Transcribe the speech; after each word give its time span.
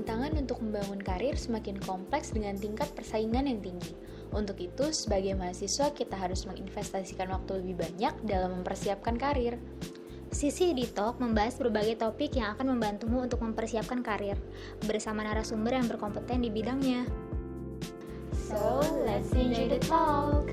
Tantangan 0.00 0.40
untuk 0.40 0.64
membangun 0.64 0.96
karir 0.96 1.36
semakin 1.36 1.76
kompleks 1.76 2.32
dengan 2.32 2.56
tingkat 2.56 2.88
persaingan 2.96 3.44
yang 3.44 3.60
tinggi. 3.60 3.92
Untuk 4.32 4.56
itu, 4.56 4.88
sebagai 4.96 5.36
mahasiswa 5.36 5.92
kita 5.92 6.16
harus 6.16 6.48
menginvestasikan 6.48 7.28
waktu 7.28 7.60
lebih 7.60 7.84
banyak 7.84 8.24
dalam 8.24 8.56
mempersiapkan 8.56 9.20
karir. 9.20 9.60
Sisi 10.32 10.72
di 10.72 10.88
Talk 10.88 11.20
membahas 11.20 11.60
berbagai 11.60 12.00
topik 12.00 12.32
yang 12.32 12.56
akan 12.56 12.72
membantumu 12.72 13.20
untuk 13.20 13.44
mempersiapkan 13.44 14.00
karir 14.00 14.40
bersama 14.88 15.20
narasumber 15.20 15.76
yang 15.76 15.84
berkompeten 15.84 16.48
di 16.48 16.48
bidangnya. 16.48 17.04
So, 18.48 18.80
let's 19.04 19.28
enjoy 19.36 19.68
the 19.68 19.84
talk. 19.84 20.48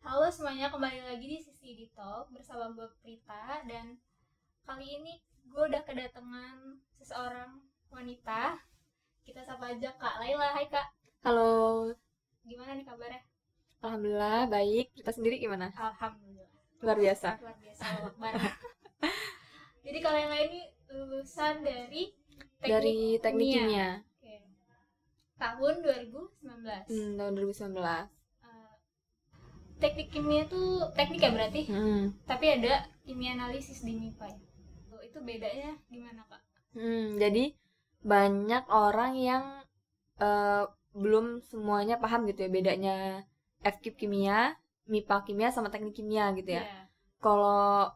Halo 0.00 0.32
semuanya, 0.32 0.72
kembali 0.72 1.04
lagi 1.04 1.26
di 1.28 1.36
Sisi 1.44 1.76
di 1.76 1.92
Talk 1.92 2.32
bersama 2.32 2.72
Mbak 2.72 3.04
Prita 3.04 3.60
dan 3.68 4.00
kali 4.64 4.88
ini 4.88 5.33
gue 5.44 5.62
udah 5.70 5.82
kedatangan 5.84 6.56
seseorang 6.96 7.50
wanita. 7.92 8.58
Kita 9.24 9.40
sapa 9.44 9.72
aja 9.72 9.92
Kak 9.96 10.20
Laila. 10.20 10.52
Hai 10.52 10.68
Kak, 10.68 10.86
Halo, 11.24 11.88
gimana 12.44 12.76
nih 12.76 12.84
kabarnya? 12.84 13.20
alhamdulillah 13.80 14.48
baik. 14.48 14.92
Kita 14.96 15.12
sendiri 15.12 15.40
gimana? 15.40 15.68
Alhamdulillah. 15.76 16.48
Luar 16.80 16.96
biasa. 17.00 17.36
Luar 17.40 17.56
biasa. 17.56 17.84
Jadi 19.84 19.98
kalau 20.00 20.16
yang 20.16 20.32
lain 20.32 20.48
ini 20.52 20.62
lulusan 20.88 21.60
dari 21.60 22.12
Dari 22.64 23.20
teknik 23.20 23.60
kimia. 23.60 24.00
Oke. 24.00 24.36
Tahun 25.36 25.74
2019. 25.84 26.88
Hmm, 26.88 27.10
tahun 27.20 27.32
2019. 27.36 27.76
Eh, 27.76 28.72
teknik 29.84 30.08
kimia 30.08 30.48
tuh 30.48 30.88
teknik 30.96 31.20
ya 31.20 31.30
berarti? 31.32 31.68
Hmm. 31.68 32.16
Tapi 32.24 32.46
ada 32.60 32.88
kimia 33.04 33.36
analisis 33.36 33.84
di 33.84 33.92
MIPA 34.00 34.32
ya. 34.32 34.40
Itu 35.14 35.22
bedanya 35.22 35.78
gimana 35.86 36.26
kak? 36.26 36.42
Hmm, 36.74 37.14
jadi 37.16 37.54
banyak 38.02 38.66
orang 38.66 39.14
yang 39.14 39.44
eh, 40.18 40.66
belum 40.92 41.38
semuanya 41.40 42.02
paham 42.02 42.26
gitu 42.26 42.46
ya 42.46 42.50
bedanya 42.50 42.96
FKIP 43.62 43.94
kimia, 43.96 44.58
MIPA 44.84 45.16
kimia 45.24 45.48
sama 45.48 45.70
teknik 45.70 45.94
kimia 45.94 46.34
gitu 46.34 46.58
ya. 46.58 46.66
Iya. 46.66 46.80
Kalau 47.22 47.88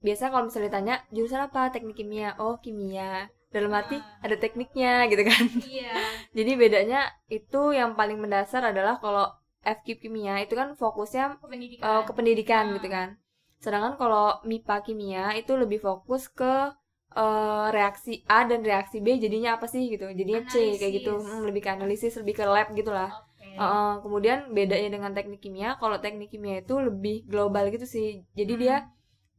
biasa 0.00 0.30
kalau 0.30 0.46
misalnya 0.46 0.68
ditanya 0.70 0.94
jurusan 1.10 1.42
apa 1.46 1.70
teknik 1.70 1.98
kimia, 1.98 2.38
oh 2.38 2.56
kimia. 2.58 3.26
Dalam 3.52 3.68
arti 3.76 4.00
Ah. 4.00 4.24
ada 4.24 4.36
tekniknya 4.40 4.92
gitu 5.12 5.22
kan. 5.28 5.44
Iya. 5.60 5.92
Jadi 6.32 6.52
bedanya 6.56 7.00
itu 7.28 7.76
yang 7.76 7.92
paling 7.92 8.16
mendasar 8.16 8.64
adalah 8.64 8.96
kalau 8.96 9.28
FKIP 9.62 10.08
kimia 10.08 10.40
itu 10.40 10.56
kan 10.56 10.72
fokusnya 10.74 11.36
Pendidikan. 11.38 11.84
uh, 11.84 12.02
ke 12.02 12.12
pendidikan 12.16 12.64
Ah. 12.70 12.74
gitu 12.80 12.88
kan. 12.88 13.08
Sedangkan 13.62 13.94
kalau 14.00 14.26
MIPA 14.50 14.76
kimia 14.86 15.24
itu 15.40 15.52
lebih 15.62 15.78
fokus 15.86 16.22
ke 16.38 16.52
uh, 17.22 17.66
reaksi 17.76 18.12
A 18.26 18.44
dan 18.50 18.60
reaksi 18.66 18.98
B 19.04 19.16
jadinya 19.24 19.56
apa 19.56 19.66
sih 19.70 19.82
gitu. 19.92 20.06
Jadinya 20.18 20.42
C 20.50 20.54
kayak 20.80 20.92
gitu. 20.98 21.12
Analisis. 21.14 21.32
Hmm, 21.32 21.42
lebih 21.48 21.60
ke 21.64 21.70
analisis, 21.76 22.12
lebih 22.20 22.34
ke 22.38 22.44
lab 22.54 22.68
gitu 22.74 22.90
lah. 22.90 23.10
Oke. 23.14 23.48
Uh, 23.54 23.94
kemudian 24.04 24.38
bedanya 24.56 24.88
dengan 24.96 25.12
teknik 25.16 25.40
kimia, 25.44 25.76
kalau 25.80 25.96
teknik 26.04 26.28
kimia 26.32 26.56
itu 26.64 26.74
lebih 26.88 27.16
global 27.30 27.64
gitu 27.74 27.86
sih. 27.86 28.08
Jadi 28.38 28.52
Hmm. 28.56 28.62
dia 28.62 28.76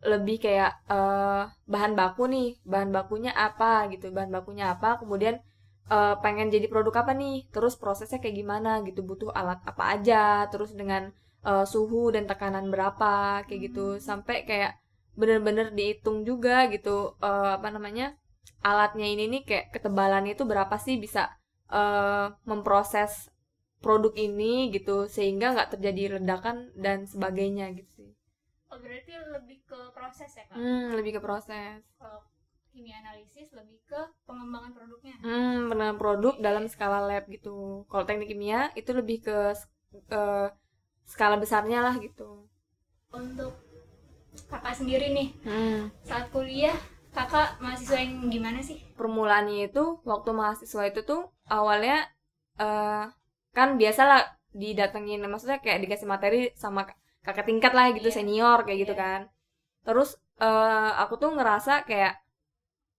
lebih 0.04 0.38
kayak 0.44 0.72
uh, 0.92 1.48
bahan 1.64 1.94
baku 2.00 2.24
nih, 2.28 2.48
bahan 2.68 2.92
bakunya 2.92 3.32
apa 3.48 3.88
gitu, 3.94 4.12
bahan 4.12 4.32
bakunya 4.36 4.66
apa, 4.76 5.00
kemudian 5.00 5.40
uh, 5.88 6.16
pengen 6.24 6.52
jadi 6.52 6.68
produk 6.68 7.08
apa 7.08 7.16
nih, 7.16 7.48
terus 7.56 7.80
prosesnya 7.80 8.20
kayak 8.20 8.36
gimana 8.36 8.84
gitu, 8.88 9.00
butuh 9.10 9.32
alat 9.32 9.60
apa 9.64 9.84
aja, 9.96 10.44
terus 10.52 10.76
dengan 10.76 11.16
uh, 11.50 11.66
suhu 11.68 12.12
dan 12.16 12.24
tekanan 12.32 12.68
berapa 12.74 13.44
kayak 13.48 13.62
gitu, 13.72 13.86
Hmm. 13.96 14.02
sampai 14.02 14.38
kayak 14.50 14.74
bener-bener 15.20 15.68
dihitung 15.78 16.26
juga 16.30 16.68
gitu, 16.74 17.16
uh, 17.22 17.60
apa 17.62 17.70
namanya 17.76 18.18
alatnya 18.64 19.08
ini 19.14 19.24
nih 19.34 19.42
kayak 19.48 19.66
ketebalannya 19.76 20.34
itu 20.36 20.44
berapa 20.48 20.76
sih 20.80 20.96
bisa 20.98 21.30
uh, 21.70 22.34
memproses 22.50 23.30
produk 23.84 24.16
ini 24.16 24.72
gitu 24.72 25.12
sehingga 25.12 25.52
nggak 25.54 25.78
terjadi 25.78 26.18
ledakan 26.18 26.72
dan 26.80 27.04
sebagainya 27.04 27.76
gitu 27.76 27.92
sih. 28.00 28.10
Oh, 28.72 28.80
berarti 28.80 29.12
lebih 29.36 29.60
ke 29.70 29.80
proses 29.94 30.32
ya 30.34 30.44
kak? 30.50 30.56
Hmm, 30.58 30.96
lebih 30.98 31.20
ke 31.20 31.22
proses. 31.22 31.84
Kalau 32.00 32.26
kimia 32.74 32.98
analisis 33.06 33.54
lebih 33.54 33.78
ke 33.86 34.02
pengembangan 34.26 34.72
produknya. 34.74 35.14
Hmm, 35.22 35.70
penanganan 35.70 36.00
produk 36.02 36.34
dalam 36.42 36.66
skala 36.66 37.06
lab 37.06 37.30
gitu. 37.30 37.86
Kalau 37.86 38.04
teknik 38.08 38.34
kimia 38.34 38.74
itu 38.74 38.90
lebih 38.96 39.22
ke 39.22 39.54
ke 40.10 40.24
skala 41.12 41.36
besarnya 41.44 41.80
lah 41.86 41.96
gitu. 42.06 42.48
Untuk 43.14 43.54
kakak 44.50 44.74
sendiri 44.80 45.08
nih 45.14 45.30
Hmm. 45.46 45.92
saat 46.10 46.26
kuliah 46.34 46.74
kakak 47.14 47.62
mahasiswa 47.62 47.98
yang 48.02 48.14
gimana 48.34 48.60
sih? 48.66 48.78
Permulaannya 48.98 49.70
itu 49.70 49.84
waktu 50.12 50.30
mahasiswa 50.34 50.84
itu 50.92 51.02
tuh 51.06 51.22
awalnya 51.50 51.98
eh 52.64 53.06
kan 53.58 53.70
biasalah 53.82 54.20
didatengin 54.54 55.22
maksudnya 55.32 55.60
kayak 55.66 55.80
dikasih 55.86 56.08
materi 56.14 56.40
sama 56.64 56.82
kakak 57.26 57.46
tingkat 57.50 57.72
lah 57.78 57.86
gitu 57.98 58.10
Iya. 58.10 58.18
senior 58.18 58.58
kayak 58.66 58.80
gitu 58.86 58.94
Iya. 58.98 59.02
kan. 59.04 59.22
Terus 59.88 60.10
eh 60.42 60.92
aku 61.04 61.14
tuh 61.22 61.30
ngerasa 61.38 61.74
kayak 61.90 62.14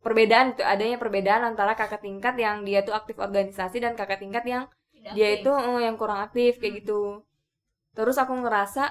perbedaan 0.04 0.47
itu 0.54 0.62
adanya 0.72 0.97
perbedaan 1.03 1.42
antara 1.50 1.72
kakak 1.81 2.00
tingkat 2.06 2.34
yang 2.44 2.56
dia 2.69 2.81
tuh 2.86 2.94
aktif 3.00 3.16
organisasi 3.26 3.78
dan 3.84 3.92
kakak 4.00 4.21
tingkat 4.22 4.44
yang 4.47 4.65
Tidak 4.92 5.12
dia 5.16 5.28
aktif. 5.32 5.38
itu 5.42 5.50
eh, 5.69 5.81
yang 5.86 5.97
kurang 6.00 6.21
aktif 6.26 6.53
kayak 6.60 6.72
Hmm. 6.75 6.81
gitu 6.82 7.00
terus 7.97 8.16
aku 8.19 8.34
ngerasa 8.43 8.82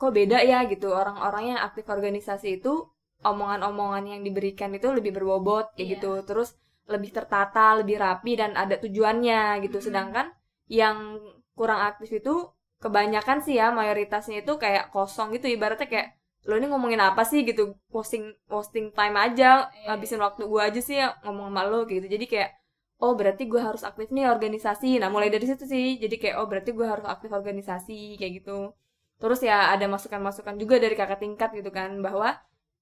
kok 0.00 0.12
beda 0.16 0.38
ya? 0.44 0.64
gitu. 0.72 0.88
Orang-orang 0.92 1.56
yang 1.56 1.60
aktif 1.60 1.84
organisasi 1.88 2.60
itu 2.60 2.72
omongan-omongan 3.20 4.04
yang 4.16 4.20
diberikan 4.24 4.72
itu 4.72 4.88
lebih 4.92 5.12
berbobot 5.16 5.76
kayak 5.76 5.80
Iya. 5.80 5.92
gitu. 5.96 6.12
Terus 6.24 6.48
lebih 6.88 7.10
tertata 7.14 7.76
lebih 7.80 7.96
rapi 8.00 8.32
dan 8.40 8.56
ada 8.56 8.76
tujuannya 8.80 9.60
gitu. 9.64 9.78
Hmm. 9.78 9.86
sedangkan 9.86 10.26
yang 10.70 10.96
kurang 11.58 11.80
aktif 11.84 12.10
itu 12.20 12.34
kebanyakan 12.80 13.44
sih 13.44 13.60
ya 13.60 13.68
mayoritasnya 13.70 14.40
itu 14.42 14.52
kayak 14.56 14.88
kosong 14.94 15.36
gitu. 15.36 15.46
Ibaratnya 15.52 15.84
kayak 15.92 16.08
lo 16.48 16.56
ini 16.56 16.66
ngomongin 16.72 17.00
apa 17.04 17.22
sih? 17.28 17.44
gitu. 17.44 17.76
Posting 17.92 18.32
posting 18.48 18.88
time 18.96 19.16
aja 19.20 19.68
Iya. 19.68 19.92
ngabisin 19.92 20.20
waktu 20.24 20.42
gua 20.48 20.72
aja 20.72 20.80
sih 20.80 20.96
ya 20.96 21.12
ngomong 21.24 21.52
sama 21.52 21.62
lo 21.68 21.84
gitu. 21.84 22.06
Jadi 22.08 22.24
kayak 22.24 22.50
oh 23.00 23.12
berarti 23.16 23.48
gue 23.48 23.60
harus 23.60 23.82
aktif 23.82 24.12
nih 24.12 24.28
organisasi. 24.28 25.00
Nah 25.00 25.08
mulai 25.08 25.32
dari 25.32 25.48
situ 25.48 25.64
sih. 25.64 25.96
Jadi 25.96 26.16
kayak 26.20 26.36
oh 26.40 26.46
berarti 26.46 26.70
gue 26.76 26.86
harus 26.86 27.06
aktif 27.08 27.32
organisasi 27.32 28.20
kayak 28.20 28.32
gitu. 28.44 28.76
Terus 29.20 29.40
ya 29.44 29.72
ada 29.72 29.84
masukan-masukan 29.88 30.56
juga 30.60 30.76
dari 30.80 30.94
kakak 30.96 31.20
tingkat 31.24 31.50
gitu 31.56 31.72
kan 31.72 32.00
bahwa 32.04 32.36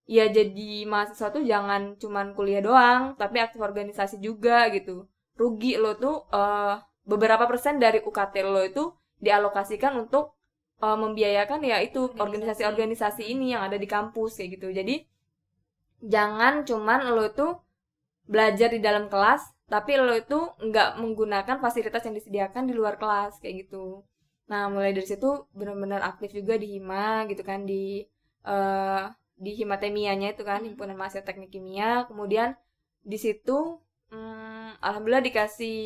ya 0.08 0.26
jadi 0.30 0.88
mahasiswa 0.90 1.28
tuh 1.30 1.44
jangan 1.44 2.00
cuman 2.00 2.32
kuliah 2.32 2.62
doang 2.64 3.14
tapi 3.14 3.38
aktif 3.38 3.62
organisasi 3.62 4.18
juga 4.18 4.66
gitu. 4.74 5.06
Rugi 5.38 5.78
lo 5.78 5.94
tuh 5.94 6.26
eh, 6.34 6.74
beberapa 7.06 7.46
persen 7.46 7.78
dari 7.78 8.02
UKT 8.02 8.34
lo 8.42 8.62
itu 8.66 8.90
dialokasikan 9.22 9.94
untuk 10.02 10.34
eh, 10.82 10.98
membiayakan 10.98 11.62
ya 11.62 11.78
itu 11.78 12.10
Organisasi. 12.10 12.66
organisasi-organisasi 12.66 13.22
ini 13.30 13.54
yang 13.54 13.62
ada 13.66 13.78
di 13.78 13.86
kampus 13.86 14.42
kayak 14.42 14.58
gitu. 14.58 14.74
Jadi 14.74 15.06
jangan 16.02 16.66
cuman 16.66 17.14
lo 17.14 17.30
tuh 17.34 17.62
belajar 18.26 18.70
di 18.70 18.78
dalam 18.82 19.06
kelas 19.10 19.57
tapi 19.72 19.90
lo 20.00 20.14
itu 20.22 20.38
nggak 20.68 20.88
menggunakan 21.02 21.56
fasilitas 21.64 22.02
yang 22.06 22.16
disediakan 22.18 22.64
di 22.68 22.74
luar 22.78 22.94
kelas 23.02 23.32
kayak 23.42 23.54
gitu. 23.68 24.04
Nah 24.50 24.62
mulai 24.72 24.90
dari 24.96 25.06
situ 25.12 25.28
benar-benar 25.58 26.00
aktif 26.10 26.30
juga 26.38 26.54
di 26.62 26.66
hima 26.76 27.28
gitu 27.30 27.42
kan 27.50 27.60
di 27.70 28.04
eh 28.52 29.02
di 29.44 29.50
himatemianya 29.60 30.28
itu 30.34 30.42
kan 30.50 30.60
Hmm. 30.60 30.68
himpunan 30.68 30.96
mahasiswa 30.98 31.24
teknik 31.28 31.50
kimia. 31.54 31.90
Kemudian 32.08 32.48
di 33.12 33.18
situ 33.24 33.58
hmm, 34.12 34.80
alhamdulillah 34.86 35.24
dikasih 35.28 35.78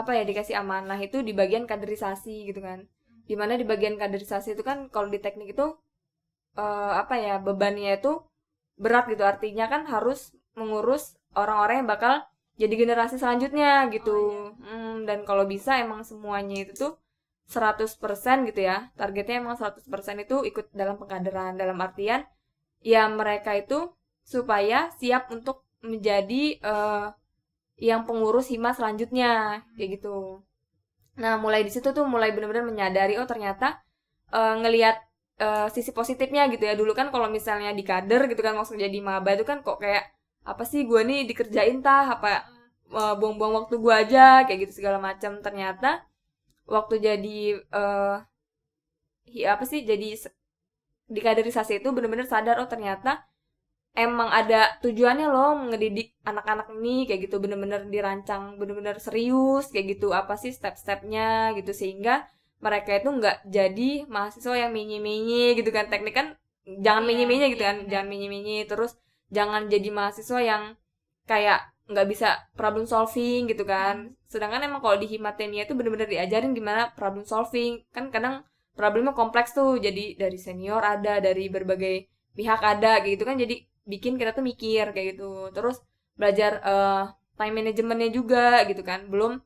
apa 0.00 0.10
ya 0.18 0.22
dikasih 0.30 0.54
amanah 0.62 0.98
itu 1.06 1.18
di 1.28 1.32
bagian 1.40 1.64
kaderisasi 1.70 2.34
gitu 2.48 2.60
kan. 2.68 2.80
Di 3.28 3.34
mana 3.40 3.54
di 3.60 3.64
bagian 3.72 3.96
kaderisasi 4.02 4.48
itu 4.56 4.62
kan 4.68 4.78
kalau 4.94 5.08
di 5.14 5.18
teknik 5.24 5.48
itu 5.56 5.66
eh, 6.64 6.92
apa 7.02 7.14
ya 7.26 7.34
bebannya 7.46 7.90
itu 7.98 8.12
berat 8.82 9.04
gitu. 9.12 9.24
Artinya 9.32 9.64
kan 9.72 9.82
harus 9.92 10.20
mengurus 10.58 11.04
orang-orang 11.40 11.76
yang 11.84 11.88
bakal 11.94 12.14
jadi 12.60 12.74
generasi 12.74 13.16
selanjutnya 13.22 13.86
gitu. 13.94 14.18
Hmm, 14.66 15.06
dan 15.08 15.22
kalau 15.28 15.44
bisa 15.46 15.78
emang 15.84 16.02
semuanya 16.02 16.66
itu 16.66 16.72
tuh 16.74 16.92
100% 17.46 18.36
gitu 18.50 18.60
ya. 18.66 18.90
Targetnya 18.98 19.36
emang 19.42 19.54
100% 19.56 20.16
itu 20.24 20.36
ikut 20.50 20.66
dalam 20.74 20.98
pengkaderan. 21.00 21.54
Dalam 21.54 21.78
artian 21.78 22.26
ya 22.82 23.06
mereka 23.08 23.54
itu 23.62 23.78
supaya 24.26 24.90
siap 24.98 25.30
untuk 25.30 25.64
menjadi 25.86 26.42
eh, 26.60 27.06
yang 27.78 28.02
pengurus 28.08 28.50
hima 28.50 28.74
selanjutnya. 28.74 29.62
Kayak 29.78 30.02
gitu. 30.02 30.42
Nah 31.22 31.34
mulai 31.38 31.62
di 31.66 31.70
situ 31.74 31.88
tuh 31.94 32.04
mulai 32.10 32.34
benar-benar 32.34 32.66
menyadari 32.66 33.14
oh 33.22 33.26
ternyata 33.30 33.78
eh, 34.34 34.54
ngelihat 34.62 34.96
eh, 35.38 35.68
sisi 35.70 35.94
positifnya 35.94 36.50
gitu 36.50 36.66
ya. 36.66 36.74
Dulu 36.74 36.90
kan 36.98 37.14
kalau 37.14 37.30
misalnya 37.30 37.70
di 37.70 37.86
kader 37.86 38.26
gitu 38.30 38.42
kan 38.42 38.58
maksudnya 38.58 38.90
jadi 38.90 38.98
maba 38.98 39.30
itu 39.38 39.46
kan 39.46 39.62
kok 39.62 39.78
kayak 39.78 40.17
apa 40.52 40.64
sih 40.70 40.80
gue 40.90 41.00
nih 41.10 41.20
dikerjain 41.30 41.78
tah 41.86 42.04
apa 42.16 42.28
eh, 43.00 43.14
buang-buang 43.20 43.52
waktu 43.58 43.74
gue 43.84 43.94
aja 44.02 44.24
kayak 44.46 44.58
gitu 44.68 44.72
segala 44.80 44.98
macam. 45.08 45.32
Ternyata 45.46 45.88
waktu 46.74 46.94
jadi 47.08 47.38
eh 47.80 48.16
hi- 49.32 49.46
apa 49.54 49.64
sih 49.70 49.80
jadi 49.90 50.08
se- 50.22 50.34
di 51.14 51.20
kaderisasi 51.26 51.72
itu 51.80 51.88
bener-bener 51.96 52.28
sadar 52.32 52.56
oh 52.62 52.68
ternyata 52.72 53.10
emang 54.06 54.28
ada 54.40 54.60
tujuannya 54.84 55.26
loh 55.34 55.50
ngedidik 55.70 56.08
anak-anak 56.30 56.66
ini 56.76 56.96
kayak 57.08 57.20
gitu. 57.28 57.36
Bener-bener 57.44 57.82
dirancang 57.94 58.42
bener-bener 58.60 58.96
serius 59.06 59.64
kayak 59.72 59.86
gitu 59.98 60.08
apa 60.20 60.34
sih 60.42 60.52
step-stepnya 60.58 61.54
gitu. 61.58 61.72
Sehingga 61.80 62.14
mereka 62.66 62.90
itu 63.00 63.08
nggak 63.18 63.36
jadi 63.56 63.90
mahasiswa 64.14 64.54
yang 64.62 64.72
menye-menye 64.76 65.44
gitu 65.58 65.70
kan. 65.76 65.86
Teknik 65.92 66.14
kan 66.18 66.26
jangan 66.86 67.04
Iya, 67.04 67.08
menye-menye 67.10 67.46
gitu 67.54 67.62
iya, 67.64 67.68
kan. 67.70 67.76
benar. 67.80 67.90
jangan 67.92 68.08
menye-menye 68.12 68.56
terus 68.70 68.92
jangan 69.36 69.68
jadi 69.68 69.88
mahasiswa 69.92 70.40
yang 70.40 70.62
kayak 71.28 71.60
nggak 71.88 72.06
bisa 72.12 72.28
problem 72.58 72.84
solving 72.84 73.48
gitu 73.48 73.64
kan. 73.64 74.12
Sedangkan 74.28 74.60
emang 74.68 74.80
kalau 74.84 74.96
di 75.00 75.08
himatemia 75.08 75.64
itu 75.64 75.72
bener-bener 75.72 76.08
diajarin 76.08 76.52
gimana 76.52 76.92
problem 76.92 77.24
solving. 77.24 77.80
Kan 77.96 78.12
kadang 78.12 78.44
problemnya 78.76 79.16
kompleks 79.16 79.56
tuh. 79.56 79.80
Jadi 79.80 80.16
dari 80.20 80.36
senior 80.36 80.84
ada 80.84 81.20
dari 81.20 81.48
berbagai 81.48 81.94
pihak 82.36 82.60
ada 82.60 83.00
kayak 83.00 83.12
gitu 83.16 83.24
kan. 83.28 83.36
Jadi 83.40 83.54
bikin 83.88 84.20
kita 84.20 84.36
tuh 84.36 84.44
mikir 84.44 84.92
kayak 84.92 85.16
gitu. 85.16 85.48
Terus 85.56 85.80
belajar 86.20 86.60
eh, 86.60 87.04
time 87.40 87.54
managementnya 87.56 88.10
juga 88.12 88.64
gitu 88.68 88.84
kan. 88.84 89.08
Belum 89.08 89.40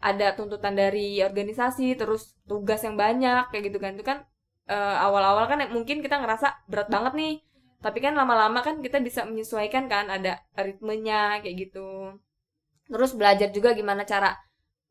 ada 0.00 0.32
tuntutan 0.38 0.72
dari 0.78 1.20
organisasi 1.20 1.98
terus 1.98 2.38
tugas 2.46 2.80
yang 2.86 2.94
banyak 2.94 3.50
kayak 3.50 3.64
gitu 3.74 3.78
kan. 3.82 3.92
Itu 3.98 4.06
kan 4.06 4.18
eh, 4.70 4.96
awal-awal 5.06 5.50
kan 5.50 5.58
mungkin 5.74 5.98
kita 6.06 6.22
ngerasa 6.22 6.70
berat 6.70 6.86
banget 6.86 7.12
nih 7.18 7.32
tapi 7.84 7.98
kan 8.04 8.12
lama-lama 8.20 8.60
kan 8.66 8.76
kita 8.84 8.98
bisa 9.06 9.20
menyesuaikan 9.30 9.84
kan 9.92 10.06
ada 10.16 10.32
ritmenya 10.66 11.40
kayak 11.42 11.56
gitu. 11.68 11.80
Terus 12.90 13.12
belajar 13.18 13.48
juga 13.56 13.70
gimana 13.78 14.02
cara 14.12 14.30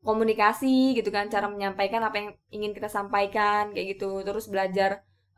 komunikasi 0.08 0.96
gitu 0.98 1.10
kan 1.12 1.26
cara 1.34 1.46
menyampaikan 1.54 2.02
apa 2.08 2.16
yang 2.20 2.28
ingin 2.56 2.72
kita 2.76 2.88
sampaikan 2.88 3.62
kayak 3.74 3.86
gitu. 3.98 4.10
Terus 4.26 4.46
belajar 4.52 4.90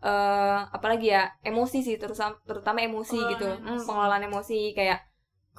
eh 0.02 0.58
apalagi 0.76 1.14
ya 1.14 1.22
emosi 1.46 1.78
sih 1.87 1.96
terus 2.02 2.19
terutama 2.49 2.78
emosi 2.88 3.19
Pengelolaan 3.19 3.32
gitu. 3.34 3.46
Emosi. 3.49 3.66
Hmm, 3.70 3.81
pengelolaan 3.88 4.25
emosi 4.31 4.60
kayak 4.78 4.99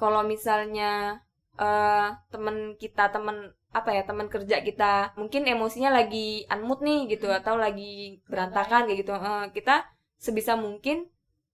kalau 0.00 0.22
misalnya 0.34 1.20
eh 1.60 2.08
temen 2.32 2.56
kita 2.82 3.04
temen 3.14 3.36
apa 3.74 3.90
ya 3.96 4.02
teman 4.08 4.28
kerja 4.34 4.56
kita 4.68 5.14
mungkin 5.20 5.42
emosinya 5.50 5.90
lagi 5.98 6.46
unmood 6.52 6.80
nih 6.88 7.00
gitu 7.12 7.26
Hmm. 7.30 7.38
atau 7.40 7.54
lagi 7.64 8.20
berantakan 8.30 8.86
kayak 8.88 8.98
gitu. 9.04 9.12
Eh, 9.16 9.44
kita 9.56 9.74
sebisa 10.18 10.54
mungkin 10.58 10.96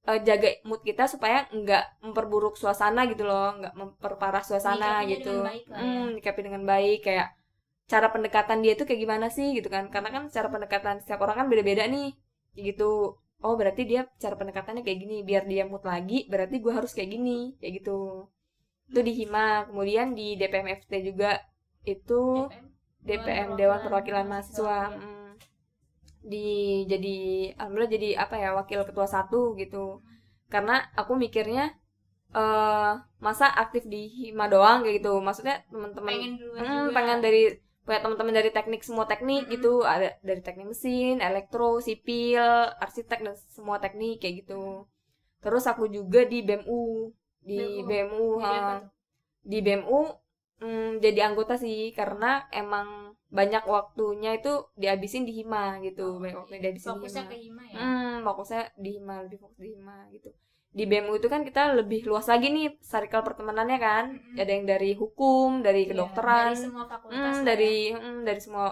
eh, 0.08 0.20
jaga 0.24 0.48
mood 0.68 0.80
kita 0.88 1.04
supaya 1.12 1.44
nggak 1.52 1.84
memperburuk 2.04 2.54
suasana 2.56 3.00
gitu 3.10 3.22
loh 3.28 3.52
nggak 3.58 3.74
memperparah 3.76 4.42
suasana 4.44 5.04
Menyikapinya 5.04 5.10
gitu. 5.12 5.32
dengan 5.32 5.44
baik 5.50 5.64
lah 5.70 5.78
ya. 5.78 5.84
Hmm, 5.84 6.04
menyikapi 6.12 6.40
dengan 6.46 6.62
baik 6.72 6.98
kayak 7.06 7.28
cara 7.90 8.06
pendekatan 8.14 8.58
dia 8.64 8.72
tuh 8.78 8.86
kayak 8.88 9.00
gimana 9.04 9.26
sih 9.36 9.48
gitu 9.56 9.68
kan. 9.74 9.84
Karena 9.92 10.08
kan 10.14 10.22
cara 10.30 10.48
pendekatan 10.54 10.96
setiap 11.02 11.20
orang 11.24 11.36
kan 11.44 11.46
beda-beda 11.52 11.84
nih 11.94 12.08
gitu. 12.56 13.18
Oh 13.40 13.54
berarti 13.56 13.82
dia 13.88 14.04
cara 14.22 14.36
pendekatannya 14.36 14.82
kayak 14.84 14.98
gini 15.00 15.16
biar 15.24 15.42
dia 15.48 15.64
mood 15.64 15.84
lagi 15.92 16.28
berarti 16.28 16.60
gue 16.60 16.72
harus 16.78 16.92
kayak 16.96 17.10
gini 17.16 17.56
kayak 17.60 17.72
gitu. 17.80 18.28
Itu 18.90 19.00
di 19.06 19.12
hima 19.20 19.68
kemudian 19.68 20.12
di 20.18 20.36
DPMFT 20.40 20.92
juga 21.08 21.40
itu 21.84 22.48
DPM 23.00 23.56
Dewan 23.56 23.80
Perwakilan 23.84 24.26
Mahasiswa. 24.28 24.78
Ya. 24.92 24.96
mm. 24.96 25.19
Di 26.22 26.38
jadi 26.92 27.08
alhamdulillah 27.58 27.92
jadi 27.96 28.08
apa 28.22 28.34
ya 28.42 28.48
wakil 28.58 28.80
ketua 28.88 29.06
satu 29.08 29.56
gitu. 29.60 30.02
Karena 30.52 30.72
aku 31.00 31.12
mikirnya 31.16 31.62
eh 32.36 32.92
masa 33.26 33.46
aktif 33.62 33.82
di 33.94 34.06
hima 34.20 34.46
doang 34.52 34.82
kayak 34.84 34.96
gitu. 35.02 35.12
Maksudnya 35.26 35.56
teman-teman 35.72 36.06
pengen 36.08 36.32
Hmm, 36.58 36.84
pengen 36.96 37.18
dari 37.24 37.40
punya 37.84 38.00
teman-teman 38.04 38.34
dari 38.38 38.50
teknik 38.56 38.82
semua 38.88 39.06
teknik 39.10 39.42
Mm-mm. 39.42 39.52
gitu. 39.54 39.82
Ada 39.82 40.08
dari 40.28 40.40
teknik 40.46 40.66
mesin 40.72 41.14
elektro 41.28 41.80
sipil 41.82 42.44
arsitek 42.84 43.20
dan 43.26 43.34
semua 43.56 43.76
teknik 43.82 44.20
kayak 44.22 44.34
gitu. 44.46 44.86
Terus 45.44 45.64
aku 45.66 45.84
juga 45.90 46.20
di 46.28 46.38
BMU 46.46 47.10
di 47.48 47.82
BMU. 47.88 48.26
BMU, 48.40 48.80
di 49.50 49.58
BMU 49.64 50.00
mm, 50.62 51.00
jadi 51.04 51.20
anggota 51.28 51.54
sih. 51.58 51.92
Karena 51.98 52.46
emang 52.52 53.09
banyak 53.38 53.62
waktunya 53.74 54.30
itu 54.38 54.52
dihabisin 54.80 55.22
di 55.28 55.32
hima 55.38 55.64
gitu 55.86 56.02
Oh, 56.02 56.20
banyak 56.22 56.36
waktunya 56.40 56.58
iya. 56.60 56.64
dihabisin 56.66 56.90
fokusnya 56.94 57.22
di 57.22 57.28
ke 57.30 57.36
hima 57.46 57.64
ya 57.72 57.78
hmm, 57.80 58.14
fokusnya 58.26 58.60
di 58.84 58.90
hima 58.96 59.14
lebih 59.24 59.38
fokus 59.42 59.58
di 59.64 59.70
hima 59.76 59.96
gitu 60.14 60.28
di 60.78 60.82
BMU 60.90 61.14
itu 61.18 61.28
kan 61.34 61.42
kita 61.48 61.62
lebih 61.78 62.00
luas 62.10 62.26
lagi 62.32 62.46
nih 62.56 62.66
circle 62.92 63.22
pertemanannya 63.26 63.78
kan 63.86 64.04
Mm-mm. 64.14 64.38
ada 64.42 64.50
yang 64.56 64.64
dari 64.72 64.90
hukum 65.00 65.48
dari 65.66 65.80
Iya, 65.82 65.90
kedokteran 65.90 66.50
dari 66.52 66.56
semua 66.64 66.84
fakultas 66.92 67.18
Hmm, 67.18 67.34
lah 67.34 67.38
ya. 67.42 67.46
dari 67.50 67.74
hmm, 67.94 68.18
dari 68.28 68.40
semua 68.46 68.66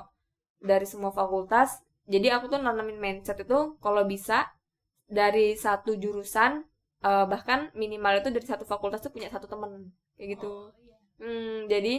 dari 0.70 0.86
semua 0.92 1.10
fakultas. 1.20 1.68
Jadi 2.12 2.26
aku 2.34 2.44
tuh 2.52 2.58
nanamin 2.62 2.98
mindset 3.04 3.38
itu 3.44 3.58
kalau 3.84 4.02
bisa 4.12 4.38
dari 5.08 5.46
satu 5.64 5.90
jurusan 6.02 6.52
eh, 7.08 7.24
bahkan 7.32 7.60
minimal 7.82 8.14
itu 8.20 8.28
dari 8.36 8.46
satu 8.46 8.64
fakultas 8.72 9.00
tuh 9.04 9.12
punya 9.14 9.28
satu 9.34 9.46
temen 9.52 9.72
kayak 10.16 10.28
gitu. 10.38 10.46
Oh, 10.46 10.70
iya. 10.84 10.96
Hmm, 11.22 11.66
jadi 11.72 11.94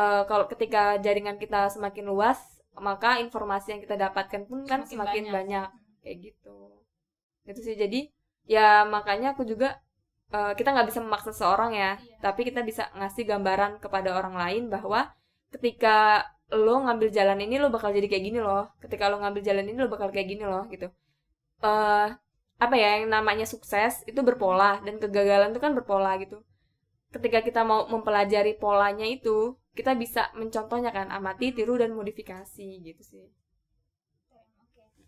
eh, 0.00 0.22
kalau 0.30 0.46
ketika 0.52 0.82
jaringan 1.04 1.36
kita 1.42 1.60
semakin 1.74 2.04
luas, 2.12 2.38
maka 2.88 3.10
informasi 3.24 3.66
yang 3.76 3.80
kita 3.84 3.96
dapatkan 4.04 4.42
pun 4.48 4.58
kan 4.70 4.80
semakin, 4.90 5.24
banyak. 5.36 5.68
kayak 6.04 6.16
gitu. 6.26 6.58
Itu 7.50 7.60
sih 7.66 7.76
jadi 7.82 8.00
ya 8.46 8.86
makanya 8.94 9.28
aku 9.34 9.42
juga 9.52 9.68
eh, 10.36 10.52
kita 10.58 10.68
nggak 10.74 10.88
bisa 10.90 11.00
memaksa 11.04 11.32
seorang 11.40 11.72
ya, 11.82 11.90
Iya. 11.98 12.18
tapi 12.24 12.40
kita 12.48 12.60
bisa 12.70 12.82
ngasih 12.98 13.24
gambaran 13.30 13.72
kepada 13.84 14.10
orang 14.18 14.34
lain 14.42 14.62
bahwa 14.74 15.00
ketika 15.54 15.96
lo 16.64 16.74
ngambil 16.86 17.08
jalan 17.18 17.38
ini 17.44 17.56
lo 17.62 17.68
bakal 17.74 17.90
jadi 17.96 18.06
kayak 18.10 18.24
gini 18.28 18.40
loh. 18.48 18.64
Ketika 18.82 19.04
lo 19.10 19.16
ngambil 19.22 19.42
jalan 19.48 19.66
ini 19.70 19.78
lo 19.82 19.88
bakal 19.94 20.08
kayak 20.14 20.28
gini 20.32 20.44
loh 20.52 20.64
gitu. 20.74 20.88
eh 21.68 22.08
apa 22.64 22.74
ya 22.82 22.88
yang 23.00 23.06
namanya 23.16 23.46
sukses 23.54 23.92
itu 24.10 24.20
berpola 24.28 24.80
dan 24.86 24.96
kegagalan 25.02 25.50
itu 25.52 25.60
kan 25.64 25.72
berpola 25.78 26.10
gitu. 26.22 26.36
Ketika 27.14 27.38
kita 27.46 27.60
mau 27.70 27.80
mempelajari 27.92 28.52
polanya 28.64 29.06
itu, 29.16 29.56
kita 29.78 29.92
bisa 30.02 30.22
mencontohnya 30.40 30.90
kan 30.98 31.08
amati, 31.18 31.46
tiru 31.56 31.74
dan 31.82 31.90
modifikasi 31.98 32.66
gitu 32.88 33.02
sih. 33.12 33.26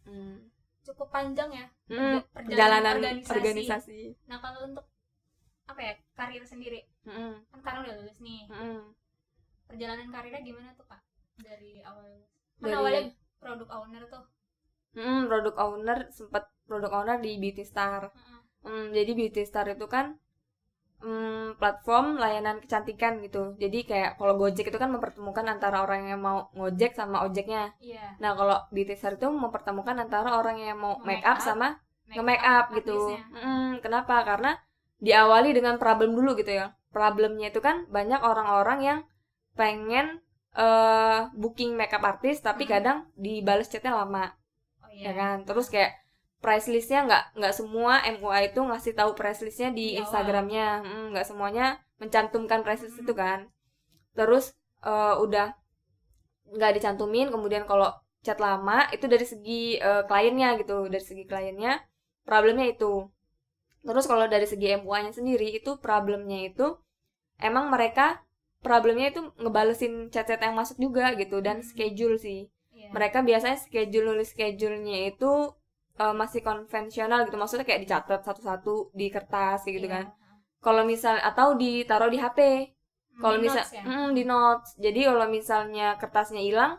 Hmm. 0.07 0.49
cukup 0.87 1.09
panjang 1.13 1.51
ya 1.53 1.67
Hmm, 1.93 2.25
perjalanan 2.33 2.81
perjalanan 2.81 2.95
organisasi. 2.97 3.35
organisasi. 3.37 4.01
nah 4.29 4.39
kalau 4.41 4.61
untuk 4.69 4.85
apa 5.69 5.81
ya 5.85 5.95
karir 6.17 6.43
sendiri 6.49 6.81
Mm-mm, 7.05 7.33
kan 7.53 7.59
sekarang 7.61 7.81
udah 7.85 7.95
lulus 8.01 8.19
nih 8.25 8.43
mm-mm. 8.49 8.81
perjalanan 9.69 10.09
karirnya 10.15 10.41
gimana 10.49 10.69
tuh 10.79 10.87
kak 10.89 11.03
dari 11.45 11.85
awal 11.85 12.07
kan 12.61 12.69
Dari- 12.73 12.77
awalnya 12.81 13.03
produk 13.43 13.69
owner 13.79 14.03
tuh 14.09 14.25
Mm, 14.99 15.21
produk 15.31 15.55
owner 15.67 15.99
sempat 16.19 16.45
produk 16.69 16.91
owner 16.99 17.17
di 17.25 17.33
Beauty 17.43 17.65
Star. 17.73 18.03
Heeh. 18.13 18.41
Mm, 18.69 18.87
jadi 18.97 19.11
Beauty 19.19 19.43
Star 19.51 19.67
itu 19.75 19.87
kan 19.95 20.07
mm, 21.03 21.59
platform 21.61 22.07
layanan 22.23 22.57
kecantikan 22.63 23.13
gitu. 23.27 23.55
Jadi 23.63 23.79
kayak 23.91 24.11
kalau 24.19 24.35
Gojek 24.41 24.67
itu 24.71 24.79
kan 24.83 24.91
mempertemukan 24.95 25.47
antara 25.47 25.83
orang 25.85 26.09
yang 26.11 26.21
mau 26.23 26.51
ngojek 26.57 26.93
sama 26.99 27.23
ojeknya. 27.27 27.73
iya 27.81 28.17
Nah 28.23 28.35
kalau 28.39 28.57
Beauty 28.75 28.95
Star 28.99 29.15
itu 29.19 29.29
mempertemukan 29.31 29.97
antara 30.05 30.39
orang 30.41 30.57
yang 30.59 30.79
mau 30.79 30.95
make 31.07 31.23
make 31.23 31.27
up 31.27 31.39
up, 31.39 31.47
sama 31.49 31.69
nge-make 32.09 32.45
up 32.45 32.65
gitu. 32.75 32.99
artisnya. 32.99 33.23
Mm, 33.45 33.71
kenapa? 33.85 34.15
Karena 34.25 34.51
diawali 34.99 35.51
dengan 35.55 35.77
problem 35.83 36.11
dulu 36.19 36.35
gitu 36.41 36.53
ya. 36.55 36.67
Problemnya 36.91 37.53
itu 37.53 37.61
kan 37.63 37.85
banyak 37.91 38.21
orang-orang 38.25 38.79
yang 38.83 38.99
pengen 39.59 40.23
eh 40.59 41.21
booking 41.37 41.77
makeup 41.79 42.03
artis 42.03 42.41
tapi 42.43 42.65
Mm. 42.67 42.71
kadang 42.73 42.99
dibales 43.15 43.69
chatnya 43.71 43.93
lama 43.95 44.25
oh 44.83 44.91
ya 44.91 45.11
iya 45.11 45.13
kan 45.21 45.37
terus 45.47 45.67
kayak 45.71 45.93
price 46.45 46.67
listnya 46.75 46.99
nggak 47.09 47.25
nggak 47.39 47.55
semua 47.61 47.93
MUA 48.15 48.39
itu 48.49 48.61
ngasih 48.69 48.93
tahu 48.99 49.11
price 49.19 49.41
listnya 49.47 49.69
di 49.79 49.87
awal. 49.99 50.01
Instagramnya 50.03 50.67
nggak 51.13 51.27
semuanya 51.31 51.67
mencantumkan 52.03 52.61
price 52.65 52.83
list 52.87 52.99
Mm. 52.99 53.03
itu 53.05 53.15
kan 53.23 53.39
terus 54.19 54.45
eh, 54.91 55.15
udah 55.25 55.47
nggak 56.57 56.73
dicantumin 56.81 57.29
kemudian 57.35 57.65
kalau 57.71 57.89
chat 58.27 58.39
lama 58.47 58.79
itu 58.95 59.07
dari 59.13 59.27
segi 59.33 59.63
eh, 59.89 60.03
kliennya 60.11 60.49
gitu 60.61 60.77
dari 60.93 61.05
segi 61.11 61.25
kliennya 61.31 61.73
problemnya 62.29 62.67
itu 62.75 62.93
terus 63.87 64.05
kalau 64.11 64.27
dari 64.35 64.47
segi 64.53 64.67
MUA-nya 64.81 65.13
sendiri 65.19 65.49
itu 65.59 65.71
problemnya 65.87 66.39
itu 66.51 66.67
emang 67.49 67.67
mereka 67.75 68.07
problemnya 68.67 69.07
itu 69.13 69.21
ngebalesin 69.43 69.93
chat-chat 70.15 70.41
yang 70.47 70.55
masuk 70.61 70.77
juga 70.85 71.05
gitu 71.21 71.39
dan 71.47 71.57
Hmm. 71.63 71.67
schedule 71.71 72.17
sih 72.27 72.41
Iya. 72.75 72.91
mereka 72.97 73.19
biasanya 73.29 73.59
schedule 73.65 74.07
nulis 74.15 74.31
schedule-nya 74.35 74.99
itu 75.11 75.33
eh, 76.03 76.15
masih 76.21 76.41
konvensional 76.49 77.19
gitu. 77.27 77.37
Maksudnya 77.41 77.67
kayak 77.69 77.83
dicatat 77.85 78.21
satu-satu 78.27 78.75
di 78.99 79.07
kertas 79.15 79.59
kayak 79.65 79.75
gitu 79.79 79.89
Iya. 79.91 79.95
kan. 79.97 80.07
Kalau 80.65 80.83
misal 80.93 81.15
atau 81.23 81.49
ditaruh 81.63 82.11
di 82.11 82.19
HP 82.19 82.41
Hmm, 83.19 83.23
kalau 83.23 83.37
misal 83.43 83.63
notes 83.63 83.75
ya? 83.75 83.83
Mm, 83.83 84.09
di 84.19 84.23
notes. 84.27 84.69
Jadi 84.79 85.01
kalau 85.09 85.27
misalnya 85.27 85.87
kertasnya 86.01 86.43
hilang 86.49 86.73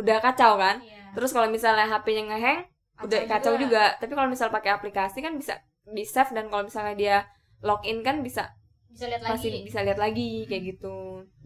udah 0.00 0.18
kacau 0.24 0.52
kan? 0.60 0.76
Iya. 0.84 0.94
terus 1.16 1.32
kalau 1.32 1.48
misalnya 1.48 1.86
HP-nya 1.88 2.24
ngeheng 2.28 2.60
udah 3.04 3.20
kacau 3.32 3.54
juga. 3.56 3.96
tapi 4.00 4.12
kalau 4.16 4.28
misal 4.28 4.48
pakai 4.52 4.70
aplikasi 4.76 5.18
kan 5.24 5.32
bisa 5.40 5.54
di 5.96 6.04
save 6.04 6.32
dan 6.36 6.46
kalau 6.52 6.64
misalnya 6.68 6.94
dia 7.02 7.16
login 7.64 8.04
kan 8.04 8.20
bisa 8.20 8.52
bisa 8.92 9.04
lihat 9.08 9.22
masih 9.24 9.48
lagi 9.52 9.60
bisa 9.68 9.80
lihat 9.86 9.98
lagi 10.00 10.30
kayak 10.48 10.62
gitu. 10.76 10.96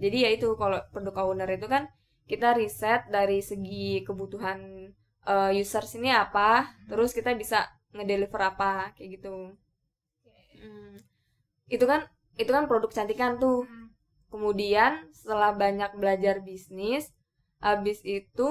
Jadi 0.02 0.16
ya 0.26 0.30
itu 0.34 0.48
kalau 0.58 0.78
produk 0.90 1.14
owner 1.30 1.50
itu 1.50 1.66
kan 1.70 1.86
kita 2.30 2.54
riset 2.58 3.06
dari 3.10 3.38
segi 3.42 4.02
kebutuhan 4.06 4.58
eh, 5.26 5.50
users 5.62 5.90
ini 5.98 6.10
apa 6.12 6.70
terus 6.88 7.10
kita 7.16 7.34
bisa 7.36 7.68
ngedeliver 7.96 8.40
apa 8.50 8.94
kayak 8.96 9.08
gitu. 9.20 9.54
Hmm. 10.60 10.94
itu 11.76 11.84
kan 11.90 12.00
itu 12.42 12.50
kan 12.56 12.64
produk 12.70 12.90
cantikan 12.96 13.32
tuh 13.42 13.64
Hmm. 13.66 13.86
kemudian 14.32 14.92
setelah 15.18 15.50
banyak 15.62 15.90
belajar 16.00 16.36
bisnis 16.48 17.04
habis 17.60 17.98
itu 18.04 18.48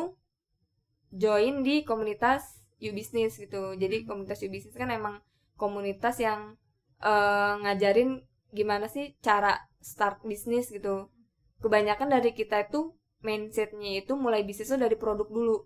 join 1.23 1.55
di 1.65 1.75
komunitas 1.89 2.41
U 2.79 2.89
Business 2.95 3.35
gitu 3.43 3.75
jadi 3.81 4.05
komunitas 4.07 4.39
U 4.45 4.47
Business 4.53 4.75
kan 4.77 4.89
emang 4.93 5.15
komunitas 5.57 6.15
yang 6.21 6.55
eh, 7.03 7.53
ngajarin 7.63 8.09
gimana 8.53 8.85
sih 8.89 9.13
cara 9.21 9.53
start 9.81 10.17
bisnis 10.25 10.69
gitu 10.75 11.09
kebanyakan 11.63 12.09
dari 12.15 12.31
kita 12.39 12.57
itu 12.67 12.95
mindsetnya 13.27 13.91
itu 14.01 14.13
mulai 14.15 14.41
bisnis 14.47 14.71
tuh 14.71 14.79
dari 14.79 14.95
produk 14.95 15.27
dulu 15.27 15.57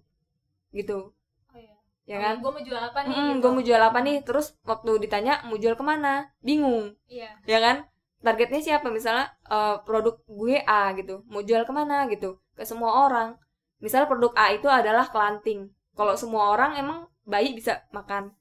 gitu. 0.73 1.13
Oh 1.53 1.57
iya. 1.57 1.77
ya 2.09 2.17
kan? 2.19 2.35
gue 2.41 2.51
mau 2.51 2.63
jual 2.65 2.81
apa 2.81 2.99
nih? 3.05 3.15
Mm, 3.15 3.23
gitu. 3.23 3.39
gue 3.39 3.51
mau 3.53 3.63
jual 3.63 3.81
apa 3.81 3.99
nih? 4.01 4.17
Terus 4.25 4.57
waktu 4.65 4.91
ditanya 4.99 5.33
mau 5.47 5.55
jual 5.55 5.77
ke 5.77 5.83
mana? 5.85 6.33
Bingung. 6.41 6.97
Iya. 7.07 7.31
ya 7.45 7.59
kan? 7.61 7.77
Targetnya 8.25 8.59
siapa? 8.59 8.89
Misalnya 8.89 9.31
eh, 9.47 9.75
produk 9.85 10.17
gue 10.25 10.59
A 10.65 10.91
gitu. 10.97 11.21
Mau 11.29 11.45
jual 11.45 11.63
ke 11.63 11.73
mana 11.73 12.09
gitu? 12.09 12.41
Ke 12.57 12.65
semua 12.65 13.05
orang. 13.07 13.37
Misalnya 13.79 14.09
produk 14.09 14.33
A 14.35 14.51
itu 14.51 14.67
adalah 14.67 15.07
kelanting. 15.07 15.69
Kalau 15.93 16.17
semua 16.17 16.51
orang 16.51 16.75
emang 16.75 17.05
bayi 17.23 17.53
bisa 17.53 17.85
makan. 17.93 18.33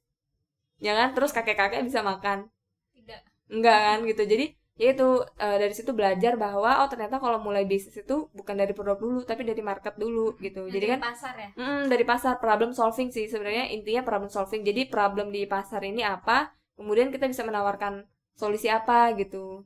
Ya 0.81 0.97
kan? 0.97 1.13
Terus 1.15 1.31
kakek-kakek 1.31 1.85
bisa 1.85 2.01
makan. 2.01 2.49
Tidak. 2.97 3.21
enggak 3.53 3.79
kan? 3.79 3.99
Gitu. 4.09 4.23
Jadi 4.25 4.47
ya 4.83 4.89
itu 4.95 5.09
eh, 5.45 5.57
dari 5.63 5.75
situ 5.79 5.93
belajar 5.99 6.33
bahwa 6.45 6.71
oh 6.83 6.89
ternyata 6.93 7.17
kalau 7.25 7.39
mulai 7.47 7.65
bisnis 7.73 7.97
itu 8.05 8.17
bukan 8.39 8.55
dari 8.61 8.73
produk 8.79 8.99
dulu 9.05 9.19
tapi 9.31 9.43
dari 9.51 9.63
market 9.71 9.95
dulu 10.03 10.27
gitu. 10.47 10.63
Jadi 10.75 10.85
Dari 10.85 10.93
kan 10.93 11.01
pasar 11.09 11.35
ya. 11.45 11.49
Mm, 11.63 11.83
dari 11.93 12.05
pasar 12.13 12.35
problem 12.45 12.71
solving 12.79 13.09
sih 13.17 13.25
sebenarnya 13.33 13.65
intinya 13.77 14.03
problem 14.09 14.31
solving. 14.37 14.63
Jadi 14.69 14.81
problem 14.95 15.27
di 15.37 15.43
pasar 15.55 15.81
ini 15.91 16.03
apa 16.17 16.39
kemudian 16.79 17.09
kita 17.15 17.27
bisa 17.33 17.43
menawarkan 17.49 17.95
solusi 18.41 18.69
apa 18.79 18.99
gitu. 19.21 19.63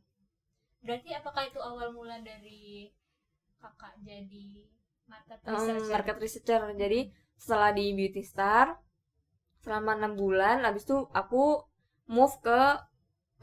Berarti 0.84 1.10
apakah 1.20 1.42
itu 1.50 1.60
awal 1.70 1.88
mula 1.96 2.16
dari 2.28 2.60
kakak 3.62 3.94
jadi 4.08 4.46
market 5.10 5.40
Mm, 5.46 5.54
researcher? 5.54 5.90
market 5.94 6.16
researcher. 6.24 6.62
Jadi 6.82 7.00
setelah 7.42 7.70
di 7.78 7.84
beauty 7.98 8.22
star 8.32 8.66
selama 9.64 9.92
enam 9.98 10.12
bulan 10.22 10.56
habis 10.66 10.84
itu 10.88 10.98
aku 11.20 11.44
move 12.16 12.34
ke 12.46 12.60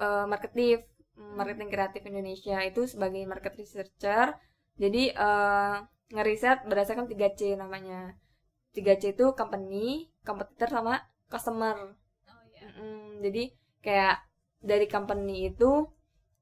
eh, 0.06 0.26
marketing 0.32 0.80
marketing 1.18 1.70
kreatif 1.74 2.02
Indonesia 2.06 2.58
itu 2.70 2.82
sebagai 2.90 3.24
market 3.32 3.54
researcher. 3.62 4.28
Jadi 4.82 5.14
eh, 5.14 5.76
ngeriset 6.14 6.58
berdasarkan 6.70 7.06
3C 7.12 7.42
namanya. 7.58 8.18
3C 8.76 9.04
itu 9.14 9.26
company 9.40 10.10
kompetitor 10.28 10.70
sama 10.70 10.94
customer. 11.32 11.78
Oh 12.30 12.44
iya. 12.54 12.62
Mm-mm, 12.70 13.22
jadi 13.26 13.44
kayak 13.86 14.16
dari 14.64 14.86
company 14.90 15.36
itu 15.52 15.72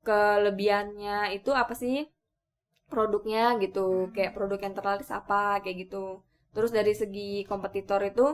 kelebihannya 0.07 1.35
itu 1.37 1.51
apa 1.61 1.73
sih? 1.81 2.07
Produknya 2.91 3.43
gitu. 3.63 3.87
Hmm. 4.07 4.11
kayak 4.15 4.33
produk 4.35 4.59
yang 4.65 4.75
terlaris 4.77 5.09
apa 5.19 5.41
kayak 5.63 5.77
gitu. 5.87 6.05
Terus 6.55 6.71
dari 6.77 6.93
segi 7.01 7.31
kompetitor 7.49 8.01
itu 8.11 8.25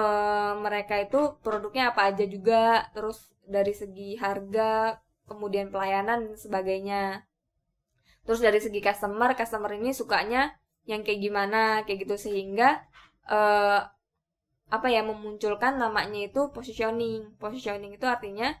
eh, 0.00 0.52
mereka 0.64 0.94
itu 1.04 1.20
produknya 1.44 1.84
apa 1.92 2.00
aja 2.12 2.24
juga. 2.34 2.88
Terus 2.94 3.18
dari 3.56 3.72
segi 3.80 4.10
harga 4.24 4.98
kemudian 5.26 5.68
pelayanan 5.74 6.30
dan 6.30 6.36
sebagainya 6.38 7.02
terus 8.26 8.42
dari 8.42 8.58
segi 8.58 8.82
customer 8.82 9.34
customer 9.38 9.70
ini 9.74 9.94
sukanya 9.94 10.54
yang 10.86 11.02
kayak 11.02 11.20
gimana 11.22 11.82
kayak 11.86 12.06
gitu 12.06 12.30
sehingga 12.30 12.82
eh, 13.26 13.80
apa 14.66 14.86
ya 14.90 15.06
memunculkan 15.06 15.78
namanya 15.78 16.26
itu 16.26 16.50
positioning 16.50 17.38
positioning 17.38 17.94
itu 17.94 18.06
artinya 18.06 18.54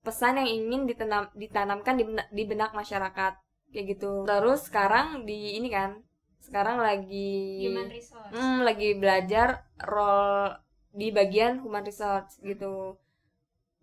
pesan 0.00 0.40
yang 0.40 0.48
ingin 0.48 0.88
ditanam 0.88 1.28
ditanamkan 1.36 2.00
di 2.00 2.04
benak, 2.08 2.28
di 2.32 2.44
benak 2.48 2.72
masyarakat 2.72 3.36
kayak 3.68 3.86
gitu 3.96 4.24
terus 4.24 4.72
sekarang 4.72 5.28
di 5.28 5.60
ini 5.60 5.68
kan 5.68 6.00
sekarang 6.40 6.80
lagi 6.80 7.68
Human 7.68 7.92
resource. 7.92 8.32
Hmm, 8.32 8.64
lagi 8.64 8.96
belajar 8.96 9.68
role 9.84 10.56
di 10.90 11.14
bagian 11.14 11.62
human 11.62 11.86
research 11.86 12.40
gitu. 12.42 12.98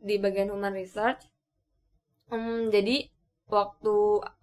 Di 0.02 0.20
bagian 0.20 0.52
human 0.52 0.74
research. 0.76 1.24
Hmm, 2.32 2.68
jadi 2.76 2.96
waktu 3.48 3.96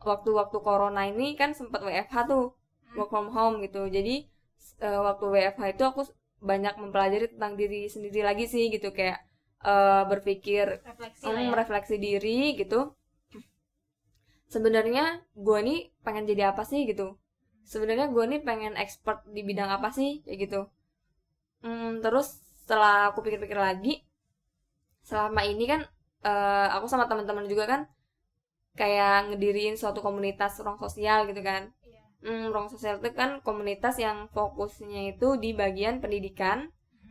waktu 0.08 0.30
waktu 0.40 0.58
corona 0.66 1.02
ini 1.12 1.36
kan 1.40 1.50
sempat 1.58 1.80
WFH 1.86 2.16
tuh, 2.32 2.44
work 2.96 3.10
from 3.12 3.28
home 3.36 3.56
gitu. 3.64 3.82
Jadi 3.96 4.14
eh, 4.86 5.00
waktu 5.08 5.24
WFH 5.34 5.64
itu 5.76 5.82
aku 5.90 6.02
banyak 6.50 6.74
mempelajari 6.82 7.26
tentang 7.32 7.52
diri 7.60 7.80
sendiri 7.94 8.20
lagi 8.28 8.44
sih 8.54 8.64
gitu 8.74 8.88
kayak 8.98 9.18
eh, 9.70 10.02
berpikir 10.10 10.66
Refleksi 10.80 11.24
hmm, 11.28 11.40
ya. 11.44 11.48
merefleksi 11.52 11.96
diri 12.06 12.38
gitu. 12.60 12.80
Sebenarnya 14.54 15.04
gue 15.46 15.58
nih 15.68 15.80
pengen 16.04 16.24
jadi 16.30 16.42
apa 16.54 16.62
sih 16.70 16.80
gitu. 16.90 17.06
Sebenarnya 17.72 18.06
gue 18.14 18.24
nih 18.32 18.40
pengen 18.48 18.74
expert 18.76 19.24
di 19.34 19.40
bidang 19.48 19.70
apa 19.76 19.88
sih 19.98 20.10
kayak 20.24 20.38
gitu. 20.48 20.60
Hmm, 21.64 22.00
terus 22.04 22.28
setelah 22.60 23.12
aku 23.12 23.20
pikir-pikir 23.24 23.56
lagi, 23.56 24.04
selama 25.04 25.44
ini 25.44 25.64
kan 25.68 25.80
eh, 26.30 26.68
aku 26.76 26.86
sama 26.92 27.04
teman-teman 27.10 27.46
juga 27.52 27.64
kan 27.72 27.80
kayak 28.80 29.30
ngediriin 29.30 29.76
suatu 29.80 30.00
komunitas 30.06 30.52
ruang 30.64 30.78
sosial 30.84 31.18
gitu 31.30 31.42
kan. 31.50 31.62
Iya. 31.86 32.00
Hmm, 32.24 32.44
ruang 32.52 32.68
sosial 32.72 32.94
itu 33.00 33.10
kan 33.20 33.30
komunitas 33.46 33.94
yang 34.00 34.18
fokusnya 34.34 35.14
itu 35.14 35.28
di 35.38 35.50
bagian 35.54 36.00
pendidikan, 36.02 36.58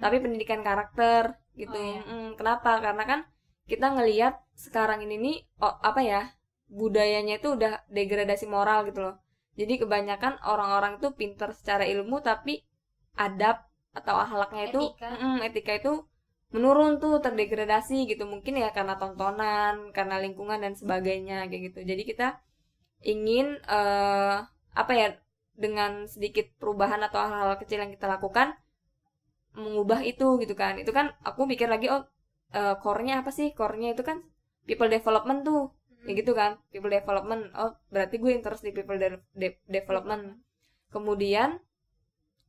tapi 0.03 0.17
pendidikan 0.24 0.62
karakter 0.67 1.24
gitu. 1.62 1.77
Oh, 1.77 1.88
iya. 1.93 2.01
Hmm, 2.08 2.29
kenapa? 2.39 2.72
Karena 2.86 3.03
kan 3.12 3.20
kita 3.72 3.96
ngelihat 3.96 4.34
sekarang 4.60 5.00
ini 5.05 5.15
nih 5.25 5.38
oh, 5.63 5.75
apa 5.79 6.01
ya 6.03 6.22
budayanya 6.67 7.39
itu 7.39 7.55
udah 7.55 7.86
degradasi 7.88 8.46
moral 8.50 8.84
gitu 8.89 9.00
loh. 9.05 9.15
Jadi 9.60 9.74
kebanyakan 9.86 10.41
orang-orang 10.43 10.98
itu 10.98 11.13
pinter 11.13 11.53
secara 11.53 11.86
ilmu 11.86 12.20
tapi 12.25 12.65
adab 13.13 13.62
atau 13.93 14.15
akhlaknya 14.17 14.74
itu 14.74 14.82
Etika. 14.89 15.10
mm, 15.22 15.38
etika 15.46 15.74
itu 15.77 15.91
menurun 16.56 16.92
tuh 17.04 17.14
terdegradasi 17.26 17.98
gitu. 18.12 18.24
Mungkin 18.34 18.54
ya 18.64 18.70
karena 18.78 18.94
tontonan 19.02 19.76
karena 19.98 20.16
lingkungan 20.24 20.60
dan 20.66 20.74
sebagainya 20.82 21.38
kayak 21.50 21.62
gitu. 21.74 21.80
Jadi 21.92 22.04
kita 22.12 22.28
ingin 23.14 23.48
eh 23.78 24.36
apa 24.82 24.94
ya 25.02 25.08
dengan 25.64 25.92
sedikit 26.14 26.46
perubahan 26.62 27.02
atau 27.08 27.20
hal-hal 27.32 27.56
kecil 27.62 27.80
yang 27.84 27.92
kita 27.96 28.08
lakukan 28.14 28.48
mengubah 29.64 30.00
itu 30.12 30.28
gitu 30.42 30.54
kan. 30.62 30.74
Itu 30.82 30.92
kan 30.98 31.06
aku 31.30 31.42
pikir 31.52 31.68
lagi 31.74 31.88
oh 31.96 32.02
eh, 32.60 32.76
core-nya 32.84 33.14
apa 33.22 33.32
sih? 33.38 33.48
Core-nya 33.58 33.90
itu 33.96 34.04
kan 34.10 34.18
people 34.68 34.90
development 34.96 35.40
tuh 35.50 35.62
Hmm. 35.70 36.04
kayak 36.06 36.16
gitu 36.22 36.32
kan. 36.40 36.52
People 36.74 36.92
development 36.98 37.44
oh 37.62 37.72
berarti 37.94 38.16
gue 38.24 38.32
interest 38.38 38.62
di 38.68 38.72
people 38.78 38.98
de- 39.04 39.24
de- 39.42 39.62
development. 39.78 40.24
Kemudian 40.94 41.50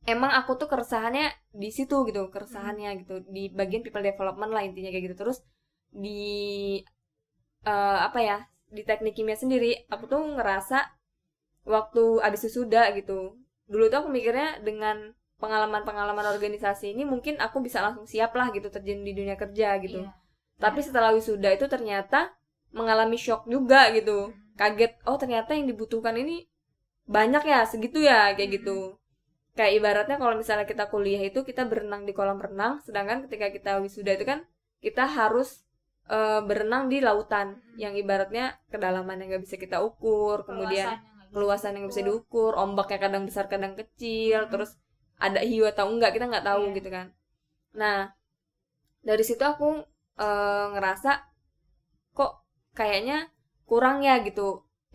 emang 0.05 0.31
aku 0.39 0.51
tuh 0.61 0.67
keresahannya 0.71 1.33
di 1.53 1.69
situ 1.73 2.05
gitu 2.09 2.29
keresahannya 2.33 2.89
gitu. 3.05 3.15
Di 3.35 3.49
bagian 3.53 3.81
people 3.85 4.03
development 4.05 4.51
lah 4.55 4.63
intinya 4.67 4.89
kayak 4.93 5.03
gitu. 5.11 5.17
Terus 5.21 5.37
di 5.91 6.83
eh, 7.65 7.99
apa 8.07 8.19
ya 8.21 8.37
di 8.75 8.81
teknik 8.89 9.13
kimia 9.17 9.37
sendiri 9.37 9.85
aku 9.93 10.03
tuh 10.11 10.21
ngerasa 10.37 10.77
waktu 11.65 12.03
abis 12.21 12.41
wisuda 12.49 12.93
gitu. 12.97 13.37
Dulu 13.71 13.83
tuh 13.91 13.97
aku 14.05 14.09
mikirnya 14.13 14.61
dengan 14.61 15.13
pengalaman-pengalaman 15.41 16.25
organisasi 16.31 16.95
ini 16.95 17.03
mungkin 17.03 17.35
aku 17.41 17.59
bisa 17.59 17.83
langsung 17.83 18.07
siap 18.07 18.31
lah 18.39 18.47
gitu 18.55 18.71
terjun 18.71 19.03
di 19.03 19.11
dunia 19.11 19.35
kerja 19.35 19.77
gitu. 19.83 19.99
Iya. 20.05 20.11
tapi 20.55 20.79
setelah 20.79 21.11
wisuda 21.11 21.51
itu 21.51 21.67
ternyata 21.67 22.31
mengalami 22.71 23.19
shock 23.19 23.43
juga 23.51 23.91
gitu. 23.91 24.31
Hmm. 24.31 24.35
kaget 24.55 24.95
oh 25.03 25.19
ternyata 25.19 25.51
yang 25.51 25.67
dibutuhkan 25.67 26.15
ini 26.15 26.47
banyak 27.11 27.43
ya 27.43 27.67
segitu 27.67 27.99
ya 27.99 28.31
kayak 28.39 28.47
Hmm. 28.47 28.55
gitu 28.63 28.77
kayak 29.57 29.73
ibaratnya 29.79 30.17
kalau 30.21 30.35
misalnya 30.41 30.65
kita 30.71 30.85
kuliah 30.93 31.21
itu 31.29 31.39
kita 31.49 31.63
berenang 31.71 32.03
di 32.07 32.13
kolam 32.17 32.39
renang 32.45 32.73
sedangkan 32.85 33.17
ketika 33.27 33.47
kita 33.55 33.71
wisuda 33.83 34.11
itu 34.17 34.25
kan 34.31 34.39
kita 34.85 35.03
harus 35.17 35.49
eh, 36.15 36.41
berenang 36.49 36.83
di 36.91 36.97
lautan 37.07 37.47
Hmm. 37.57 37.77
yang 37.83 37.93
ibaratnya 38.01 38.45
kedalaman 38.71 39.17
yang 39.21 39.27
nggak 39.31 39.43
bisa 39.47 39.57
kita 39.65 39.77
ukur 39.89 40.37
kemudian 40.47 40.87
nggak 40.91 41.33
keluasan 41.35 41.73
yang 41.77 41.85
bisa 41.91 42.01
diukur. 42.07 42.51
ombaknya 42.55 42.97
kadang 43.05 43.23
besar 43.29 43.45
kadang 43.53 43.73
kecil 43.79 44.39
Hmm. 44.45 44.51
terus 44.53 44.71
ada 45.25 45.39
hiu 45.49 45.63
atau 45.71 45.85
enggak 45.91 46.11
kita 46.15 46.25
nggak 46.31 46.45
tahu 46.49 46.63
Iya. 46.69 46.75
gitu 46.77 46.89
kan 46.95 47.07
nah 47.81 47.99
dari 49.07 49.23
situ 49.23 49.43
aku 49.51 49.67
eh, 50.19 50.65
ngerasa 50.73 51.11
kok 52.17 52.31
kayaknya 52.79 53.17
kurang 53.69 53.97
ya 54.07 54.15
gitu 54.27 54.47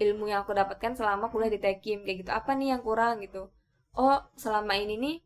ilmu 0.04 0.24
yang 0.32 0.40
aku 0.44 0.52
dapatkan 0.60 0.92
selama 0.98 1.28
kuliah 1.32 1.52
di 1.54 1.60
Tekim 1.64 1.98
kayak 2.06 2.18
gitu 2.24 2.30
apa 2.32 2.50
nih 2.58 2.68
yang 2.76 2.82
kurang 2.88 3.14
gitu 3.24 3.42
oh 3.96 4.18
selama 4.36 4.74
ini 4.78 4.94
nih 5.04 5.16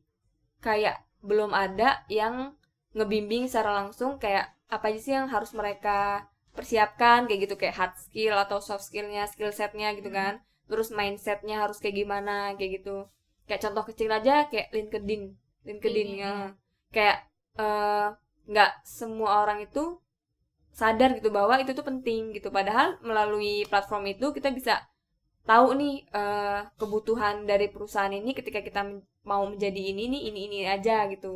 kayak 0.66 0.96
belum 1.24 1.52
ada 1.54 2.04
yang 2.08 2.54
ngebimbing 2.96 3.44
secara 3.50 3.70
langsung 3.84 4.16
kayak 4.22 4.46
apa 4.70 4.84
aja 4.90 5.00
sih 5.04 5.12
yang 5.18 5.28
harus 5.34 5.52
mereka 5.56 6.26
persiapkan 6.56 7.26
kayak 7.26 7.40
gitu 7.50 7.54
kayak 7.60 7.76
hard 7.78 7.94
skill 7.98 8.34
atau 8.38 8.58
soft 8.62 8.84
skillnya 8.88 9.26
skill 9.32 9.50
setnya 9.52 9.88
gitu 9.98 10.10
Hmm. 10.10 10.18
kan. 10.20 10.34
Terus 10.70 10.88
mindsetnya 10.94 11.56
harus 11.64 11.78
kayak 11.82 11.96
gimana 12.00 12.54
kayak 12.58 12.70
gitu. 12.80 12.96
Kayak 13.48 13.60
contoh 13.68 13.84
kecil 13.90 14.10
aja 14.18 14.34
kayak 14.50 14.66
sadar 20.80 21.10
gitu 21.18 21.30
bahwa 21.38 21.54
itu 21.62 21.70
tuh 21.78 21.86
penting 21.90 22.22
gitu. 22.36 22.48
Padahal 22.56 22.88
melalui 23.08 23.64
platform 23.70 24.04
itu 24.14 24.26
kita 24.36 24.48
bisa 24.58 24.74
tahu 25.50 25.66
nih 25.80 25.94
uh, 26.20 26.60
kebutuhan 26.80 27.36
dari 27.50 27.66
perusahaan 27.74 28.12
ini 28.20 28.30
ketika 28.38 28.60
kita 28.68 28.82
mau 29.30 29.42
menjadi 29.52 29.80
ini 29.92 30.02
nih 30.12 30.22
ini 30.30 30.40
ini 30.48 30.58
aja 30.76 30.96
gitu. 31.12 31.32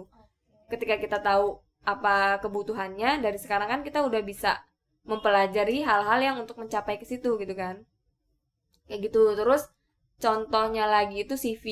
Ketika 0.72 0.96
kita 1.04 1.18
tahu 1.28 1.46
apa 1.92 2.16
kebutuhannya 2.44 3.10
dari 3.24 3.38
sekarang 3.44 3.68
kan 3.72 3.80
kita 3.88 4.00
udah 4.08 4.22
bisa 4.30 4.52
mempelajari 5.10 5.76
hal-hal 5.88 6.20
yang 6.28 6.36
untuk 6.42 6.56
mencapai 6.62 6.96
ke 7.00 7.06
situ 7.12 7.30
gitu 7.42 7.54
kan. 7.62 7.76
Kayak 8.88 9.00
gitu. 9.10 9.22
Terus 9.38 9.62
contohnya 10.24 10.84
lagi 10.94 11.16
itu 11.24 11.34
CV 11.44 11.64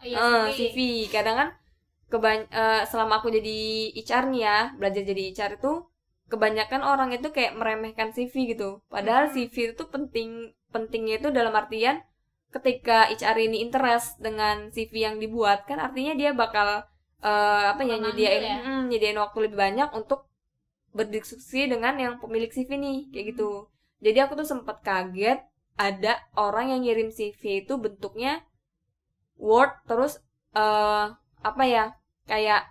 Oh, 0.00 0.04
iya, 0.06 0.18
Eh, 0.18 0.46
CV. 0.52 0.58
CV 0.58 0.78
kadang 1.14 1.36
kan 1.40 1.48
keban 2.12 2.38
eh, 2.60 2.82
selama 2.90 3.14
aku 3.20 3.28
jadi 3.38 3.58
HR 4.06 4.24
nih 4.32 4.42
ya 4.48 4.58
belajar 4.78 5.02
jadi 5.10 5.22
HR 5.34 5.52
itu 5.58 5.72
kebanyakan 6.32 6.82
orang 6.92 7.10
itu 7.16 7.28
kayak 7.36 7.52
meremehkan 7.60 8.08
CV 8.16 8.34
gitu. 8.52 8.70
Padahal 8.94 9.24
Hmm. 9.28 9.34
CV 9.34 9.56
itu 9.74 9.84
penting 9.94 10.30
pentingnya 10.74 11.14
itu 11.20 11.28
dalam 11.38 11.54
artian 11.62 11.96
ketika 12.54 13.08
HR 13.18 13.38
ini 13.48 13.58
interest 13.66 14.20
dengan 14.26 14.56
CV 14.74 14.92
yang 15.06 15.16
dibuat 15.22 15.58
kan 15.68 15.78
artinya 15.86 16.12
dia 16.20 16.30
bakal 16.42 16.68
eh, 17.24 17.64
apa 17.72 17.82
ya 17.90 17.96
nyediain 18.04 18.42
ya? 18.44 18.56
mm, 18.68 18.82
nyediain 18.90 19.18
waktu 19.24 19.38
lebih 19.48 19.58
banyak 19.64 19.88
untuk 20.00 20.20
berdiskusi 20.98 21.60
dengan 21.72 21.94
yang 22.04 22.14
pemilik 22.22 22.50
CV 22.56 22.70
nih 22.84 22.98
kayak 23.12 23.24
Hmm. 23.24 23.30
gitu 23.32 23.50
jadi 24.04 24.18
aku 24.26 24.34
tuh 24.40 24.48
sempat 24.52 24.76
kaget 24.88 25.38
ada 25.86 26.12
orang 26.36 26.66
yang 26.72 26.80
ngirim 26.84 27.08
CV 27.18 27.42
itu 27.64 27.74
bentuknya 27.84 28.32
Word 29.46 29.72
terus 29.88 30.12
eh 30.56 31.06
apa 31.50 31.62
ya 31.74 31.84
kayak 32.30 32.62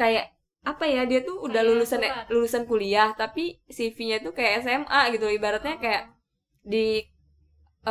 kayak 0.00 0.26
apa 0.66 0.84
ya 0.94 1.02
dia 1.10 1.20
tuh 1.28 1.36
udah 1.46 1.62
Kayak 1.62 1.68
lulusan 1.68 2.00
surat. 2.02 2.24
lulusan 2.32 2.64
kuliah 2.70 3.08
tapi 3.20 3.44
CV-nya 3.76 4.16
tuh 4.24 4.32
kayak 4.38 4.52
SMA 4.66 5.00
gitu 5.14 5.26
ibaratnya 5.30 5.74
kayak 5.78 6.02
di 6.72 6.86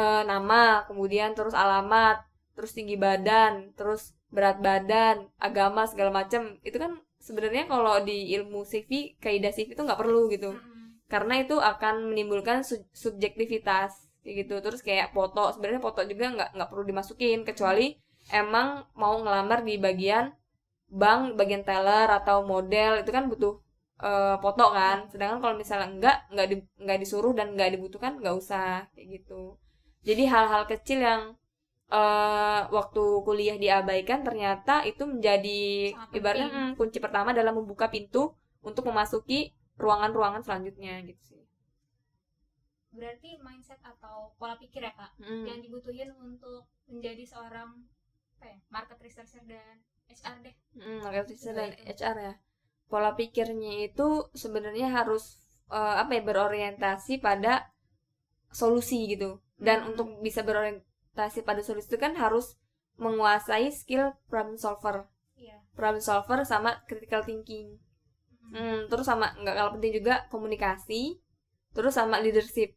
eh, 0.02 0.22
nama 0.32 0.62
kemudian 0.88 1.30
terus 1.38 1.56
alamat 1.64 2.18
terus 2.56 2.72
tinggi 2.78 2.96
badan 3.06 3.54
terus 3.78 4.02
berat 4.36 4.58
badan 4.68 5.16
agama 5.48 5.82
segala 5.92 6.12
macem. 6.20 6.42
Itu 6.68 6.78
kan 6.84 6.92
sebenarnya 7.28 7.64
kalau 7.72 7.96
di 8.10 8.18
ilmu 8.36 8.60
CV 8.72 8.92
kaidah 9.24 9.52
CV 9.56 9.70
itu 9.76 9.82
nggak 9.88 10.00
perlu 10.02 10.22
gitu. 10.34 10.50
Karena 11.12 11.34
itu 11.44 11.56
akan 11.72 11.96
menimbulkan 12.12 12.58
su- 12.70 12.88
subjektivitas 13.04 13.92
kayak 14.24 14.36
gitu. 14.46 14.56
Terus 14.66 14.82
kayak 14.88 15.08
foto 15.16 15.44
sebenarnya 15.54 15.82
foto 15.88 16.02
juga 16.12 16.26
nggak 16.36 16.50
nggak 16.56 16.70
perlu 16.72 16.84
dimasukin 16.90 17.40
kecuali 17.50 17.88
emang 18.42 18.68
mau 19.02 19.16
ngelamar 19.24 19.60
di 19.68 19.76
bagian 19.86 20.26
bank 21.02 21.22
bagian 21.40 21.64
teller 21.70 22.08
atau 22.20 22.38
model 22.54 22.92
itu 23.02 23.12
kan 23.16 23.26
butuh 23.32 23.54
eh, 24.02 24.36
foto 24.44 24.66
kan 24.78 24.98
sedangkan 25.12 25.40
kalau 25.44 25.56
misalnya 25.62 25.88
enggak 25.94 26.18
nggak 26.34 26.48
di, 26.52 26.56
nggak 26.84 27.00
disuruh 27.04 27.34
dan 27.38 27.48
nggak 27.56 27.70
dibutuhkan 27.76 28.14
nggak 28.22 28.36
usah 28.42 28.88
kayak 28.96 29.08
gitu 29.22 29.56
jadi 30.08 30.24
hal-hal 30.34 30.64
kecil 30.72 31.00
yang 31.02 31.22
eh, 31.92 32.62
waktu 32.78 33.04
kuliah 33.28 33.58
diabaikan 33.64 34.22
ternyata 34.28 34.84
itu 34.92 35.04
menjadi 35.08 35.60
ibaratnya 36.18 36.48
hmm, 36.52 36.72
kunci 36.80 37.00
pertama 37.04 37.32
dalam 37.36 37.56
membuka 37.60 37.88
pintu 37.94 38.34
untuk 38.64 38.84
memasuki 38.90 39.54
ruangan-ruangan 39.80 40.42
selanjutnya 40.46 40.94
gitu 41.10 41.22
sih. 41.36 41.42
berarti 42.96 43.32
mindset 43.46 43.78
atau 43.84 44.18
pola 44.40 44.56
pikir 44.62 44.82
ya 44.88 44.94
kak 45.00 45.12
Hmm. 45.20 45.46
yang 45.50 45.60
dibutuhin 45.66 46.10
untuk 46.28 46.62
menjadi 46.88 47.24
seorang 47.28 47.70
apa 48.40 48.46
ya, 48.52 48.58
market 48.76 48.98
researcher 49.06 49.44
dan 49.52 49.76
HR 50.10 50.38
deh 50.46 50.56
Hmm, 50.76 51.00
market 51.04 51.28
research 51.30 51.56
dan. 51.56 51.70
HR 51.88 52.18
ya. 52.28 52.34
Pola 52.92 53.12
pikirnya 53.20 53.74
itu 53.90 54.08
sebenarnya 54.44 54.88
harus 54.98 55.24
eh, 55.78 55.96
apa 56.02 56.12
ya 56.18 56.22
berorientasi 56.30 57.14
pada 57.28 57.54
solusi 58.60 59.00
gitu. 59.14 59.30
Dan 59.68 59.78
Hmm. 59.84 59.90
untuk 59.94 60.08
bisa 60.26 60.42
berorientasi 60.48 61.40
pada 61.48 61.62
solusi 61.68 61.88
itu 61.92 62.00
kan 62.06 62.14
harus 62.24 62.46
menguasai 63.04 63.68
skill 63.80 64.06
problem 64.32 64.58
solver. 64.66 64.96
iya 65.38 65.60
Problem 65.78 66.02
solver 66.10 66.40
sama 66.52 66.72
critical 66.90 67.22
thinking. 67.30 67.68
Hmm, 68.54 68.80
terus 68.90 69.06
sama 69.12 69.28
nggak 69.42 69.56
kalah 69.58 69.74
penting 69.76 69.94
juga 70.00 70.14
komunikasi. 70.34 71.02
Terus 71.76 71.94
sama 72.00 72.18
leadership. 72.26 72.70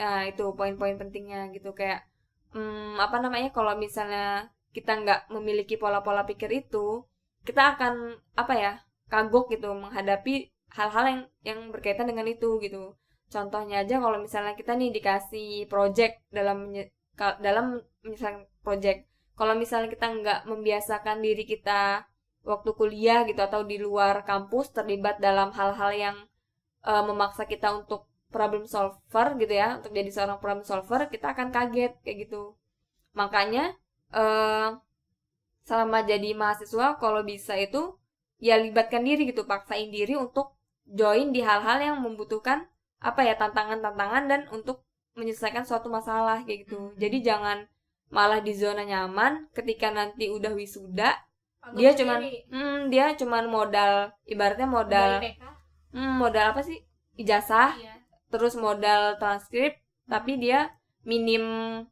Nah, 0.00 0.20
itu 0.30 0.44
poin-poin 0.58 0.96
pentingnya 1.00 1.40
gitu 1.56 1.70
kayak 1.80 2.00
hmm, 2.54 2.96
apa 3.04 3.16
namanya 3.24 3.50
kalau 3.56 3.74
misalnya 3.84 4.48
kita 4.76 4.92
nggak 5.02 5.20
memiliki 5.34 5.74
pola-pola 5.82 6.22
pikir 6.30 6.50
itu, 6.62 7.04
kita 7.46 7.62
akan 7.76 7.94
apa 8.42 8.54
ya 8.64 8.72
kagok 9.12 9.52
gitu 9.54 9.68
menghadapi 9.72 10.52
hal-hal 10.76 11.04
yang 11.12 11.20
yang 11.48 11.58
berkaitan 11.72 12.06
dengan 12.10 12.26
itu 12.28 12.60
gitu. 12.64 12.96
Contohnya 13.28 13.84
aja 13.84 14.00
kalau 14.00 14.18
misalnya 14.20 14.54
kita 14.60 14.72
nih 14.80 14.90
dikasih 14.96 15.68
project 15.72 16.14
dalam 16.32 16.72
dalam 17.42 17.82
misalnya 18.06 18.46
project, 18.62 19.08
kalau 19.34 19.54
misalnya 19.58 19.88
kita 19.90 20.06
nggak 20.06 20.40
membiasakan 20.46 21.18
diri 21.26 21.44
kita 21.44 22.06
waktu 22.46 22.70
kuliah 22.78 23.26
gitu 23.28 23.40
atau 23.42 23.66
di 23.66 23.76
luar 23.76 24.24
kampus 24.24 24.72
terlibat 24.72 25.18
dalam 25.20 25.50
hal-hal 25.52 25.90
yang 25.92 26.16
eh, 26.86 27.02
memaksa 27.04 27.44
kita 27.44 27.68
untuk 27.74 28.08
problem 28.28 28.64
solver 28.68 29.26
gitu 29.40 29.52
ya 29.56 29.80
untuk 29.80 29.92
jadi 29.92 30.10
seorang 30.12 30.38
problem 30.40 30.64
solver 30.64 31.08
kita 31.08 31.32
akan 31.32 31.48
kaget 31.48 31.96
kayak 32.04 32.28
gitu 32.28 32.54
makanya 33.16 33.72
eh 34.12 34.68
selama 35.68 35.98
jadi 36.04 36.32
mahasiswa 36.32 36.96
kalau 36.96 37.20
bisa 37.24 37.56
itu 37.56 37.96
ya 38.38 38.58
libatkan 38.58 39.02
diri 39.02 39.30
gitu 39.30 39.44
paksain 39.44 39.90
diri 39.90 40.14
untuk 40.14 40.54
join 40.86 41.34
di 41.34 41.42
hal-hal 41.44 41.78
yang 41.82 41.96
membutuhkan 42.00 42.70
apa 42.98 43.20
ya 43.22 43.34
tantangan-tantangan 43.38 44.24
dan 44.26 44.40
untuk 44.50 44.82
menyelesaikan 45.18 45.66
suatu 45.66 45.90
masalah 45.90 46.42
kayak 46.46 46.66
gitu. 46.66 46.78
Mhm. 46.78 46.98
jadi 46.98 47.16
jangan 47.34 47.58
malah 48.08 48.40
di 48.40 48.56
zona 48.56 48.86
nyaman 48.86 49.52
ketika 49.52 49.92
nanti 49.92 50.32
udah 50.32 50.56
wisuda 50.56 51.12
Anggap 51.60 51.76
dia 51.76 51.90
cuman 51.92 52.20
hmm, 52.24 52.78
dia 52.88 53.06
cuman 53.18 53.44
modal 53.50 53.92
ibaratnya 54.24 54.64
modal 54.64 55.20
hmm, 55.92 56.12
modal 56.16 56.54
apa 56.54 56.62
sih? 56.64 56.80
Ijazah 57.18 57.74
iya. 57.76 57.98
terus 58.30 58.54
modal 58.54 59.18
transkrip 59.18 59.76
tapi 60.08 60.38
dia 60.38 60.72
minim 61.02 61.44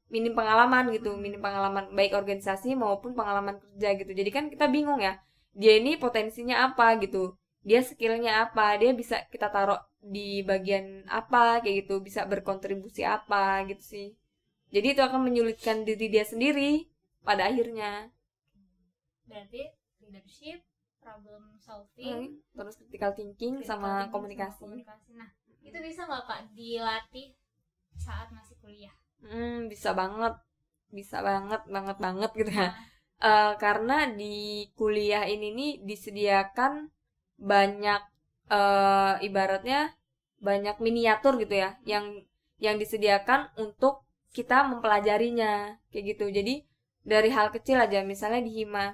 minim 0.09 0.33
pengalaman 0.33 0.89
gitu 0.95 1.19
minim 1.19 1.43
pengalaman 1.43 1.91
baik 1.93 2.15
organisasi 2.15 2.79
maupun 2.79 3.13
pengalaman 3.13 3.59
kerja 3.61 3.99
gitu. 4.01 4.13
Jadi 4.15 4.31
kan 4.33 4.45
kita 4.49 4.71
bingung 4.71 5.03
ya 5.03 5.21
dia 5.61 5.73
ini 5.81 5.93
potensinya 6.05 6.57
apa 6.67 6.87
gitu. 7.05 7.25
Dia 7.69 7.81
skillnya 7.89 8.33
apa 8.45 8.67
dia 8.81 8.91
bisa 9.01 9.17
kita 9.33 9.49
taruh 9.55 9.81
di 10.15 10.29
bagian 10.51 10.87
apa 11.21 11.43
kayak 11.63 11.77
gitu 11.83 11.95
bisa 12.09 12.21
berkontribusi 12.33 13.03
apa 13.17 13.43
gitu 13.71 13.83
sih. 13.93 14.07
Jadi 14.75 14.87
itu 14.95 15.03
akan 15.09 15.21
menyulitkan 15.29 15.79
diri 15.89 16.07
dia 16.15 16.25
sendiri 16.33 16.71
pada 17.27 17.43
akhirnya. 17.51 17.93
Berarti 19.29 19.63
leadership 20.01 20.65
problem 21.05 21.43
Hmm, 22.03 22.25
solving 22.25 22.41
terus 22.57 22.75
critical 22.81 23.13
thinking 23.19 23.55
critical 23.59 23.69
sama 23.69 23.91
thinking, 23.99 24.11
komunikasi. 24.15 24.65
komunikasi. 24.65 25.11
nah 25.21 25.31
itu 25.69 25.79
bisa 25.87 26.01
nggak 26.09 26.25
kak 26.29 26.41
dilatih 26.57 27.29
saat 28.05 28.29
masih 28.37 28.57
kuliah? 28.63 28.95
Hmm, 29.25 29.57
bisa 29.73 29.91
banget. 30.01 30.33
Bisa 30.99 31.17
banget 31.29 31.61
banget 31.75 31.97
banget 32.07 32.31
gitu 32.41 32.53
ya. 32.61 32.67
Nah, 32.67 32.75
Eh, 33.17 33.53
karena 33.57 34.05
di 34.13 34.69
kuliah 34.77 35.25
ini 35.25 35.49
nih 35.57 35.73
disediakan 35.89 36.93
banyak 37.41 38.01
eh 38.53 39.15
ibaratnya 39.27 39.97
banyak 40.49 40.77
miniatur 40.85 41.33
gitu 41.43 41.55
ya 41.65 41.71
yang 41.89 42.05
yang 42.61 42.77
disediakan 42.83 43.41
untuk 43.65 44.05
kita 44.37 44.69
mempelajarinya 44.71 45.81
kayak 45.91 46.05
gitu. 46.13 46.25
Jadi 46.29 46.55
dari 47.13 47.29
hal 47.33 47.49
kecil 47.57 47.81
aja 47.81 48.05
misalnya 48.05 48.41
di 48.45 48.53
hima 48.63 48.87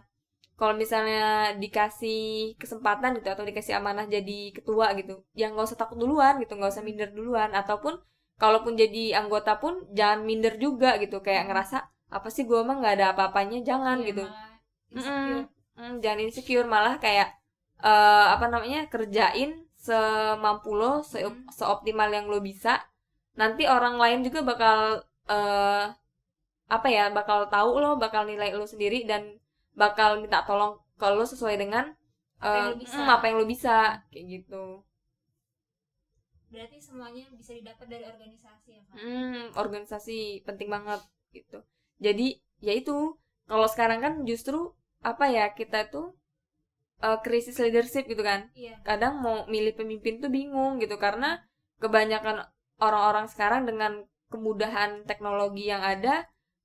kalau 0.59 0.75
misalnya 0.79 1.53
dikasih 1.59 2.55
kesempatan 2.63 3.19
gitu 3.19 3.29
atau 3.35 3.43
dikasih 3.51 3.75
amanah 3.81 4.07
jadi 4.07 4.55
ketua 4.57 4.95
gitu 4.99 5.15
ya 5.35 5.51
nggak 5.51 5.67
usah 5.69 5.79
takut 5.83 5.99
duluan 5.99 6.39
gitu 6.43 6.55
nggak 6.55 6.73
usah 6.75 6.85
minder 6.87 7.11
duluan. 7.11 7.51
Ataupun 7.61 7.99
kalaupun 8.39 8.75
jadi 8.79 9.19
anggota 9.21 9.59
pun 9.63 9.75
jangan 9.99 10.21
minder 10.29 10.55
juga 10.65 10.97
gitu 11.03 11.19
kayak 11.27 11.51
ngerasa 11.51 11.91
apa 12.17 12.29
sih 12.35 12.45
gue 12.51 12.61
mah 12.69 12.77
nggak 12.81 12.95
ada 12.97 13.07
apa-apanya 13.13 13.59
jangan 13.69 13.97
iya, 14.01 14.09
gitu 14.09 14.23
insecure. 14.97 15.47
Mm, 15.79 15.95
jangan 16.05 16.21
insecure 16.27 16.67
malah 16.75 16.95
kayak 17.05 17.29
eh, 17.91 18.27
apa 18.35 18.47
namanya 18.53 18.81
kerjain 18.93 19.51
semampu 19.87 20.71
lo 20.81 20.93
se- 21.11 21.23
Hmm. 21.27 21.43
seoptimal 21.59 22.09
yang 22.17 22.27
lo 22.33 22.39
bisa 22.49 22.73
nanti 23.41 23.63
orang 23.77 23.95
lain 24.03 24.21
juga 24.27 24.41
bakal 24.51 24.79
eh 25.33 25.85
apa 26.77 26.89
ya 26.97 27.05
bakal 27.19 27.39
tahu 27.55 27.71
lo 27.85 27.91
bakal 28.05 28.23
nilai 28.31 28.51
lo 28.59 28.65
sendiri 28.73 28.99
dan 29.11 29.23
bakal 29.83 30.11
minta 30.23 30.41
tolong 30.49 30.73
ke 31.01 31.07
lo 31.19 31.25
sesuai 31.33 31.57
dengan 31.63 31.85
Apa 32.43 32.57
yang 32.59 32.67
eh, 32.67 32.71
lo 32.73 32.77
bisa. 32.83 33.01
mm, 33.03 33.09
apa 33.17 33.25
yang 33.29 33.37
lo 33.41 33.47
bisa 33.55 33.75
kayak 34.11 34.27
gitu 34.35 34.65
berarti 36.53 36.79
semuanya 36.87 37.25
bisa 37.41 37.53
didapat 37.59 37.87
dari 37.93 38.05
organisasi 38.13 38.69
ya 38.79 38.83
kak 38.89 38.99
Hmm, 39.01 39.51
organisasi 39.63 40.17
penting 40.47 40.69
banget 40.75 41.01
gitu. 41.37 41.59
Jadi 42.07 42.27
ya 42.67 42.73
itu. 42.81 42.97
Kalau 43.51 43.69
sekarang 43.73 44.01
kan 44.05 44.15
justru 44.31 44.59
apa 45.11 45.25
ya 45.37 45.45
kita 45.59 45.79
tuh 45.95 46.07
uh, 47.07 47.19
krisis 47.25 47.57
leadership 47.63 48.05
gitu 48.13 48.23
kan. 48.31 48.41
Iya. 48.57 48.75
Kadang 48.89 49.15
mau 49.25 49.37
milih 49.55 49.75
pemimpin 49.79 50.15
tuh 50.23 50.31
bingung 50.37 50.73
gitu. 50.83 50.97
Karena 51.05 51.29
kebanyakan 51.83 52.37
orang-orang 52.87 53.27
sekarang 53.33 53.63
dengan 53.69 53.93
kemudahan 54.33 55.05
teknologi 55.11 55.69
yang 55.73 55.83
ada 55.85 56.15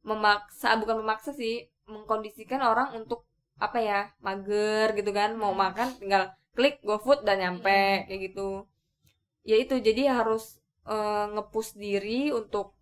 memaksa 0.08 0.80
bukan 0.80 1.04
memaksa 1.04 1.32
sih 1.36 1.68
mengkondisikan 1.92 2.62
orang 2.64 2.96
untuk 3.00 3.28
apa 3.60 3.78
ya 3.90 4.00
mager 4.26 4.88
gitu 5.00 5.12
kan. 5.20 5.36
Mau 5.42 5.54
Hmm. 5.54 5.62
makan 5.66 5.88
tinggal 6.02 6.24
klik 6.56 6.76
GoFood 6.88 7.20
dan 7.28 7.38
nyampe 7.44 8.08
kayak 8.08 8.22
gitu. 8.32 8.66
Ya 9.50 9.58
itu. 9.58 9.76
Jadi 9.82 10.08
harus 10.08 10.44
eh, 10.88 11.26
ngepush 11.36 11.76
diri 11.76 12.32
untuk 12.32 12.77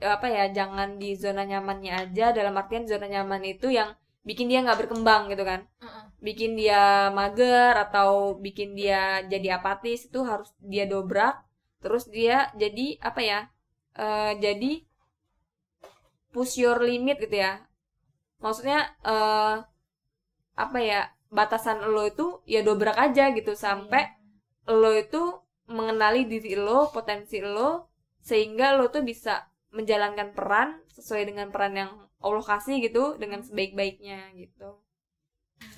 apa 0.00 0.26
ya 0.32 0.44
jangan 0.52 0.96
di 0.96 1.12
zona 1.16 1.44
nyamannya 1.44 1.92
aja 2.08 2.32
dalam 2.32 2.56
artian 2.56 2.88
zona 2.88 3.06
nyaman 3.06 3.44
itu 3.44 3.68
yang 3.68 3.92
bikin 4.24 4.48
dia 4.50 4.64
nggak 4.64 4.80
berkembang 4.86 5.28
gitu 5.32 5.44
kan. 5.44 5.68
Bikin 6.20 6.56
dia 6.56 7.08
mager 7.12 7.76
atau 7.76 8.36
bikin 8.36 8.76
dia 8.76 9.24
jadi 9.24 9.60
apatis 9.60 10.08
itu 10.08 10.20
harus 10.24 10.52
dia 10.60 10.84
dobrak 10.84 11.44
terus 11.80 12.04
dia 12.12 12.52
jadi 12.60 13.00
apa 13.00 13.20
ya 13.24 13.38
eh, 13.96 14.32
jadi 14.36 14.84
push 16.32 16.60
your 16.60 16.78
limit 16.80 17.16
gitu 17.20 17.36
ya. 17.40 17.64
Maksudnya 18.40 18.96
eh 19.04 19.56
apa 20.56 20.78
ya 20.80 21.08
batasan 21.32 21.80
lo 21.88 22.04
itu 22.04 22.42
ya 22.44 22.60
dobrak 22.60 22.98
aja 22.98 23.32
gitu 23.32 23.54
sampai 23.56 24.12
lo 24.68 24.92
itu 24.92 25.40
mengenali 25.70 26.26
diri 26.26 26.58
lo 26.58 26.90
potensi 26.90 27.38
lo 27.40 27.88
sehingga 28.20 28.76
lo 28.76 28.90
tuh 28.92 29.00
bisa 29.06 29.49
menjalankan 29.70 30.34
peran 30.34 30.68
sesuai 30.96 31.22
dengan 31.30 31.48
peran 31.54 31.74
yang 31.76 31.90
Allah 32.20 32.44
kasih 32.44 32.76
gitu 32.82 33.16
dengan 33.16 33.40
sebaik-baiknya 33.42 34.34
gitu 34.36 34.70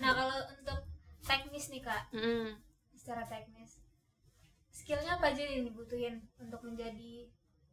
nah 0.00 0.11
kalau 0.14 0.38
untuk 0.59 0.78
teknis 1.22 1.70
nih 1.70 1.83
kak 1.83 2.02
Mm. 2.14 2.59
secara 2.96 3.22
teknis 3.26 3.78
skillnya 4.72 5.18
apa 5.20 5.31
aja 5.35 5.44
yang 5.44 5.68
dibutuhin 5.68 6.24
untuk 6.40 6.61
menjadi 6.64 7.28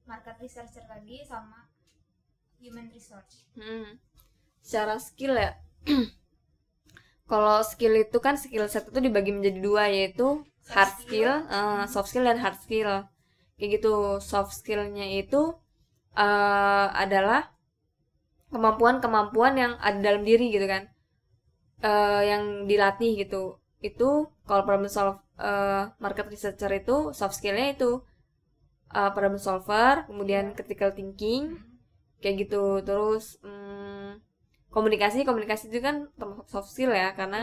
market 0.05 0.36
researcher 0.41 0.84
tadi 0.86 1.23
sama 1.23 1.69
human 2.60 2.89
resource 2.91 3.47
Hmm. 3.55 3.95
Secara 4.60 4.99
skill 4.99 5.34
ya. 5.39 5.55
Kalau 7.32 7.62
skill 7.63 7.93
itu 8.03 8.17
kan 8.25 8.36
skill 8.36 8.65
set 8.67 8.89
itu 8.89 8.99
dibagi 8.99 9.32
menjadi 9.32 9.60
dua 9.62 9.84
yaitu 9.88 10.43
Soft 10.60 10.75
hard 10.75 10.93
skill. 11.01 11.34
skill, 11.45 11.55
eh, 11.58 11.84
soft 11.93 12.08
skill 12.12 12.25
dan 12.27 12.38
hard 12.43 12.58
skill. 12.60 12.91
Kayak 13.58 13.69
gitu. 13.79 13.93
Soft 14.19 14.51
skillnya 14.60 15.05
itu 15.21 15.41
eh, 16.17 16.88
adalah 17.04 17.52
kemampuan-kemampuan 18.54 19.54
yang 19.62 19.74
ada 19.88 20.00
dalam 20.08 20.24
diri 20.30 20.45
gitu 20.56 20.65
kan. 20.74 20.84
Eh, 21.89 22.22
yang 22.32 22.43
dilatih 22.69 23.12
gitu. 23.24 23.43
Itu 23.89 24.10
kalau 24.48 24.63
problem 24.67 24.89
solve 24.91 25.17
eh, 25.39 25.84
market 26.04 26.28
researcher 26.34 26.72
itu 26.82 26.95
soft 27.19 27.36
skillnya 27.39 27.67
itu 27.76 27.89
eh, 28.98 29.12
problem 29.15 29.38
solver, 29.45 29.95
kemudian 30.10 30.45
Iya. 30.52 30.56
critical 30.58 30.91
thinking, 30.98 31.43
kayak 32.22 32.36
gitu 32.48 32.63
terus 32.88 33.26
hmm, 33.45 34.19
komunikasi 34.76 35.19
komunikasi 35.30 35.63
itu 35.72 35.80
kan 35.88 35.95
termasuk 36.19 36.48
soft 36.54 36.69
skill 36.74 36.91
ya 37.02 37.10
karena 37.19 37.39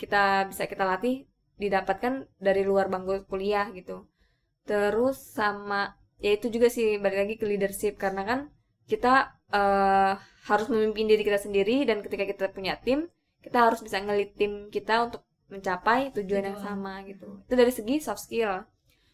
kita 0.00 0.46
bisa 0.50 0.64
kita 0.72 0.84
latih 0.90 1.16
didapatkan 1.62 2.14
dari 2.46 2.62
luar 2.70 2.86
bangku 2.92 3.14
kuliah 3.30 3.66
gitu 3.78 3.96
terus 4.70 5.16
sama 5.38 5.82
ya 6.20 6.36
itu 6.36 6.48
juga 6.48 6.68
sih 6.72 6.96
balik 7.00 7.18
lagi 7.26 7.34
ke 7.40 7.44
leadership. 7.44 8.00
Karena 8.00 8.22
kan 8.24 8.38
kita 8.86 9.36
eh, 9.50 10.12
harus 10.46 10.66
memimpin 10.70 11.10
diri 11.10 11.22
kita 11.26 11.40
sendiri 11.42 11.82
dan 11.84 12.00
ketika 12.00 12.24
kita 12.24 12.44
punya 12.54 12.78
tim 12.78 13.10
kita 13.42 13.70
harus 13.70 13.78
bisa 13.78 14.02
ngelit 14.02 14.34
tim 14.34 14.70
kita 14.74 15.06
untuk 15.06 15.22
mencapai 15.46 16.10
tujuan 16.10 16.50
yang 16.54 16.58
sama 16.58 17.06
gitu. 17.06 17.46
Itu 17.46 17.54
dari 17.54 17.70
segi 17.70 18.02
soft 18.02 18.26
skill. 18.26 18.66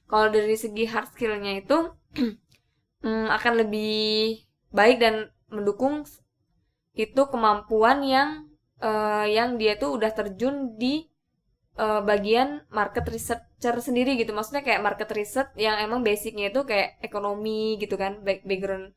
Kalau 0.08 0.28
dari 0.32 0.56
segi 0.56 0.84
hard 0.88 1.12
skillnya 1.12 1.60
itu 1.60 1.92
hmm, 3.04 3.28
akan 3.36 3.52
lebih 3.64 4.40
baik 4.72 5.00
dan 5.00 5.28
mendukung 5.52 6.08
itu 6.96 7.22
kemampuan 7.28 8.04
yang 8.04 8.48
eh, 8.80 9.26
yang 9.36 9.60
dia 9.60 9.76
tuh 9.76 10.00
udah 10.00 10.12
terjun 10.12 10.76
di 10.80 11.11
eh, 11.78 12.00
bagian 12.04 12.48
market 12.70 13.04
researcher 13.08 13.74
sendiri 13.80 14.16
gitu. 14.20 14.32
Maksudnya 14.36 14.62
kayak 14.66 14.80
market 14.84 15.10
research 15.12 15.52
yang 15.56 15.76
emang 15.80 16.00
basicnya 16.04 16.48
itu 16.52 16.60
kayak 16.68 17.00
ekonomi 17.04 17.76
gitu 17.82 17.94
kan. 18.00 18.20
Back- 18.26 18.44
background 18.48 18.92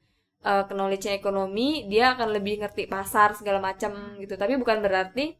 eh, 0.45 0.63
knowledge 0.75 1.07
ekonomi 1.11 1.87
dia 1.91 2.15
akan 2.15 2.29
lebih 2.35 2.61
ngerti 2.61 2.87
pasar 2.87 3.35
segala 3.39 3.59
macam 3.63 3.91
gitu. 4.21 4.35
Tapi 4.35 4.53
bukan 4.61 4.79
berarti 4.85 5.35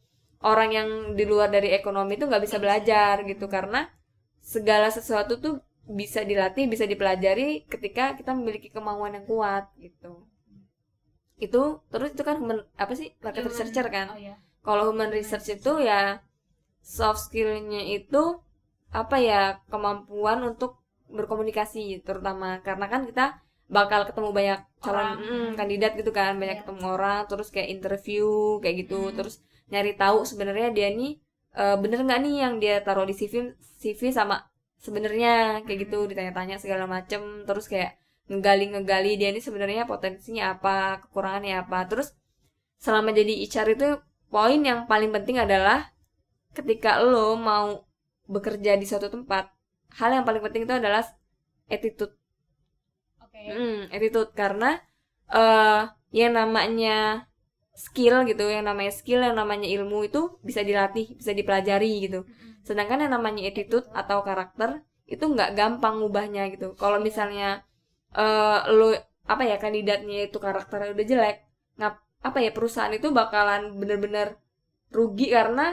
orang 0.45 0.69
yang 0.77 0.89
di 1.17 1.23
luar 1.25 1.49
dari 1.49 1.73
ekonomi 1.73 2.15
itu 2.17 2.25
nggak 2.29 2.43
bisa 2.43 2.57
belajar 2.63 3.23
gitu. 3.27 3.45
Karena 3.47 3.87
segala 4.41 4.87
sesuatu 4.93 5.41
tuh 5.41 5.53
bisa 5.85 6.25
dilatih 6.25 6.65
bisa 6.65 6.85
dipelajari 6.89 7.69
ketika 7.69 8.17
kita 8.17 8.33
memiliki 8.33 8.73
kemauan 8.73 9.13
yang 9.17 9.25
kuat 9.29 9.69
gitu. 9.77 10.25
Itu 11.37 11.83
terus 11.91 12.15
itu 12.15 12.23
kan 12.23 12.39
human, 12.41 12.63
apa 12.79 12.93
sih? 12.95 13.11
Market 13.21 13.43
Human- 13.43 13.51
researcher 13.53 13.87
kan? 13.91 14.07
Oh 14.13 14.19
ya 14.19 14.35
kalau 14.65 14.89
human 14.89 15.13
research 15.13 15.47
itu 15.61 15.71
ya 15.77 16.17
soft 16.85 17.19
skillnya 17.25 17.81
itu 17.97 18.21
apa 19.01 19.15
ya 19.29 19.41
kemampuan 19.71 20.39
untuk 20.49 20.71
berkomunikasi 21.17 22.05
terutama. 22.07 22.61
Karena 22.61 22.85
kan 22.93 23.01
kita 23.09 23.25
bakal 23.65 24.05
ketemu 24.09 24.29
banyak 24.37 24.59
calon 24.83 25.09
mm, 25.17 25.49
kandidat 25.59 25.91
gitu 25.99 26.11
kan. 26.13 26.37
Banyak 26.41 26.61
Iya. 26.61 26.63
ketemu 26.63 26.83
orang 26.95 27.19
terus 27.29 27.47
kayak 27.53 27.69
interview 27.75 28.25
kayak 28.61 28.75
gitu. 28.85 28.99
Hmm. 29.09 29.15
terus 29.17 29.35
nyari 29.73 29.91
tahu 29.97 30.17
sebenarnya 30.29 30.69
dia 30.77 30.89
nih 30.93 31.11
eh, 31.57 31.75
bener 31.81 31.99
nggak 32.05 32.19
nih 32.25 32.35
yang 32.45 32.53
dia 32.63 32.75
taruh 32.85 33.05
di 33.09 33.15
CV 33.17 33.33
CV 33.81 34.01
sama 34.13 34.35
sebenarnya 34.85 35.65
kayak 35.65 35.79
gitu. 35.89 35.97
Hmm. 36.05 36.09
ditanya-tanya 36.13 36.55
segala 36.63 36.85
macem. 36.85 37.21
Terus 37.49 37.65
kayak 37.73 37.91
ngegali-ngegali 38.29 39.11
dia 39.21 39.29
ini 39.33 39.41
sebenarnya 39.41 39.83
potensinya 39.89 40.43
apa 40.57 41.01
kekurangannya 41.03 41.55
apa. 41.65 41.79
Terus 41.89 42.13
selama 42.77 43.09
jadi 43.15 43.33
HR 43.49 43.67
itu 43.77 43.87
poin 44.29 44.61
yang 44.61 44.85
paling 44.91 45.09
penting 45.15 45.37
adalah 45.41 45.89
ketika 46.57 46.91
lo 47.11 47.35
mau 47.49 47.67
bekerja 48.33 48.71
di 48.81 48.85
suatu 48.89 49.07
tempat 49.15 49.43
hal 49.99 50.09
yang 50.15 50.25
paling 50.27 50.43
penting 50.45 50.63
itu 50.65 50.75
adalah 50.81 51.03
attitude. 51.69 52.13
Oke. 53.23 53.39
Hmm, 53.51 53.77
attitude. 53.95 54.31
Karena 54.41 54.69
eh 55.39 55.81
yang 56.19 56.33
namanya 56.39 57.27
skill 57.85 58.15
gitu, 58.29 58.45
yang 58.55 58.65
namanya 58.69 58.91
skill, 58.99 59.19
yang 59.27 59.35
namanya 59.41 59.67
ilmu 59.75 59.97
itu 60.09 60.21
bisa 60.47 60.61
dilatih, 60.69 61.05
bisa 61.19 61.31
dipelajari 61.39 61.91
gitu. 62.07 62.19
Sedangkan 62.67 63.03
yang 63.03 63.13
namanya 63.17 63.41
attitude. 63.49 63.87
atau 64.01 64.17
karakter 64.27 64.69
itu 65.13 65.23
nggak 65.33 65.49
gampang 65.59 65.95
ngubahnya 66.01 66.43
gitu. 66.53 66.67
Kalau 66.81 66.99
misalnya 67.07 67.47
eh 68.21 68.59
lo 68.77 68.87
apa 69.33 69.43
ya 69.51 69.57
kandidatnya 69.63 70.17
itu 70.29 70.37
karakternya 70.45 70.89
udah 70.95 71.05
jelek, 71.11 71.37
ngap 71.79 71.93
apa 72.27 72.37
ya 72.45 72.51
perusahaan 72.57 72.93
itu 72.99 73.07
bakalan 73.19 73.61
bener-bener 73.81 74.27
rugi 74.97 75.27
karena 75.37 75.65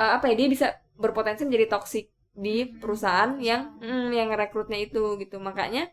eh, 0.00 0.10
apa 0.16 0.24
ya 0.30 0.34
dia 0.40 0.48
bisa 0.54 0.66
berpotensi 1.02 1.42
menjadi 1.46 1.66
toksik 1.74 2.06
di 2.38 2.56
Hmm, 2.62 2.78
perusahaan 2.82 3.32
yang 3.42 3.62
mm, 3.82 4.08
yang 4.14 4.28
rekrutnya 4.34 4.78
itu 4.86 5.18
gitu. 5.22 5.36
Makanya 5.42 5.90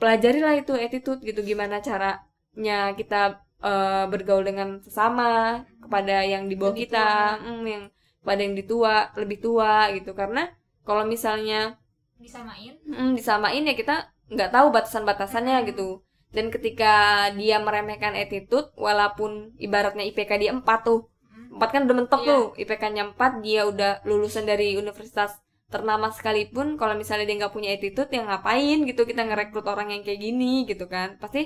pelajarilah 0.00 0.54
itu 0.60 0.72
attitude 0.76 1.20
gitu. 1.28 1.40
Gimana 1.44 1.76
caranya 1.84 2.78
kita 2.98 3.44
eh, 3.60 4.04
bergaul 4.12 4.44
dengan 4.48 4.68
sesama 4.80 5.60
kepada 5.84 6.24
yang 6.24 6.48
di 6.50 6.56
bawah 6.56 6.72
Lebih 6.74 6.88
kita 6.88 7.06
mm, 7.44 7.62
yang 7.68 7.84
pada 8.20 8.40
yang 8.44 8.54
ditua 8.56 8.94
lebih 9.20 9.38
tua 9.44 9.92
gitu. 9.96 10.10
Karena 10.16 10.48
kalau 10.88 11.04
misalnya 11.04 11.76
disamain. 12.20 12.74
Mm, 12.88 13.16
disamain 13.16 13.62
ya 13.64 13.74
kita 13.76 13.96
nggak 14.32 14.50
tahu 14.54 14.66
batasan-batasannya 14.72 15.56
gitu. 15.68 16.00
Dan 16.30 16.46
ketika 16.54 17.26
dia 17.34 17.58
meremehkan 17.58 18.14
attitude 18.14 18.70
walaupun 18.78 19.50
ibaratnya 19.58 20.06
IPK 20.06 20.30
dia 20.38 20.50
4 20.54 20.78
tuh 20.86 21.10
4 21.54 21.68
kan 21.74 21.82
udah 21.86 21.96
mentok 22.00 22.22
Iya. 22.22 22.30
tuh 22.30 22.42
IPK-nya 22.62 23.02
4 23.10 23.32
dia 23.44 23.60
udah 23.70 23.92
lulusan 24.08 24.44
dari 24.50 24.66
universitas 24.82 25.30
ternama 25.74 26.06
sekalipun 26.16 26.66
kalau 26.80 26.94
misalnya 27.00 27.24
dia 27.28 27.36
nggak 27.40 27.54
punya 27.56 27.70
attitude 27.76 28.10
yang 28.16 28.26
ngapain 28.30 28.78
gitu 28.90 29.02
kita 29.10 29.22
ngerekrut 29.28 29.66
orang 29.72 29.88
yang 29.94 30.02
kayak 30.06 30.20
gini 30.26 30.52
gitu 30.70 30.84
kan. 30.94 31.08
Pasti 31.22 31.40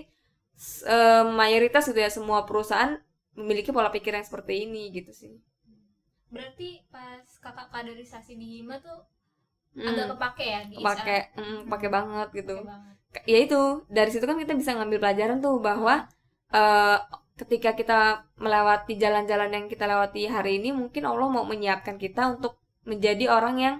eh, 0.94 1.22
mayoritas 1.40 1.84
gitu 1.90 2.00
ya 2.04 2.10
semua 2.16 2.38
perusahaan 2.48 2.92
memiliki 3.38 3.70
pola 3.76 3.90
pikir 3.96 4.12
yang 4.16 4.26
seperti 4.28 4.52
ini 4.66 4.82
gitu 4.96 5.12
sih. 5.20 5.34
Berarti 6.34 6.68
pas 6.92 7.24
kakak 7.44 7.68
kaderisasi 7.74 8.32
di 8.40 8.46
Hima 8.60 8.76
tuh 8.86 9.00
Hmm, 9.74 9.90
agak 9.90 10.06
kepake 10.14 10.44
ya 10.54 10.60
di 10.70 10.76
pakai 10.86 11.18
HR? 11.18 11.34
mm, 11.40 11.58
pakai 11.72 11.88
banget 11.96 12.28
gitu. 12.38 12.54
Kepake 12.54 12.70
banget. 12.72 12.96
Ya 13.30 13.38
itu 13.46 13.60
dari 13.96 14.10
situ 14.12 14.24
kan 14.26 14.38
kita 14.42 14.54
bisa 14.60 14.70
ngambil 14.76 14.98
pelajaran 15.02 15.38
tuh 15.46 15.54
bahwa 15.68 15.94
eh, 16.54 16.98
ketika 17.34 17.74
kita 17.74 18.30
melewati 18.38 18.94
jalan-jalan 18.94 19.50
yang 19.50 19.66
kita 19.66 19.90
lewati 19.90 20.30
hari 20.30 20.62
ini 20.62 20.70
mungkin 20.70 21.02
Allah 21.02 21.26
mau 21.26 21.42
menyiapkan 21.42 21.98
kita 21.98 22.38
untuk 22.38 22.62
menjadi 22.86 23.26
orang 23.30 23.56
yang 23.58 23.76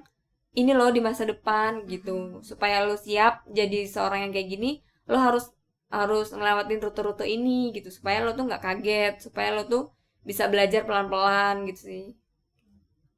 ini 0.55 0.71
loh 0.75 0.91
di 0.91 1.03
masa 1.03 1.27
depan 1.27 1.87
gitu. 1.87 2.43
Supaya 2.43 2.83
lo 2.87 2.99
siap 2.99 3.47
jadi 3.51 3.87
seorang 3.87 4.27
yang 4.29 4.33
kayak 4.35 4.49
gini 4.51 4.71
lo 5.07 5.19
harus 5.21 5.51
harus 5.93 6.35
ngelewatin 6.35 6.83
rute-rute 6.83 7.27
ini 7.27 7.71
gitu. 7.71 7.91
Supaya 7.95 8.27
lo 8.27 8.35
tuh 8.35 8.51
nggak 8.51 8.63
kaget 8.63 9.15
supaya 9.23 9.55
lo 9.55 9.67
tuh 9.67 9.95
bisa 10.27 10.51
belajar 10.51 10.83
pelan-pelan 10.83 11.69
gitu 11.71 11.81
sih. 11.91 12.05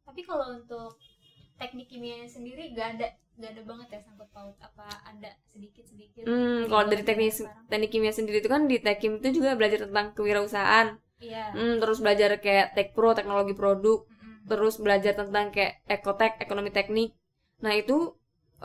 Tapi 0.05 0.20
kalau 0.25 0.53
untuk 0.53 1.01
teknik 1.61 1.87
kimianya 1.92 2.29
sendiri 2.37 2.62
gak 2.77 2.88
ada 2.97 3.07
gak 3.40 3.51
ada 3.53 3.62
banget 3.71 3.88
ya 3.95 4.01
sangkut 4.07 4.29
paut 4.37 4.57
apa 4.69 4.87
ada 5.11 5.31
sedikit 5.53 5.85
sedikit 5.92 6.25
Hmm, 6.29 6.66
kalau 6.71 6.85
dari 6.90 7.03
teknik 7.09 7.31
teknik 7.71 7.90
kimia 7.95 8.12
sendiri 8.19 8.37
itu 8.42 8.51
kan 8.55 8.62
di 8.71 8.77
Tekim 8.87 9.12
itu 9.23 9.29
juga 9.38 9.51
belajar 9.59 9.81
tentang 9.87 10.07
kewirausahaan. 10.16 10.88
iya 11.21 11.45
Hmm, 11.55 11.75
terus 11.81 11.99
belajar 12.05 12.31
kayak 12.45 12.66
tech 12.77 12.88
pro, 12.97 13.09
teknologi 13.19 13.55
produk, 13.61 13.99
Mm-mm. 14.11 14.35
terus 14.51 14.75
belajar 14.85 15.12
tentang 15.21 15.47
kayak 15.55 15.73
ekotek, 15.97 16.33
ekonomi 16.45 16.71
teknik. 16.79 17.11
Nah, 17.64 17.73
itu 17.81 17.97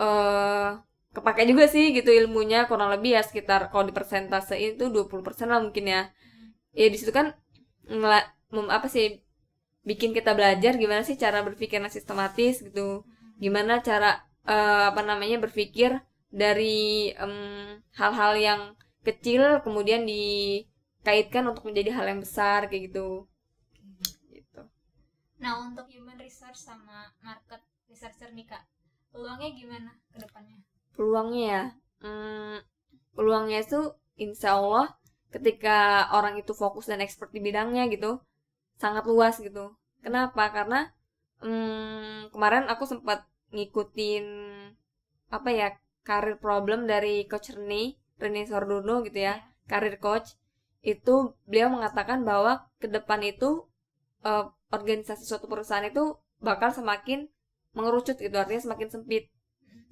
eh 0.05 0.69
kepake 1.15 1.41
juga 1.51 1.65
sih 1.73 1.85
gitu 1.97 2.09
ilmunya 2.19 2.59
kurang 2.69 2.89
lebih 2.95 3.11
ya 3.17 3.21
sekitar 3.29 3.61
kalau 3.71 3.83
di 3.89 3.93
persentase 3.97 4.55
itu 4.67 4.83
20% 4.93 5.47
lah 5.53 5.59
mungkin 5.65 5.85
ya. 5.93 6.01
Ya 6.79 6.87
di 6.93 6.97
situ 7.01 7.11
kan 7.19 7.27
ngela, 7.99 8.19
mem- 8.55 8.73
apa 8.77 8.87
sih 8.95 9.05
bikin 9.81 10.13
kita 10.13 10.37
belajar 10.37 10.77
gimana 10.77 11.01
sih 11.01 11.17
cara 11.17 11.41
berpikir 11.41 11.81
yang 11.81 11.89
sistematis 11.89 12.61
gitu. 12.61 13.03
Gimana 13.41 13.81
cara 13.81 14.21
eh, 14.45 14.85
apa 14.91 15.01
namanya 15.01 15.41
berpikir 15.41 15.97
dari 16.31 17.11
em, 17.19 17.83
hal-hal 17.99 18.33
yang 18.39 18.61
kecil 19.03 19.59
kemudian 19.65 20.07
dikaitkan 20.07 21.43
untuk 21.43 21.67
menjadi 21.67 21.91
hal 21.91 22.05
yang 22.07 22.21
besar 22.23 22.71
kayak 22.71 22.93
gitu. 22.93 23.27
Gitu. 24.31 24.61
nah 25.41 25.59
untuk 25.59 25.89
human 25.91 26.15
research 26.21 26.55
sama 26.55 27.11
market 27.19 27.59
researcher 27.89 28.31
nih 28.31 28.47
kak 28.47 28.63
peluangnya 29.11 29.51
gimana 29.51 29.91
ke 30.13 30.17
depannya 30.23 30.57
peluangnya 30.95 31.43
ya 31.43 31.63
hmm, 32.05 32.57
peluangnya 33.17 33.59
itu 33.65 33.91
insya 34.15 34.55
Allah 34.55 34.95
ketika 35.33 36.07
orang 36.15 36.39
itu 36.39 36.53
fokus 36.53 36.87
dan 36.87 37.01
expert 37.01 37.33
di 37.33 37.41
bidangnya 37.43 37.89
gitu 37.91 38.21
sangat 38.81 39.03
luas 39.11 39.37
gitu. 39.37 39.77
Kenapa? 40.01 40.43
Karena 40.49 40.89
hmm, 41.45 42.33
kemarin 42.33 42.65
aku 42.73 42.83
sempat 42.89 43.29
ngikutin 43.53 44.25
apa 45.29 45.49
ya 45.53 45.67
karir 46.01 46.35
problem 46.41 46.89
dari 46.89 47.29
coach 47.29 47.53
Rene 47.53 47.95
Rene 48.17 48.41
Sordono 48.49 49.05
gitu 49.05 49.19
ya 49.27 49.45
karir 49.69 50.01
coach. 50.01 50.33
Itu 50.81 51.37
beliau 51.45 51.69
mengatakan 51.69 52.25
bahwa 52.25 52.65
ke 52.81 52.89
depan 52.89 53.21
itu 53.21 53.69
eh, 54.25 54.45
organisasi 54.73 55.23
suatu 55.29 55.45
perusahaan 55.45 55.85
itu 55.85 56.17
bakal 56.41 56.73
semakin 56.73 57.29
mengerucut 57.77 58.17
gitu 58.17 58.35
artinya 58.41 58.65
semakin 58.65 58.89
sempit. 58.89 59.29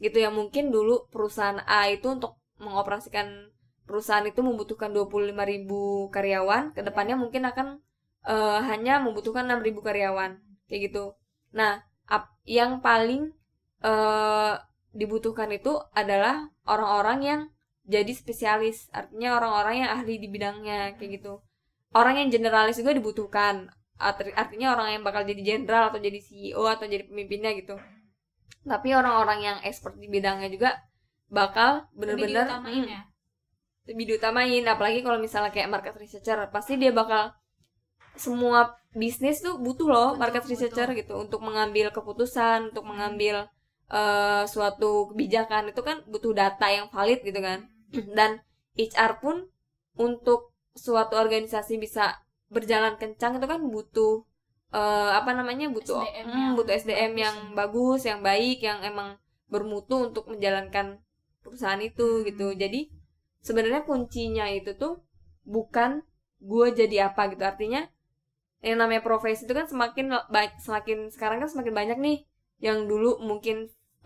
Gitu 0.02 0.18
ya 0.18 0.34
mungkin 0.34 0.74
dulu 0.74 1.06
perusahaan 1.14 1.62
A 1.70 1.92
itu 1.94 2.10
untuk 2.10 2.40
mengoperasikan 2.58 3.54
perusahaan 3.86 4.26
itu 4.26 4.42
membutuhkan 4.46 4.94
25.000 4.94 6.14
karyawan 6.14 6.64
ke 6.76 6.82
depannya 6.86 7.16
mungkin 7.18 7.48
akan 7.50 7.82
eh, 8.28 8.60
hanya 8.70 9.00
membutuhkan 9.04 9.46
6.000 9.48 9.80
karyawan 9.86 10.40
kayak 10.68 10.82
gitu. 10.92 11.16
Nah 11.56 11.84
ap- 12.08 12.36
yang 12.46 12.80
paling 12.84 13.32
eh, 13.84 14.54
dibutuhkan 14.96 15.50
itu 15.54 15.78
adalah 15.94 16.50
orang-orang 16.66 17.20
yang 17.24 17.42
jadi 17.90 18.12
spesialis 18.14 18.90
artinya 18.94 19.38
orang-orang 19.42 19.76
yang 19.86 19.92
ahli 19.98 20.16
di 20.22 20.28
bidangnya 20.30 20.98
kayak 20.98 21.12
gitu. 21.22 21.42
Orang 21.94 22.16
yang 22.22 22.30
generalis 22.30 22.78
juga 22.82 22.94
dibutuhkan 22.94 23.70
Arti- 24.00 24.32
artinya 24.32 24.72
orang 24.80 24.88
yang 24.96 25.04
bakal 25.04 25.28
jadi 25.28 25.42
jenderal 25.44 25.92
atau 25.92 26.00
jadi 26.00 26.20
CEO 26.24 26.64
atau 26.64 26.88
jadi 26.88 27.04
pemimpinnya 27.04 27.52
gitu. 27.60 27.76
Tapi 28.64 28.90
orang-orang 28.96 29.40
yang 29.44 29.58
expert 29.68 29.96
di 30.00 30.08
bidangnya 30.08 30.50
juga 30.56 30.70
bakal 31.32 31.88
lebih 32.08 32.26
bener-bener 32.26 32.46
diutamain 32.46 32.84
mm, 32.84 32.92
ya? 32.96 33.02
lebih 33.90 34.06
diutamain. 34.16 34.64
Apalagi 34.74 35.00
kalau 35.06 35.20
misalnya 35.20 35.52
kayak 35.56 35.70
market 35.74 35.96
researcher 36.00 36.40
pasti 36.56 36.74
dia 36.82 36.92
bakal 36.96 37.34
semua 38.20 38.76
bisnis 38.92 39.40
tuh 39.40 39.56
butuh 39.62 39.88
loh 39.88 40.08
Butuh, 40.14 40.20
market 40.20 40.44
researcher 40.50 40.88
butuh. 40.92 41.00
gitu 41.00 41.14
untuk 41.16 41.40
mengambil 41.46 41.90
keputusan 41.96 42.74
untuk 42.74 42.84
mengambil 42.86 43.48
eh, 43.90 44.44
suatu 44.46 45.14
kebijakan. 45.14 45.72
Itu 45.72 45.82
kan 45.82 46.04
butuh 46.06 46.36
data 46.36 46.68
yang 46.70 46.92
valid 46.92 47.24
gitu 47.24 47.40
kan. 47.40 47.66
Dan 48.18 48.44
HR 48.78 49.24
pun 49.24 49.36
untuk 49.98 50.54
suatu 50.78 51.18
organisasi 51.18 51.82
bisa 51.82 52.20
berjalan 52.50 52.96
kencang 52.98 53.38
itu 53.38 53.48
kan 53.50 53.62
butuh 53.62 54.26
eh, 54.74 55.12
apa 55.16 55.32
namanya 55.34 55.70
butuh 55.70 56.02
SDM 56.02 56.28
mm, 56.30 56.34
yang 56.38 56.54
butuh 56.58 56.74
SDM 56.74 57.12
bagus. 57.14 57.24
yang 57.24 57.36
ya. 57.36 57.54
bagus 57.56 58.02
yang 58.06 58.20
baik 58.22 58.58
yang 58.62 58.80
emang 58.86 59.10
bermutu 59.50 60.08
untuk 60.08 60.30
menjalankan 60.30 61.02
perusahaan 61.42 61.82
itu 61.82 62.26
gitu. 62.26 62.54
Jadi 62.54 62.90
sebenarnya 63.42 63.82
kuncinya 63.88 64.46
itu 64.50 64.78
tuh 64.78 65.02
bukan 65.46 66.06
gue 66.40 66.68
jadi 66.74 67.12
apa 67.12 67.34
gitu. 67.34 67.44
Artinya 67.44 67.90
yang 68.68 68.78
namanya 68.82 69.02
profesi 69.08 69.42
itu 69.48 69.54
kan 69.56 69.68
semakin 69.72 70.06
semakin 70.66 70.98
sekarang 71.14 71.38
kan 71.44 71.50
semakin 71.54 71.74
banyak 71.80 71.98
nih. 72.06 72.18
Yang 72.66 72.78
dulu 72.92 73.12
mungkin 73.24 73.56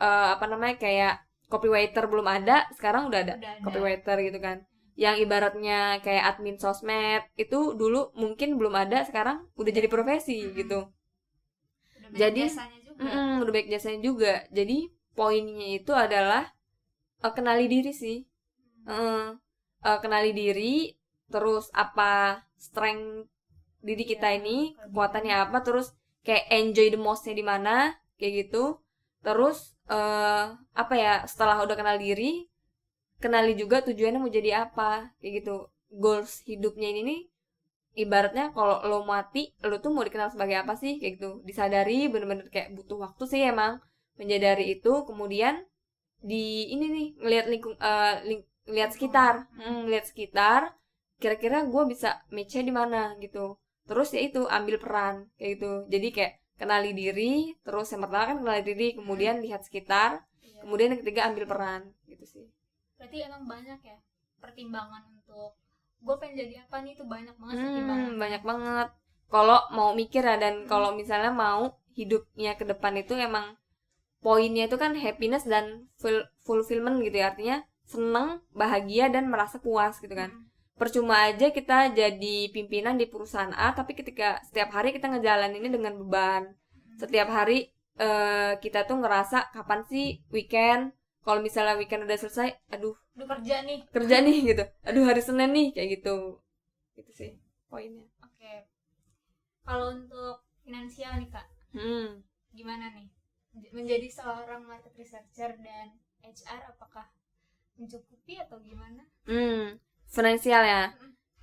eh, 0.01 0.27
apa 0.35 0.45
namanya 0.51 0.75
kayak 0.83 1.13
copywriter 1.51 2.05
belum 2.11 2.27
ada 2.37 2.65
sekarang 2.77 3.09
udah 3.09 3.19
ada 3.25 3.35
Udah 3.37 3.51
ada. 3.57 3.63
copywriter 3.65 4.17
gitu 4.27 4.39
kan. 4.41 4.57
Yang 4.93 5.15
ibaratnya 5.25 5.79
kayak 6.05 6.23
admin 6.29 6.57
sosmed 6.61 7.23
itu 7.43 7.73
dulu 7.73 8.13
mungkin 8.13 8.49
belum 8.61 8.73
ada 8.77 9.05
sekarang 9.09 9.37
udah 9.57 9.71
jadi 9.73 9.89
profesi 9.89 10.37
Mm-mm. 10.37 10.57
gitu. 10.59 10.79
Udah 12.13 12.19
Jadi, 12.21 12.43
juga. 12.45 12.63
Mm-mm, 13.03 13.41
udah 13.41 13.53
baik 13.57 13.67
jasanya 13.73 13.99
juga. 14.05 14.33
Jadi 14.53 14.77
poinnya 15.17 15.67
itu 15.81 15.91
adalah 16.05 16.43
eh, 17.25 17.33
kenali 17.37 17.65
diri 17.73 17.91
sih. 17.93 18.17
Heeh. 18.89 19.23
Eh, 19.89 19.99
kenali 20.03 20.31
diri 20.31 20.75
terus 21.33 21.65
apa 21.73 22.39
strength 22.55 23.33
diri 23.88 24.04
kita 24.12 24.28
Iya, 24.32 24.38
ini 24.39 24.58
kelebihan. 24.76 24.89
kekuatannya 24.89 25.36
apa 25.46 25.58
terus 25.67 25.88
kayak 26.26 26.46
enjoy 26.60 26.88
the 26.93 27.00
mostnya 27.08 27.34
di 27.39 27.46
mana 27.52 27.76
kayak 28.19 28.34
gitu. 28.41 28.63
Terus 29.26 29.58
eh 29.96 30.46
apa 30.82 30.93
ya 31.04 31.13
setelah 31.32 31.58
udah 31.65 31.76
kenal 31.80 31.98
diri 32.06 32.32
kenali 33.24 33.52
juga 33.62 33.78
tujuannya 33.88 34.19
mau 34.22 34.32
jadi 34.38 34.52
apa 34.65 34.89
kayak 35.19 35.34
gitu. 35.41 35.56
Goals 36.04 36.34
hidupnya 36.50 36.88
ini 36.93 37.02
nih 37.10 37.19
ibaratnya 38.04 38.46
kalau 38.58 38.76
lo 38.89 38.98
mati 39.13 39.43
lo 39.69 39.76
tuh 39.84 39.91
mau 39.96 40.04
dikenal 40.08 40.30
sebagai 40.34 40.58
apa 40.63 40.74
sih 40.82 40.93
kayak 41.02 41.13
gitu. 41.17 41.30
Disadari 41.50 42.00
bener-bener 42.13 42.48
kayak 42.54 42.69
butuh 42.78 42.98
waktu 43.06 43.24
sih 43.32 43.41
emang 43.54 43.74
menyadari 44.19 44.65
itu. 44.76 44.93
Kemudian 45.10 45.56
di 46.32 46.46
ini 46.74 46.86
nih 46.98 47.08
ngelihat 47.24 47.46
lingkung 47.54 47.76
eh, 47.91 48.15
ling- 48.30 48.48
lihat 48.76 48.91
sekitar. 48.96 49.36
Hmm, 49.60 49.82
lihat 49.91 50.06
sekitar 50.12 50.62
kira-kira 51.22 51.58
gue 51.74 51.84
bisa 51.93 52.10
matchnya 52.36 52.63
di 52.69 52.74
mana 52.80 53.02
gitu 53.24 53.46
terus 53.89 54.10
ya 54.15 54.22
itu 54.24 54.41
ambil 54.48 54.76
peran 54.84 55.15
kayak 55.38 55.50
gitu. 55.60 55.72
Jadi 55.93 56.08
kayak 56.15 56.34
kenali 56.60 56.91
diri 56.96 57.34
terus 57.65 57.88
yang 57.91 58.02
pertama 58.06 58.26
kan 58.30 58.38
kenali 58.41 58.62
diri 58.63 58.88
kemudian 59.00 59.36
lihat 59.46 59.62
sekitar 59.67 60.24
Iya. 60.43 60.60
kemudian 60.63 60.89
yang 60.96 61.02
ketiga 61.04 61.22
ambil 61.30 61.46
peran 61.50 61.82
gitu 62.08 62.26
sih. 62.28 62.46
Berarti 63.00 63.17
emang 63.28 63.43
banyak 63.48 63.80
ya 63.84 63.98
pertimbangan 64.39 65.04
untuk 65.12 65.56
gue 66.04 66.15
pengen 66.19 66.36
jadi 66.48 66.56
apa 66.67 66.76
nih? 66.84 66.91
Itu 66.96 67.04
banyak 67.08 67.36
banget 67.39 67.56
pertimbangan. 67.60 68.08
hmm, 68.12 68.19
banyak 68.24 68.43
banget. 68.43 68.88
Kalau 69.34 69.60
mau 69.74 69.89
mikir 69.98 70.22
ya 70.24 70.36
dan 70.38 70.56
kalau 70.69 70.89
misalnya 70.93 71.32
mau 71.34 71.62
hidupnya 71.98 72.54
ke 72.60 72.63
depan 72.69 72.93
itu 73.02 73.13
emang 73.17 73.56
poinnya 74.24 74.63
itu 74.69 74.78
kan 74.84 74.93
happiness 74.96 75.43
dan 75.54 75.65
ful- 76.02 76.28
fulfillment 76.46 77.02
gitu 77.04 77.17
ya. 77.22 77.34
Artinya 77.34 77.58
seneng 77.84 78.28
bahagia 78.56 79.12
dan 79.12 79.28
merasa 79.28 79.58
puas 79.60 80.00
gitu 80.00 80.13
kan. 80.15 80.32
Hmm. 80.32 80.46
Percuma 80.73 81.29
aja 81.29 81.53
kita 81.53 81.93
jadi 81.93 82.49
pimpinan 82.49 82.97
di 82.97 83.05
perusahaan 83.05 83.53
A 83.53 83.71
tapi 83.77 83.93
ketika 83.93 84.41
setiap 84.43 84.73
hari 84.73 84.91
kita 84.93 85.09
ngejalaninnya 85.09 85.71
dengan 85.71 85.93
beban. 86.01 86.53
Setiap 86.97 87.29
hari 87.29 87.69
eh, 87.97 88.53
kita 88.57 88.86
tuh 88.89 89.01
ngerasa 89.01 89.53
kapan 89.53 89.86
sih 89.86 90.21
weekend? 90.33 90.93
Kalau 91.23 91.39
misalnya 91.39 91.79
weekend 91.79 92.03
udah 92.03 92.17
selesai 92.19 92.51
aduh 92.73 92.97
udah 93.15 93.27
kerja 93.38 93.63
nih. 93.63 93.79
kerja 93.93 94.15
nih 94.19 94.38
gitu. 94.51 94.63
Aduh 94.83 95.03
hari 95.05 95.21
senin 95.21 95.49
nih 95.53 95.67
kayak 95.71 95.89
gitu. 96.01 96.41
Gitu 96.97 97.12
sih 97.13 97.31
poinnya. 97.69 98.05
Oke. 98.21 98.67
Kalau 99.63 99.95
untuk 99.95 100.43
finansial 100.65 101.17
nih 101.21 101.29
kak. 101.31 101.47
Hmm. 101.73 102.21
gimana 102.53 102.93
nih? 102.93 103.09
Menjadi 103.73 104.05
seorang 104.13 104.62
market 104.69 104.93
researcher 104.93 105.57
dan 105.57 105.97
HR 106.21 106.69
apakah 106.69 107.09
mencukupi 107.77 108.38
atau 108.38 108.62
gimana? 108.62 109.09
Hmm, 109.25 109.81
finansial 110.13 110.62
ya. 110.62 110.93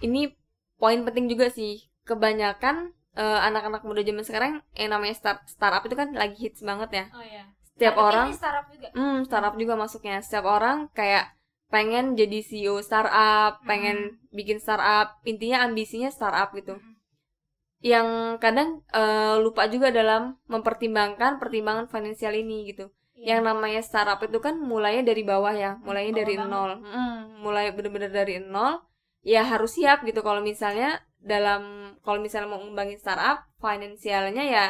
Ini 0.00 0.33
poin 0.78 1.02
penting 1.02 1.26
juga 1.26 1.50
sih. 1.50 1.90
Kebanyakan 2.06 2.94
eh, 3.18 3.40
anak-anak 3.50 3.83
muda 3.83 4.00
zaman 4.06 4.24
sekarang 4.24 4.52
yang 4.78 4.90
namanya 4.94 5.14
start 5.18 5.38
startup 5.50 5.83
itu 5.85 5.98
kan 5.98 6.14
lagi 6.14 6.38
hits 6.38 6.62
banget 6.62 6.90
ya. 6.94 7.04
oh 7.12 7.26
ya 7.26 7.44
Setiap 7.74 7.96
Marketing 7.96 8.09
orang, 8.09 8.26
ini 8.28 8.37
startup 8.38 8.66
juga 8.70 8.88
hmm, 8.94 9.18
startup 9.26 9.54
juga 9.59 9.74
masuknya. 9.74 10.16
Setiap 10.22 10.46
orang 10.46 10.78
kayak 10.94 11.24
pengen 11.70 12.18
jadi 12.18 12.38
CEO 12.42 12.83
startup, 12.83 13.62
pengen 13.66 14.18
bikin 14.30 14.62
startup. 14.62 15.18
Intinya 15.26 15.66
ambisinya 15.66 16.11
startup 16.11 16.54
gitu. 16.54 16.78
Mm-mm. 16.78 16.94
Yang 17.80 18.09
kadang 18.42 18.85
eh, 18.92 19.37
lupa 19.40 19.66
juga 19.66 19.88
dalam 19.88 20.37
mempertimbangkan 20.46 21.40
pertimbangan 21.40 21.88
finansial 21.88 22.37
ini 22.37 22.70
gitu. 22.74 22.92
Iya. 23.20 23.37
yang 23.37 23.52
namanya 23.52 23.85
startup 23.85 24.16
itu 24.24 24.40
kan 24.40 24.56
mulainya 24.56 25.12
dari 25.12 25.20
bawah 25.20 25.52
ya 25.52 25.76
mulainya 25.85 26.24
dari 26.24 26.40
banget. 26.40 26.48
nol. 26.48 26.72
Mm, 26.80 27.18
mulai 27.44 27.68
bener-bener 27.76 28.09
dari 28.09 28.40
nol 28.40 28.80
ya 29.20 29.44
harus 29.44 29.76
siap 29.76 30.00
gitu. 30.09 30.24
Kalau 30.24 30.40
misalnya 30.40 31.04
dalam 31.20 31.92
kalau 32.00 32.16
misalnya 32.16 32.48
mau 32.48 32.64
ngembangin 32.64 32.96
startup 32.96 33.44
finansialnya 33.61 34.40
ya 34.48 34.66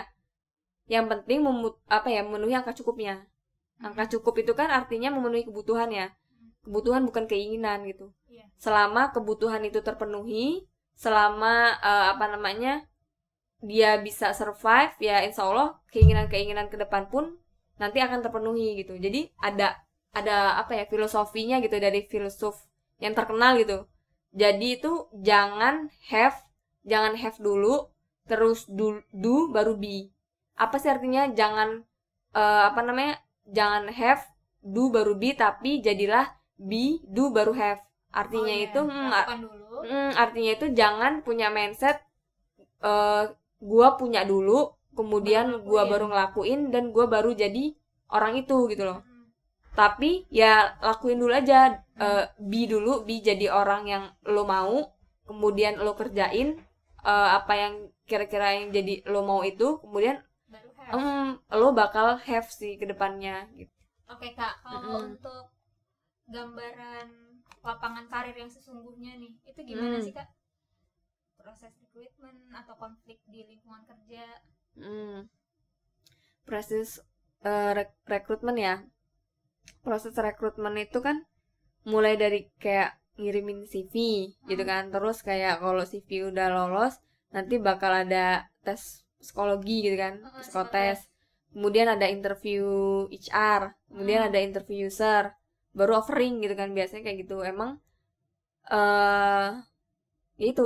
yang 0.91 1.07
penting 1.07 1.47
memut 1.47 1.79
apa 1.87 2.11
ya 2.11 2.27
memenuhi 2.27 2.59
angka 2.59 2.75
cukupnya. 2.75 3.23
Angka 3.79 4.19
cukup 4.19 4.43
itu 4.43 4.53
kan 4.59 4.67
artinya 4.75 5.15
memenuhi 5.15 5.47
kebutuhan 5.47 5.95
ya. 5.95 6.11
Kebutuhan 6.67 7.07
bukan 7.07 7.31
keinginan 7.31 7.87
gitu. 7.87 8.11
Iya. 8.31 8.47
selama 8.63 9.11
kebutuhan 9.11 9.63
itu 9.67 9.83
terpenuhi 9.83 10.67
selama 10.95 11.75
eh, 11.83 12.07
apa 12.15 12.31
namanya 12.31 12.87
dia 13.61 13.99
bisa 14.01 14.33
survive 14.33 14.95
ya 15.03 15.21
insya 15.27 15.45
Allah 15.51 15.77
keinginan-keinginan 15.93 16.71
ke 16.73 16.77
depan 16.81 17.11
pun 17.13 17.37
nanti 17.81 17.99
akan 18.05 18.21
terpenuhi 18.21 18.85
gitu. 18.85 18.95
Jadi 19.01 19.33
ada 19.41 19.81
ada 20.13 20.61
apa 20.61 20.77
ya 20.77 20.85
filosofinya 20.85 21.59
gitu 21.65 21.81
dari 21.81 22.05
filsuf 22.05 22.55
yang 23.01 23.17
terkenal 23.17 23.57
gitu. 23.57 23.89
Jadi 24.37 24.79
itu 24.79 25.09
jangan 25.17 25.89
have 26.13 26.37
jangan 26.87 27.17
have 27.19 27.39
dulu 27.41 27.89
terus 28.29 28.69
do, 28.69 29.03
do 29.11 29.51
baru 29.51 29.75
be. 29.75 30.13
Apa 30.55 30.77
sih 30.79 30.93
artinya? 30.93 31.33
Jangan 31.33 31.83
eh, 32.37 32.63
apa 32.71 32.81
namanya? 32.85 33.19
Jangan 33.49 33.91
have 33.91 34.23
do 34.61 34.93
baru 34.93 35.17
be 35.17 35.35
tapi 35.35 35.81
jadilah 35.81 36.31
be 36.61 37.01
do 37.09 37.33
baru 37.33 37.57
have. 37.57 37.81
Artinya 38.11 38.55
Oh, 38.55 38.61
iya. 38.61 38.67
itu 38.69 38.81
hmm, 38.83 39.11
dulu. 39.41 39.79
Hmm, 39.87 40.11
artinya 40.19 40.51
itu 40.59 40.67
jangan 40.75 41.13
punya 41.23 41.49
mindset 41.49 42.03
eh 42.81 43.25
gua 43.61 43.89
punya 44.01 44.25
dulu, 44.25 44.73
kemudian 44.99 45.47
ngelakuin. 45.65 45.91
baru 45.93 46.07
ngelakuin 46.11 46.61
dan 46.75 46.85
gua 46.95 47.07
baru 47.15 47.31
jadi 47.43 47.65
orang 48.17 48.33
itu 48.43 48.57
gitu 48.73 48.83
loh. 48.89 48.99
Mm. 49.05 49.25
Tapi 49.81 50.11
ya 50.41 50.53
lakuin 50.87 51.19
dulu 51.23 51.33
aja, 51.41 51.61
eh 52.07 52.25
be 52.51 52.63
dulu, 52.73 52.93
be 53.07 53.17
jadi 53.29 53.47
orang 53.61 53.83
yang 53.93 54.05
lo 54.35 54.43
mau, 54.55 54.77
kemudian 55.29 55.75
lo 55.85 55.93
kerjain 56.01 56.49
eh, 57.13 57.29
apa 57.39 57.53
yang 57.63 57.75
kira-kira 58.09 58.47
yang 58.59 58.67
jadi 58.77 58.95
lo 59.13 59.21
mau 59.31 59.41
itu, 59.53 59.69
kemudian 59.83 60.17
em, 60.95 61.29
lo 61.61 61.69
bakal 61.81 62.07
have 62.29 62.49
sih 62.59 62.73
ke 62.81 62.85
depannya 62.93 63.37
gitu. 63.59 63.75
Oke 64.13 64.29
kak, 64.39 64.55
kalau 64.65 64.81
Mm-mm. 64.85 65.07
untuk 65.09 65.45
gambaran 66.35 67.09
lapangan 67.67 68.07
karir 68.13 68.37
yang 68.43 68.51
sesungguhnya 68.57 69.13
nih, 69.23 69.33
itu 69.51 69.61
gimana 69.71 69.97
Hmm. 69.97 70.05
sih 70.05 70.13
kak? 70.19 70.29
Proses 71.41 71.75
recruitment 71.83 72.39
atau 72.61 72.75
konflik 72.79 73.19
di 73.33 73.41
lingkungan 73.51 73.83
kerja? 73.91 74.25
Hmm. 74.77 75.29
Proses 76.49 76.89
eh, 77.51 77.73
rek- 77.79 77.97
rekrutmen 78.13 78.57
ya. 78.67 78.75
Proses 79.87 80.15
rekrutmen 80.27 80.75
itu 80.87 80.99
kan 81.07 81.17
mulai 81.93 82.15
dari 82.23 82.41
kayak 82.65 82.91
ngirimin 83.21 83.61
CV 83.73 83.95
gitu 84.51 84.63
kan. 84.73 84.83
Terus 84.95 85.19
kayak 85.29 85.55
kalau 85.65 85.85
CV 85.93 86.11
udah 86.31 86.47
lolos, 86.57 86.95
nanti 87.35 87.55
bakal 87.69 87.93
ada 88.05 88.27
tes 88.67 88.83
psikologi 89.23 89.77
gitu 89.87 89.97
kan, 90.05 90.15
Heeh, 90.25 90.43
psikotes. 90.45 90.99
Kemudian 91.55 91.89
ada 91.95 92.07
interview 92.17 92.65
HR, 93.13 93.63
kemudian 93.91 94.21
Hmm. 94.23 94.29
ada 94.31 94.39
interview 94.49 94.79
user, 94.91 95.25
baru 95.79 95.93
offering 96.03 96.35
gitu 96.45 96.55
kan 96.61 96.71
biasanya 96.79 97.03
kayak 97.07 97.19
gitu. 97.25 97.37
Emang 97.53 97.71
eh 98.79 99.49
ya 100.41 100.47
itu 100.53 100.65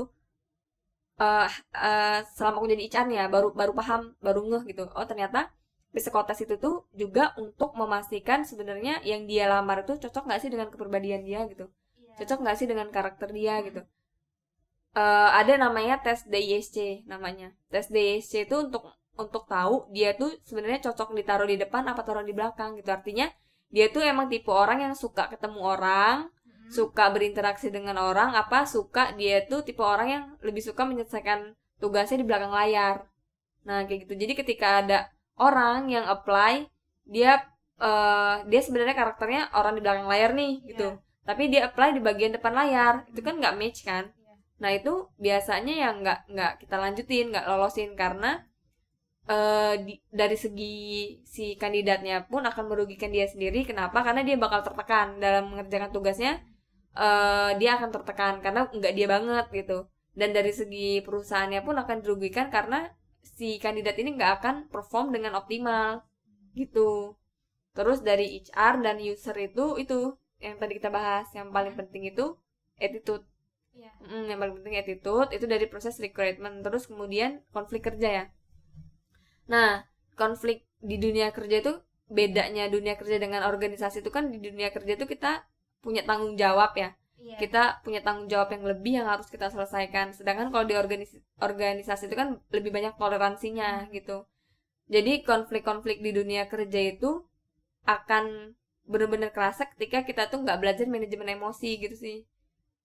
eh 1.14 1.50
eh, 1.78 2.18
selama 2.34 2.56
aku 2.58 2.66
jadi 2.74 2.84
nih 3.06 3.16
ya 3.20 3.26
baru 3.30 3.48
baru 3.54 3.72
paham 3.78 4.02
baru 4.26 4.40
ngeh 4.50 4.62
gitu. 4.70 4.84
Oh 4.98 5.06
ternyata 5.06 5.50
psikotes 5.94 6.42
itu 6.42 6.54
tuh 6.58 6.74
juga 6.90 7.30
untuk 7.38 7.70
memastikan 7.78 8.42
sebenarnya 8.42 8.98
yang 9.06 9.30
dia 9.30 9.46
lamar 9.46 9.86
itu 9.86 9.94
cocok 10.02 10.26
nggak 10.26 10.40
sih 10.42 10.50
dengan 10.50 10.68
kepribadian 10.72 11.22
dia 11.22 11.40
gitu. 11.46 11.70
Iya. 12.02 12.14
cocok 12.22 12.38
nggak 12.42 12.56
sih 12.58 12.66
dengan 12.70 12.88
karakter 12.90 13.28
dia 13.30 13.54
gitu. 13.62 13.80
Eh, 14.94 15.30
ada 15.40 15.54
namanya 15.58 15.98
tes 16.04 16.22
DISC 16.26 17.06
namanya. 17.06 17.50
Tes 17.70 17.86
DISC 17.94 18.46
itu 18.46 18.56
untuk 18.58 18.82
untuk 19.14 19.46
tahu 19.46 19.86
dia 19.94 20.10
tuh 20.18 20.30
sebenarnya 20.42 20.90
cocok 20.90 21.14
ditaruh 21.18 21.46
di 21.46 21.56
depan 21.62 21.82
apa 21.86 22.02
taruh 22.06 22.26
di 22.26 22.34
belakang 22.34 22.78
gitu. 22.78 22.90
Artinya 22.90 23.26
dia 23.74 23.86
tuh 23.94 24.02
emang 24.06 24.26
tipe 24.30 24.50
orang 24.50 24.78
yang 24.86 24.94
suka 24.94 25.30
ketemu 25.32 25.60
orang 25.62 26.30
Suka 26.70 27.10
berinteraksi 27.12 27.68
dengan 27.70 27.96
orang 28.00 28.32
apa 28.34 28.64
suka 28.64 29.12
dia 29.16 29.44
tuh 29.44 29.60
tipe 29.66 29.82
orang 29.84 30.08
yang 30.08 30.24
lebih 30.42 30.62
suka 30.64 30.82
menyelesaikan 30.84 31.52
tugasnya 31.80 32.22
di 32.22 32.26
belakang 32.26 32.52
layar. 32.52 33.04
Nah 33.68 33.84
kayak 33.84 34.08
gitu. 34.08 34.14
Jadi 34.16 34.32
ketika 34.36 34.80
ada 34.84 34.98
orang 35.36 35.90
yang 35.90 36.04
apply 36.08 36.68
dia 37.04 37.42
eh 37.74 38.36
dia 38.46 38.60
sebenarnya 38.62 38.94
karakternya 38.94 39.50
orang 39.52 39.74
di 39.76 39.82
belakang 39.82 40.06
layar 40.06 40.30
nih 40.32 40.52
Iya. 40.62 40.66
gitu 40.70 40.88
tapi 41.24 41.48
dia 41.48 41.64
apply 41.68 41.96
di 41.96 42.00
bagian 42.04 42.32
depan 42.36 42.52
layar. 42.54 42.94
Itu 43.10 43.20
kan 43.24 43.34
nggak 43.40 43.56
match 43.58 43.80
kan? 43.84 44.04
Iya. 44.14 44.32
nah 44.62 44.70
itu 44.70 44.92
biasanya 45.18 45.74
yang 45.74 45.94
nggak 46.04 46.18
nggak 46.30 46.52
kita 46.62 46.76
lanjutin 46.78 47.24
nggak 47.34 47.46
lolosin 47.50 47.90
karena 47.98 48.44
eh 49.24 49.74
di- 49.86 50.00
dari 50.12 50.36
segi 50.36 50.74
si 51.24 51.56
kandidatnya 51.56 52.28
pun 52.30 52.44
akan 52.44 52.64
merugikan 52.70 53.08
dia 53.16 53.24
sendiri. 53.24 53.64
Kenapa? 53.64 54.04
Karena 54.06 54.20
dia 54.20 54.36
bakal 54.36 54.60
tertekan 54.66 55.16
dalam 55.24 55.44
mengerjakan 55.50 55.90
tugasnya 55.96 56.32
eh 56.94 57.50
dia 57.60 57.70
akan 57.76 57.90
tertekan 57.94 58.34
karena 58.44 58.60
nggak 58.70 58.94
dia 58.98 59.06
banget 59.14 59.46
gitu. 59.50 59.78
Dan 60.14 60.30
dari 60.30 60.52
segi 60.54 61.02
perusahaannya 61.06 61.60
pun 61.66 61.76
akan 61.82 61.96
dirugikan 62.02 62.46
karena 62.54 62.90
si 63.36 63.58
kandidat 63.58 63.98
ini 63.98 64.14
nggak 64.14 64.32
akan 64.40 64.56
perform 64.70 65.10
dengan 65.10 65.34
optimal 65.40 66.06
gitu. 66.54 67.18
Terus 67.74 67.98
dari 68.06 68.38
HR 68.38 68.74
dan 68.86 68.96
user 69.02 69.34
itu 69.38 69.74
itu 69.82 70.14
yang 70.38 70.56
tadi 70.60 70.78
kita 70.78 70.90
bahas 70.92 71.26
yang 71.34 71.50
paling 71.50 71.74
penting 71.74 72.06
itu 72.12 72.38
attitude. 72.78 73.26
Iya. 73.74 73.90
Mm, 74.06 74.24
yang 74.30 74.38
paling 74.38 74.54
penting 74.62 74.74
attitude 74.78 75.30
itu 75.34 75.46
dari 75.50 75.66
proses 75.66 75.98
recruitment 75.98 76.62
terus 76.62 76.86
kemudian 76.86 77.42
konflik 77.50 77.82
kerja 77.90 78.08
ya. 78.22 78.24
Nah 79.50 79.82
konflik 80.14 80.62
di 80.78 80.96
dunia 81.02 81.34
kerja 81.34 81.58
itu 81.58 81.72
bedanya 82.06 82.70
dunia 82.70 82.94
kerja 82.94 83.18
dengan 83.18 83.42
organisasi 83.50 84.04
itu 84.04 84.10
kan 84.14 84.30
di 84.30 84.38
dunia 84.38 84.70
kerja 84.70 84.94
itu 84.94 85.06
kita 85.08 85.42
punya 85.84 86.02
tanggung 86.08 86.34
jawab 86.40 86.72
ya. 86.74 86.90
Iya. 87.24 87.40
kita 87.40 87.62
punya 87.80 88.04
tanggung 88.04 88.28
jawab 88.28 88.52
yang 88.52 88.64
lebih 88.68 88.92
yang 89.00 89.08
harus 89.08 89.32
kita 89.32 89.48
selesaikan. 89.48 90.12
Sedangkan 90.12 90.52
kalau 90.52 90.68
di 90.68 90.76
organis- 90.76 91.16
organisasi 91.40 92.12
itu 92.12 92.16
kan 92.20 92.36
lebih 92.52 92.68
banyak 92.68 93.00
toleransinya 93.00 93.88
gitu. 93.96 94.28
Jadi 94.92 95.24
konflik-konflik 95.24 96.04
di 96.04 96.12
dunia 96.12 96.44
kerja 96.52 96.80
itu 96.92 97.24
akan 97.88 98.52
bener-bener 98.84 99.32
kerasa 99.32 99.64
ketika 99.72 100.04
kita 100.04 100.28
tuh 100.28 100.44
nggak 100.44 100.60
belajar 100.60 100.84
manajemen 100.84 101.32
emosi 101.40 101.70
gitu 101.80 101.96
sih. 101.96 102.28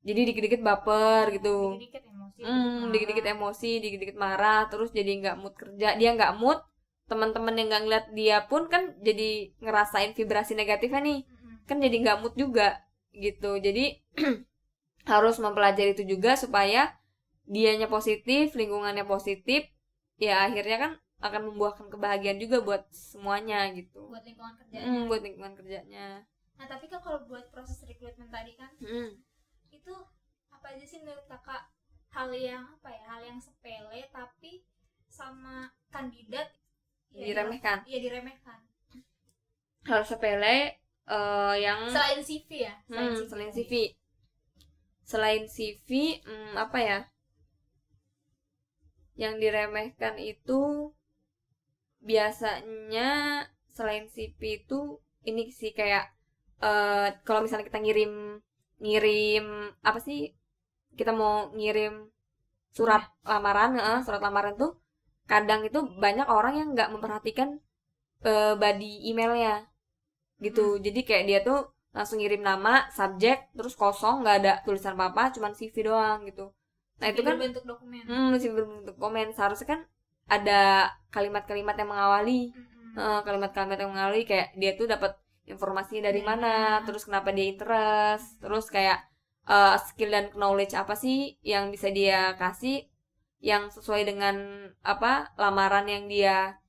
Jadi 0.07 0.31
dikit-dikit 0.31 0.63
baper 0.63 1.35
gitu. 1.35 1.75
Dikit-dikit 1.75 2.03
emosi. 2.07 2.39
Hmm, 2.39 2.87
dikit-dikit 2.95 3.25
emosi, 3.35 3.71
dikit-dikit 3.83 4.15
marah, 4.15 4.71
terus 4.71 4.95
jadi 4.95 5.11
nggak 5.19 5.35
mood 5.35 5.55
kerja. 5.59 5.99
Dia 5.99 6.15
nggak 6.15 6.39
mood, 6.39 6.63
teman-teman 7.11 7.59
yang 7.59 7.67
nggak 7.67 7.83
ngeliat 7.83 8.05
dia 8.15 8.37
pun 8.47 8.71
kan 8.71 8.95
jadi 9.03 9.51
ngerasain 9.59 10.15
vibrasi 10.15 10.55
negatifnya 10.55 11.03
nih, 11.03 11.19
Mm-mm. 11.27 11.67
kan 11.67 11.83
jadi 11.83 11.95
nggak 11.99 12.17
mood 12.23 12.35
juga 12.39 12.79
gitu. 13.21 13.59
Jadi 13.59 13.99
harus 15.11 15.35
mempelajari 15.41 15.91
itu 15.97 16.03
juga 16.05 16.35
supaya 16.37 16.95
dianya 17.49 17.89
positif, 17.89 18.53
lingkungannya 18.53 19.05
positif, 19.09 19.65
ya 20.21 20.45
akhirnya 20.47 20.77
kan 20.77 20.91
akan 21.19 21.51
membuahkan 21.51 21.87
kebahagiaan 21.91 22.39
juga 22.39 22.63
buat 22.63 22.83
semuanya 22.93 23.67
gitu. 23.75 24.07
Buat 24.07 24.23
lingkungan 24.23 24.53
kerjanya. 24.55 24.85
Hmm, 24.87 25.03
buat 25.09 25.21
lingkungan 25.25 25.53
kerjanya. 25.59 26.07
Nah 26.59 26.67
tapi 26.67 26.85
kan 26.91 26.99
kalau 27.03 27.25
buat 27.27 27.51
proses 27.51 27.79
rekrutmen 27.87 28.29
tadi 28.31 28.55
kan 28.55 28.71
Hmm. 28.79 29.19
itu 29.71 29.95
apa 30.51 30.65
aja 30.75 30.85
sih 30.85 30.99
menurut 31.03 31.23
kakak 31.27 31.71
hal 32.11 32.29
yang 32.35 32.63
apa 32.79 32.89
ya 32.91 33.01
hal 33.05 33.21
yang 33.23 33.39
sepele 33.39 34.01
tapi 34.11 34.63
sama 35.09 35.71
kandidat 35.89 36.51
ya 37.11 37.25
Diremehkan. 37.33 37.83
Iya 37.89 37.99
diremehkan. 38.05 38.59
Hal 39.89 40.01
sepele 40.05 40.77
eh, 41.09 41.55
yang 41.65 41.79
Selain 41.89 42.21
CV 42.21 42.49
ya. 42.69 42.75
Hmm, 42.87 43.17
selain 43.25 43.51
CV. 43.51 43.73
Selain 45.03 45.43
CV, 45.49 46.21
hmm, 46.21 46.53
apa 46.55 46.77
ya? 46.79 46.99
Yang 49.17 49.33
diremehkan 49.41 50.15
itu 50.21 50.93
biasanya 51.99 53.09
selain 53.75 54.07
CV 54.07 54.63
itu 54.63 55.03
ini 55.27 55.51
sih 55.51 55.75
kayak 55.75 56.07
eh 56.63 57.09
kalau 57.27 57.43
misalnya 57.43 57.67
kita 57.67 57.79
ngirim 57.83 58.39
ngirim 58.79 59.45
apa 59.83 59.99
sih? 59.99 60.31
Kita 60.95 61.11
mau 61.11 61.51
ngirim 61.57 62.07
surat 62.71 63.03
lamaran, 63.25 63.75
heeh, 63.75 63.99
surat 64.05 64.21
lamaran 64.23 64.55
tuh 64.55 64.77
kadang 65.29 65.61
itu 65.67 65.79
banyak 66.03 66.25
orang 66.25 66.53
yang 66.59 66.69
nggak 66.73 66.89
memperhatikan 66.93 67.59
eh, 68.25 68.53
body 68.55 69.09
emailnya 69.09 69.69
gitu. 70.39 70.79
Jadi 70.79 70.99
kayak 71.07 71.23
dia 71.29 71.39
tuh 71.43 71.69
langsung 71.89 72.21
ngirim 72.21 72.41
nama, 72.45 72.87
subjek, 72.93 73.49
terus 73.57 73.73
kosong, 73.73 74.21
nggak 74.21 74.35
ada 74.43 74.53
tulisan 74.63 74.93
apa-apa, 74.93 75.33
cuman 75.35 75.51
CV 75.57 75.75
doang 75.89 76.25
gitu. 76.29 76.53
Nah 76.99 77.07
itu 77.09 77.21
kan 77.23 77.35
bentuk 77.39 77.63
dokumen. 77.63 78.03
hmm, 78.05 78.27
masih 78.35 78.49
berbentuk 78.51 78.95
komen. 78.99 79.31
Seharusnya 79.33 79.67
kan 79.67 79.81
ada 80.29 80.93
kalimat-kalimat 81.09 81.75
yang 81.79 81.89
mengawali. 81.89 82.53
Eh, 82.99 83.19
kalimat-kalimat 83.23 83.77
yang 83.79 83.91
mengawali 83.93 84.23
kayak 84.25 84.53
dia 84.57 84.73
tuh 84.75 84.89
dapat 84.89 85.15
informasinya 85.45 86.09
dari 86.09 86.21
Dari 86.21 86.27
mana, 86.27 86.83
terus 86.85 87.05
kenapa 87.07 87.33
dia 87.33 87.47
interest, 87.49 88.37
terus 88.43 88.65
kayak 88.69 88.99
eh, 89.49 89.75
skill 89.89 90.11
dan 90.13 90.25
knowledge 90.35 90.75
apa 90.77 90.93
sih 90.93 91.39
yang 91.41 91.73
bisa 91.73 91.89
dia 91.89 92.37
kasih 92.37 92.85
yang 93.39 93.71
sesuai 93.71 94.03
dengan 94.03 94.35
apa 94.83 95.31
lamaran 95.39 95.87
yang 95.87 96.05
dia 96.11 96.59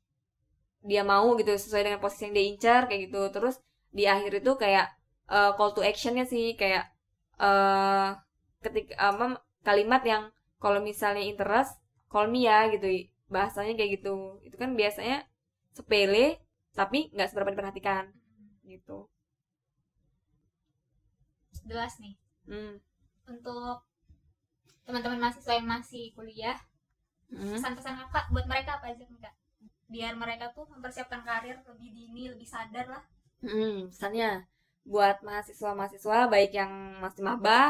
dia 0.81 1.03
mau 1.05 1.37
gitu 1.39 1.53
sesuai 1.53 1.83
dengan 1.87 2.01
posisi 2.01 2.29
yang 2.29 2.35
dia 2.37 2.47
incar 2.53 2.81
kayak 2.89 3.01
gitu. 3.11 3.21
Terus 3.35 3.57
di 3.91 4.05
akhir 4.09 4.41
itu 4.41 4.53
kayak 4.57 4.87
uh, 5.29 5.51
call 5.57 5.73
to 5.77 5.83
actionnya 5.85 6.25
sih 6.25 6.55
kayak 6.61 6.89
uh, 7.41 8.17
ketika 8.65 8.95
apa 8.99 9.41
kalimat 9.65 10.03
yang 10.05 10.23
kalau 10.61 10.81
misalnya 10.81 11.23
interest 11.25 11.77
call 12.13 12.29
me 12.33 12.49
ya 12.49 12.69
gitu. 12.73 12.87
Bahasanya 13.29 13.75
kayak 13.79 14.01
gitu. 14.01 14.41
Itu 14.47 14.57
kan 14.57 14.75
biasanya 14.75 15.27
sepele 15.77 16.41
tapi 16.75 17.11
nggak 17.15 17.29
seberapa 17.31 17.53
diperhatikan 17.55 18.11
gitu. 18.65 19.09
Jelas 21.69 21.95
nih. 22.03 22.17
Hmm. 22.51 22.83
untuk 23.31 23.87
teman-teman 24.83 25.23
mahasiswa 25.23 25.55
yang 25.55 25.71
masih 25.71 26.11
kuliah 26.19 26.59
Hmm. 27.31 27.55
pesan-pesan 27.55 27.95
kakak 27.95 28.27
buat 28.35 28.43
mereka 28.51 28.83
apa 28.83 28.91
aja 28.91 29.07
kak 29.07 29.35
biar 29.93 30.13
mereka 30.23 30.47
tuh 30.57 30.65
mempersiapkan 30.73 31.23
karir 31.29 31.57
lebih 31.71 31.91
dini 31.99 32.23
lebih 32.33 32.49
sadar 32.55 32.87
lah 32.95 33.05
Hmm, 33.45 33.89
pesannya 33.93 34.31
buat 34.93 35.17
mahasiswa-mahasiswa 35.27 36.19
baik 36.33 36.51
yang 36.61 36.73
masih 37.05 37.23
maba 37.29 37.61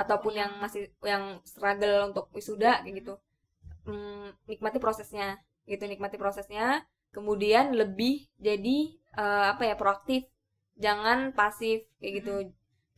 ataupun 0.00 0.32
yang 0.40 0.52
masih 0.62 0.82
yang 1.12 1.24
struggle 1.50 2.10
untuk 2.10 2.26
wisuda 2.36 2.82
kayak 2.82 2.94
gitu. 3.02 3.14
Hmm, 3.86 4.26
nikmati 4.50 4.78
prosesnya, 4.84 5.28
gitu 5.70 5.84
nikmati 5.92 6.16
prosesnya. 6.22 6.66
Kemudian 7.16 7.66
lebih 7.80 8.14
jadi 8.46 8.78
eh, 9.22 9.44
apa 9.52 9.62
ya 9.70 9.74
proaktif, 9.82 10.22
jangan 10.84 11.18
pasif 11.38 11.78
kayak 12.00 12.12
gitu. 12.22 12.32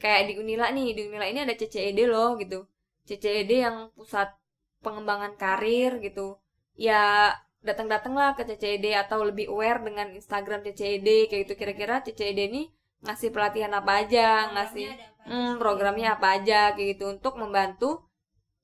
Kayak 0.03 0.21
di 0.29 0.35
Unila 0.43 0.67
nih, 0.77 0.89
di 0.97 1.01
Unila 1.09 1.27
ini 1.33 1.41
ada 1.47 1.55
CCED 1.61 2.01
loh 2.13 2.31
gitu. 2.43 2.59
CCED 3.09 3.53
yang 3.67 3.77
pusat 3.97 4.29
pengembangan 4.85 5.33
karir 5.43 5.93
gitu. 6.07 6.39
Ya 6.77 7.01
datang-datanglah 7.63 8.35
ke 8.35 8.43
CCED 8.43 8.99
atau 8.99 9.23
lebih 9.23 9.47
aware 9.49 9.79
dengan 9.81 10.11
Instagram 10.13 10.67
CCED 10.67 11.31
kayak 11.31 11.41
gitu. 11.47 11.55
Kira-kira 11.55 12.03
CCED 12.03 12.39
ini 12.51 12.63
ngasih 13.03 13.35
pelatihan 13.35 13.73
apa 13.75 14.07
aja 14.07 14.51
ngasih 14.55 14.87
Programnya 14.87 14.95
ada 14.95 15.07
apa 15.11 15.27
hmm, 15.27 15.51
aja? 15.51 15.59
programnya 15.59 16.09
apa 16.15 16.27
aja 16.39 16.61
kayak 16.75 16.89
gitu 16.95 17.05
untuk 17.11 17.35
membantu 17.35 17.91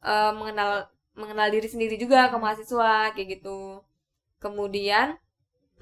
eh, 0.02 0.32
mengenal 0.34 0.70
mengenal 1.18 1.48
diri 1.50 1.66
sendiri 1.66 1.98
juga 1.98 2.30
ke 2.30 2.36
mahasiswa 2.38 3.14
kayak 3.14 3.28
gitu. 3.38 3.82
Kemudian 4.38 5.18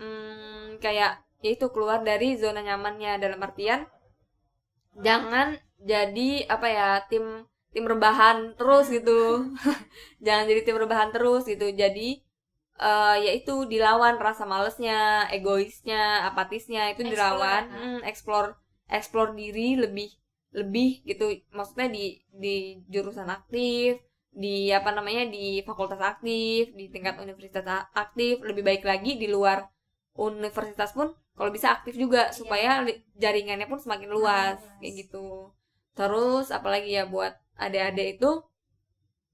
hmm, 0.01 0.81
kayak 0.81 1.21
yaitu 1.45 1.69
keluar 1.73 2.01
dari 2.01 2.37
zona 2.41 2.65
nyamannya. 2.65 3.21
Dalam 3.21 3.41
artian 3.45 3.85
jangan 4.97 5.61
jadi 5.81 6.49
apa 6.49 6.67
ya 6.73 6.89
tim 7.09 7.45
tim 7.77 7.85
rebahan 7.85 8.57
terus 8.57 8.89
gitu. 8.89 9.53
Jangan 10.25 10.49
jadi 10.49 10.65
tim 10.65 10.81
rebahan 10.81 11.13
terus 11.13 11.45
gitu. 11.45 11.69
Jadi 11.77 12.25
eh 12.77 13.17
yaitu 13.27 13.65
dilawan 13.73 14.17
rasa 14.21 14.45
malesnya 14.45 15.29
egoisnya 15.33 16.29
apatisnya 16.29 16.93
itu 16.93 17.01
Explore, 17.03 17.13
dilawan 17.13 17.63
ya. 17.73 17.77
hmm, 17.77 18.01
explore 18.11 18.49
explore 18.93 19.33
diri 19.35 19.77
lebih 19.81 20.11
lebih 20.53 20.91
gitu 21.09 21.25
maksudnya 21.57 21.89
di 21.97 22.05
di 22.33 22.55
jurusan 22.93 23.29
aktif 23.29 24.01
di 24.37 24.69
apa 24.73 24.91
namanya 24.93 25.25
di 25.33 25.65
fakultas 25.65 26.01
aktif 26.01 26.73
di 26.79 26.85
tingkat 26.93 27.17
universitas 27.21 27.89
aktif 27.97 28.45
lebih 28.45 28.63
baik 28.69 28.85
lagi 28.85 29.17
di 29.17 29.29
luar 29.33 29.59
universitas 30.17 30.93
pun 30.93 31.09
kalau 31.37 31.51
bisa 31.53 31.69
aktif 31.77 31.97
juga 31.97 32.33
supaya 32.33 32.81
li- 32.85 33.01
jaringannya 33.17 33.69
pun 33.69 33.81
semakin 33.81 34.09
luas 34.13 34.57
luas. 34.61 34.79
kayak 34.81 34.93
gitu 35.05 35.53
terus 35.97 36.53
apalagi 36.53 36.91
ya 37.01 37.05
buat 37.09 37.33
adik-adik 37.57 38.21
itu 38.21 38.31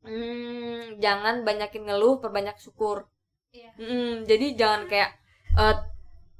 hmm, 0.07 0.99
jangan 1.05 1.35
banyakin 1.47 1.83
ngeluh 1.87 2.19
perbanyak 2.23 2.57
syukur 2.65 3.07
Iya. 3.53 3.71
Mm, 3.77 4.13
jadi 4.31 4.47
jangan 4.61 4.83
kayak 4.91 5.11
eh, 5.61 5.77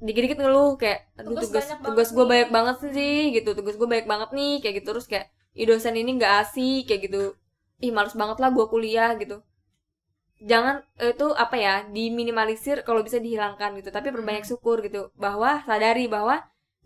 dikit-dikit 0.05 0.39
ngeluh 0.41 0.71
kayak 0.81 0.99
aduh 1.19 1.37
Tugas 1.45 1.65
tugas 1.85 2.09
gue 2.15 2.25
nih." 2.25 2.29
banyak 2.31 2.49
banget 2.57 2.75
sih 2.97 3.17
gitu 3.37 3.49
tugas 3.57 3.75
gue 3.79 3.87
banyak 3.93 4.07
banget 4.13 4.29
nih 4.37 4.53
kayak 4.61 4.75
gitu 4.81 4.87
terus 4.93 5.05
kayak 5.11 5.27
ih 5.59 5.65
dosen 5.69 5.93
ini 6.01 6.11
nggak 6.17 6.33
asik 6.41 6.81
kayak 6.89 7.01
gitu. 7.07 7.23
Ih 7.85 7.91
males 7.95 8.15
banget 8.21 8.37
lah 8.41 8.49
gue 8.57 8.65
kuliah 8.73 9.11
gitu. 9.21 9.37
Jangan 10.51 10.75
eh, 11.03 11.11
itu 11.15 11.27
apa 11.43 11.55
ya 11.65 11.75
diminimalisir 11.95 12.77
kalau 12.87 13.01
bisa 13.07 13.17
dihilangkan 13.25 13.69
gitu 13.79 13.89
tapi 13.97 14.07
berbanyak 14.15 14.45
syukur 14.49 14.77
gitu. 14.87 15.01
Bahwa 15.23 15.49
sadari 15.67 16.05
bahwa 16.15 16.35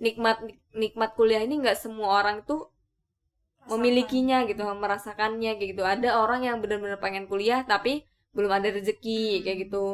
nikmat 0.03 0.37
nikmat 0.81 1.09
kuliah 1.17 1.41
ini 1.47 1.55
nggak 1.63 1.77
semua 1.83 2.09
orang 2.19 2.35
itu 2.43 2.55
memilikinya 3.71 4.37
gitu 4.49 4.63
merasakannya 4.83 5.51
kayak 5.57 5.69
gitu. 5.75 5.83
Ada 5.93 6.09
orang 6.23 6.41
yang 6.47 6.57
benar-benar 6.63 6.99
pengen 7.03 7.25
kuliah 7.31 7.61
tapi 7.73 7.93
belum 8.35 8.51
ada 8.57 8.69
rezeki 8.77 9.21
kayak 9.43 9.57
gitu 9.67 9.85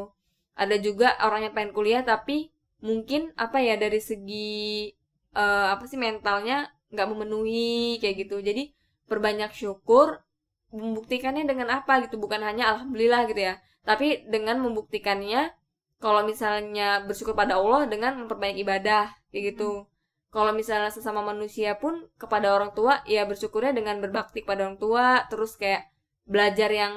ada 0.53 0.75
juga 0.77 1.17
orang 1.25 1.49
yang 1.49 1.53
pengen 1.57 1.73
kuliah 1.73 2.01
tapi 2.05 2.53
mungkin 2.83 3.31
apa 3.39 3.63
ya 3.63 3.79
dari 3.79 3.97
segi 4.03 4.91
eh, 5.33 5.67
apa 5.73 5.83
sih 5.89 5.97
mentalnya 5.97 6.69
nggak 6.93 7.07
memenuhi 7.09 7.97
kayak 7.97 8.27
gitu. 8.27 8.37
Jadi 8.39 8.71
berbanyak 9.09 9.51
syukur 9.55 10.21
membuktikannya 10.69 11.43
dengan 11.49 11.81
apa 11.81 12.05
gitu. 12.05 12.21
Bukan 12.21 12.41
hanya 12.45 12.77
alhamdulillah 12.77 13.25
gitu 13.29 13.41
ya. 13.49 13.55
Tapi 13.83 14.29
dengan 14.29 14.61
membuktikannya 14.61 15.51
kalau 15.97 16.21
misalnya 16.27 17.01
bersyukur 17.07 17.33
pada 17.33 17.57
Allah 17.57 17.89
dengan 17.89 18.19
memperbanyak 18.23 18.61
ibadah 18.61 19.09
kayak 19.33 19.55
gitu. 19.57 19.89
Kalau 20.33 20.49
misalnya 20.49 20.89
sesama 20.89 21.21
manusia 21.21 21.77
pun 21.77 22.09
kepada 22.17 22.57
orang 22.57 22.73
tua 22.73 23.05
ya 23.05 23.21
bersyukurnya 23.29 23.73
dengan 23.77 24.01
berbakti 24.01 24.45
kepada 24.45 24.69
orang 24.69 24.79
tua. 24.81 25.25
Terus 25.29 25.57
kayak 25.57 25.89
belajar 26.25 26.69
yang 26.69 26.93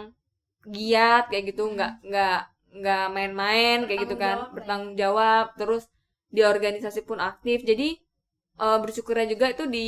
giat 0.69 1.33
kayak 1.33 1.53
gitu. 1.53 1.69
Nggak 1.73 2.05
nggak 2.05 2.41
nggak 2.81 3.05
main-main 3.15 3.79
kayak 3.87 4.01
gitu 4.05 4.17
kan 4.17 4.37
Bertanggung 4.37 4.43
jawab 4.43 4.51
ya. 4.51 4.55
bertanggung 4.57 4.95
jawab 5.03 5.47
terus 5.61 5.83
di 6.35 6.41
organisasi 6.45 7.01
pun 7.09 7.19
aktif 7.21 7.59
jadi 7.63 7.89
eh, 8.65 8.79
bersyukurnya 8.83 9.27
juga 9.33 9.47
itu 9.55 9.65
di 9.69 9.87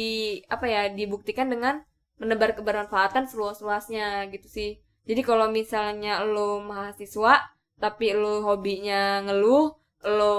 apa 0.48 0.66
ya 0.68 0.82
dibuktikan 0.92 1.48
dengan 1.52 1.74
menebar 2.18 2.50
kebermanfaatan 2.58 3.24
seluas-luasnya 3.30 4.26
gitu 4.34 4.48
sih 4.48 4.70
jadi 5.08 5.20
kalau 5.24 5.46
misalnya 5.48 6.20
lo 6.24 6.60
mahasiswa 6.60 7.34
tapi 7.78 8.10
lo 8.12 8.42
hobinya 8.42 9.22
ngeluh 9.24 9.72
lo 10.04 10.34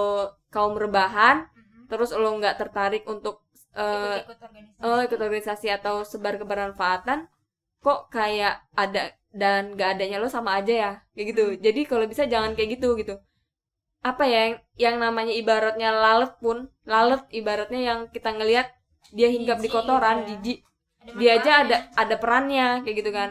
kaum 0.50 0.76
rebahan 0.76 1.48
Mhm. 1.50 1.88
terus 1.92 2.10
lo 2.14 2.30
nggak 2.40 2.56
tertarik 2.60 3.04
untuk 3.08 3.36
eh, 3.76 4.20
ikut-ikut 4.20 4.40
organisasi 4.44 4.84
oh 4.84 5.00
ikut 5.06 5.20
organisasi 5.20 5.68
atau 5.72 5.96
sebar 6.04 6.36
kebermanfaatan 6.42 7.20
kok 7.80 8.00
kayak 8.12 8.60
ada 8.76 9.14
dan 9.30 9.78
gak 9.78 9.98
adanya 9.98 10.18
lo 10.18 10.28
sama 10.30 10.58
aja 10.58 10.74
ya 10.74 10.92
kayak 11.14 11.28
gitu. 11.34 11.44
Jadi 11.62 11.82
kalau 11.86 12.06
bisa 12.10 12.26
jangan 12.26 12.58
kayak 12.58 12.80
gitu 12.80 12.98
gitu. 12.98 13.22
Apa 14.02 14.26
ya 14.26 14.40
yang, 14.48 14.56
yang 14.80 14.96
namanya 14.98 15.34
ibaratnya 15.36 15.92
lalat 15.92 16.40
pun 16.40 16.72
lalat 16.88 17.28
ibaratnya 17.30 17.82
yang 17.82 18.00
kita 18.10 18.34
ngelihat 18.34 18.72
dia 19.14 19.30
hinggap 19.30 19.60
di 19.62 19.70
Jijik 19.70 19.76
kotoran 19.76 20.18
ya. 20.22 20.26
jijik 20.38 20.60
dia 21.16 21.32
aja 21.42 21.52
ada 21.66 21.78
ada 21.96 22.16
perannya 22.20 22.84
kayak 22.84 22.96
gitu 23.06 23.12
kan. 23.14 23.30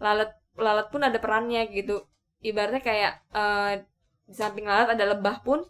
Lalat 0.00 0.30
lalat 0.56 0.86
pun 0.90 1.00
ada 1.04 1.18
perannya 1.20 1.68
gitu. 1.70 2.04
Ibaratnya 2.40 2.82
kayak 2.82 3.12
eh, 3.32 3.72
di 4.24 4.34
samping 4.34 4.64
lalat 4.64 4.96
ada 4.96 5.04
lebah 5.12 5.44
pun 5.44 5.64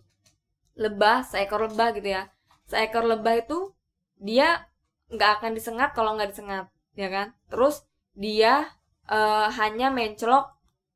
lebah 0.74 1.26
seekor 1.26 1.70
lebah 1.70 1.94
gitu 1.98 2.14
ya. 2.14 2.30
Seekor 2.70 3.04
lebah 3.06 3.42
itu 3.42 3.74
dia 4.18 4.66
nggak 5.10 5.42
akan 5.42 5.50
disengat 5.52 5.90
kalau 5.92 6.14
nggak 6.16 6.30
disengat 6.32 6.70
ya 6.94 7.08
kan? 7.10 7.34
Terus 7.50 7.84
dia 8.14 8.70
eh, 9.10 9.48
hanya 9.60 9.88
mencelok 9.92 10.46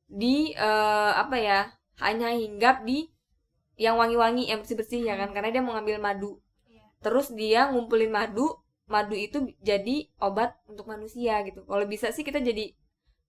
di 0.08 0.52
eh, 0.56 1.12
apa 1.12 1.36
ya 1.36 1.60
hanya 2.00 2.32
hinggap 2.32 2.84
di 2.88 3.08
yang 3.78 3.94
wangi-wangi 4.00 4.50
yang 4.50 4.62
bersih-bersih 4.62 5.06
ya 5.06 5.14
kan 5.14 5.30
karena 5.30 5.54
dia 5.54 5.62
mau 5.62 5.74
ngambil 5.78 5.98
madu 6.02 6.32
Iya. 6.68 6.82
terus 7.04 7.30
dia 7.32 7.70
ngumpulin 7.70 8.10
madu 8.10 8.58
madu 8.88 9.14
itu 9.14 9.52
jadi 9.60 10.08
obat 10.18 10.56
untuk 10.66 10.88
manusia 10.88 11.44
gitu 11.44 11.62
kalau 11.68 11.84
bisa 11.84 12.08
sih 12.10 12.24
kita 12.24 12.40
jadi 12.40 12.72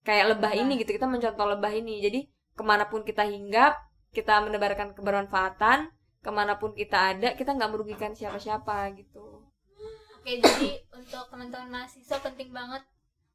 kayak 0.08 0.36
lebah 0.36 0.56
Lebah. 0.56 0.62
ini 0.64 0.74
gitu 0.82 0.96
kita 0.96 1.06
mencontoh 1.06 1.48
lebah 1.48 1.72
ini 1.76 2.00
jadi 2.00 2.20
ke 2.56 2.64
mana 2.64 2.88
pun 2.88 3.04
kita 3.04 3.28
hinggap 3.28 3.76
kita 4.16 4.42
menebarkan 4.42 4.96
kebermanfaatan 4.98 5.92
ke 6.20 6.30
mana 6.32 6.56
pun 6.60 6.72
kita 6.76 7.16
ada 7.16 7.30
kita 7.36 7.56
nggak 7.56 7.72
merugikan 7.72 8.12
siapa-siapa 8.16 8.92
gitu 8.98 9.44
Oke, 10.20 10.36
jadi 10.36 10.84
untuk 10.92 11.32
teman-teman 11.32 11.72
mahasiswa 11.80 12.20
penting 12.20 12.52
banget 12.52 12.84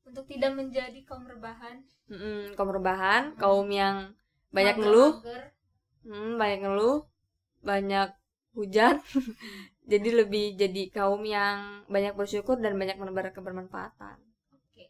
untuk 0.08 0.24
tidak 0.30 0.52
menjadi 0.54 1.00
kaum 1.08 1.24
rebahan. 1.26 1.76
Mm-mm, 2.12 2.52
kaum 2.56 2.70
rebahan 2.76 3.22
kaum 3.40 3.68
yang 3.72 3.96
banyak 4.56 4.76
mager- 4.76 4.82
ngeluh 4.84 5.12
mager. 5.18 5.42
Hmm, 6.04 6.30
banyak 6.40 6.60
ngeluh, 6.62 6.98
banyak 7.64 8.08
hujan. 8.56 8.96
jadi 9.92 10.08
lebih 10.24 10.44
jadi 10.60 10.82
kaum 10.92 11.22
yang 11.24 11.84
banyak 11.88 12.12
bersyukur 12.20 12.56
dan 12.60 12.76
banyak 12.80 12.96
menebar 13.00 13.32
kebermanfaatan. 13.32 14.16
Oke. 14.52 14.84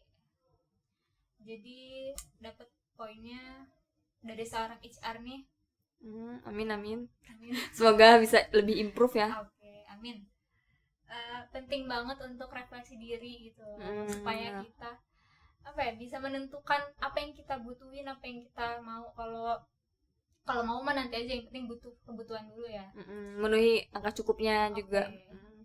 Jadi 1.45 2.11
dapat 2.41 2.67
poinnya 2.97 3.69
dari 4.19 4.43
seorang 4.43 4.79
HR 4.83 5.17
nih. 5.21 5.41
Hmm, 6.03 6.35
amin 6.49 6.69
amin. 6.75 6.99
Amin. 7.31 7.53
Semoga 7.73 8.19
bisa 8.21 8.45
lebih 8.53 8.75
improve 8.83 9.15
ya. 9.21 9.29
Oke, 9.41 9.71
amin. 9.89 10.17
Eh, 11.15 11.41
penting 11.53 11.87
banget 11.87 12.17
untuk 12.19 12.51
refleksi 12.51 12.99
diri 12.99 13.47
gitu 13.47 13.63
Hmm, 13.79 14.03
supaya 14.11 14.51
ya. 14.51 14.59
kita 14.59 14.91
apa 15.63 15.79
ya 15.81 15.93
bisa 15.95 16.19
menentukan 16.19 16.81
apa 16.99 17.17
yang 17.17 17.31
kita 17.31 17.55
butuhin 17.57 18.03
apa 18.05 18.21
yang 18.21 18.43
kita 18.43 18.83
mau 18.83 19.09
kalau 19.15 19.55
kalau 20.43 20.61
mau 20.61 20.83
mah 20.83 20.93
nanti 20.93 21.15
aja 21.15 21.31
yang 21.33 21.47
penting 21.47 21.65
butuh 21.65 21.89
kebutuhan 22.03 22.45
dulu 22.51 22.67
ya 22.69 22.85
Mm-mm, 22.93 23.39
memenuhi 23.39 23.87
angka 23.89 24.11
cukupnya 24.13 24.69
juga 24.71 25.07
Oke. 25.07 25.25
Mm. 25.31 25.63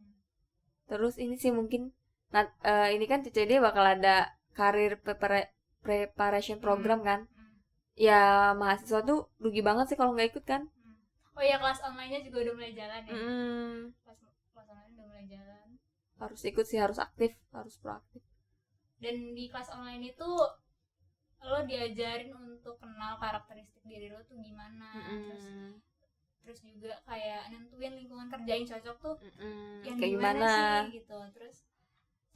terus 0.87 1.15
ini 1.19 1.35
sih 1.35 1.51
mungkin 1.51 1.91
nah, 2.31 2.47
eh, 2.63 2.95
ini 2.95 3.05
kan 3.05 3.21
CCD 3.21 3.59
bakal 3.59 3.85
ada 3.85 4.31
karir 4.55 4.97
prepara- 4.97 5.51
preparation 5.83 6.63
program 6.63 7.03
kan 7.03 7.21
Hmm. 7.27 7.53
ya 7.99 8.23
mahasiswa 8.55 9.03
tuh 9.03 9.29
rugi 9.37 9.61
banget 9.61 9.91
sih 9.91 9.99
kalau 9.99 10.15
nggak 10.15 10.31
ikut 10.33 10.45
kan 10.47 10.63
oh 11.35 11.43
ya 11.43 11.59
kelas 11.59 11.83
online-nya 11.83 12.23
juga 12.23 12.39
udah 12.47 12.55
mulai 12.55 12.73
jalan 12.73 13.03
ya 13.05 13.13
Mm, 13.13 13.77
kelas 14.01 14.21
jalan. 15.29 15.69
Harus 16.21 16.41
ikut 16.45 16.65
sih 16.69 16.79
harus 16.81 17.01
aktif 17.01 17.33
harus 17.53 17.77
proaktif. 17.81 18.21
Dan 19.01 19.33
di 19.33 19.49
kelas 19.49 19.73
online 19.73 20.13
itu 20.13 20.31
lo 21.41 21.59
diajarin 21.65 22.37
untuk 22.37 22.77
kenal 22.77 23.17
karakteristik 23.17 23.81
diri 23.89 24.13
lo 24.13 24.21
tuh 24.29 24.37
gimana. 24.37 24.93
Terus 24.93 25.45
Mm-mm. 25.49 25.69
terus 26.41 26.61
juga 26.65 26.97
kayak 27.05 27.53
nentuin 27.53 27.97
lingkungan 27.97 28.29
kerja 28.29 28.53
yang 28.57 28.67
cocok 28.69 28.97
tuh 29.01 29.17
Mm-mm. 29.21 29.85
yang 29.85 29.97
kayak 29.97 30.13
gimana, 30.17 30.37
gimana? 30.37 30.85
sih 30.85 31.01
gitu. 31.01 31.19
Terus 31.37 31.57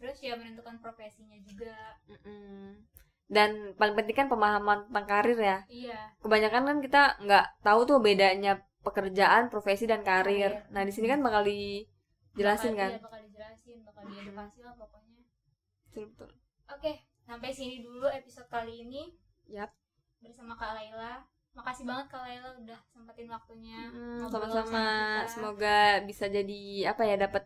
terus 0.01 0.18
ya 0.24 0.35
menentukan 0.41 0.80
profesinya 0.80 1.37
juga. 1.45 1.76
Mm-mm. 2.09 2.85
dan 3.24 3.72
paling 3.80 3.97
penting 3.97 4.16
kan 4.20 4.28
pemahaman 4.28 4.85
tentang 4.89 5.07
karir 5.09 5.39
ya. 5.41 5.59
Iya. 5.68 6.01
Kebanyakan 6.20 6.62
kan 6.68 6.78
kita 6.85 7.03
nggak 7.24 7.47
tahu 7.64 7.80
tuh 7.89 7.99
bedanya 8.05 8.61
pekerjaan 8.85 9.49
profesi 9.49 9.89
dan 9.89 10.05
karir. 10.05 10.61
Karir. 10.61 10.72
nah 10.72 10.85
di 10.85 10.93
sini 10.93 11.09
kan 11.09 11.24
bakal 11.24 11.41
dijelasin 12.35 12.72
bakal, 12.72 12.82
kan? 12.82 12.91
iya, 12.91 13.01
bakal 13.01 13.20
dijelasin 13.22 13.78
bakal 13.82 14.03
diedukasi 14.05 14.61
lah 14.61 14.74
pokoknya. 14.74 15.20
Betul 15.87 16.05
betul. 16.11 16.30
Oke 16.66 16.93
sampai 17.20 17.51
sini 17.51 17.80
dulu 17.80 18.07
episode 18.07 18.49
kali 18.49 18.82
ini. 18.82 19.03
Yap. 19.47 19.70
bersama 20.18 20.57
Kak 20.57 20.72
Laila. 20.72 21.20
Makasih 21.53 21.85
banget 21.85 22.07
Kak 22.09 22.24
Laila 22.24 22.49
udah 22.57 22.80
sempetin 22.89 23.28
waktunya. 23.28 23.93
Mm, 23.93 24.24
ngobrol 24.24 24.49
sama-sama. 24.49 25.28
semoga 25.28 25.78
bisa 26.03 26.26
jadi 26.26 26.62
apa 26.89 27.03
ya 27.05 27.16
dapat 27.20 27.45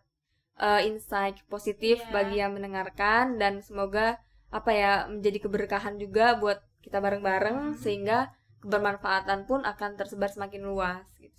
eh, 0.57 0.82
insight 0.86 1.39
positif 1.47 1.99
Iya. 2.01 2.11
bagi 2.11 2.36
yang 2.39 2.51
mendengarkan 2.51 3.39
dan 3.39 3.62
semoga 3.62 4.18
apa 4.51 4.70
ya 4.72 4.93
menjadi 5.07 5.45
keberkahan 5.45 5.99
juga 5.99 6.34
buat 6.34 6.59
kita 6.80 6.99
bareng-bareng 6.99 7.74
Mhm. 7.74 7.78
sehingga 7.78 8.34
kebermanfaatan 8.59 9.47
pun 9.47 9.62
akan 9.62 9.91
tersebar 9.95 10.30
semakin 10.30 10.66
luas 10.66 11.07
gitu 11.18 11.38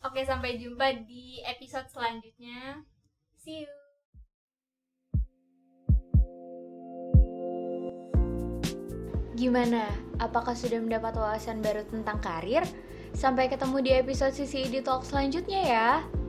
Oke, 0.00 0.24
sampai 0.24 0.56
jumpa 0.56 1.04
di 1.04 1.44
episode 1.44 1.84
selanjutnya. 1.92 2.80
See 3.36 3.68
you. 3.68 3.68
Gimana? 9.36 9.92
Apakah 10.16 10.56
sudah 10.56 10.80
mendapat 10.80 11.20
wawasan 11.20 11.60
baru 11.60 11.84
tentang 11.84 12.16
karir? 12.24 12.64
Sampai 13.12 13.52
ketemu 13.52 13.76
di 13.84 13.92
episode 13.92 14.32
Sisi 14.32 14.64
Edi 14.64 14.80
Talk 14.80 15.04
selanjutnya 15.04 15.60
ya. 15.68 16.19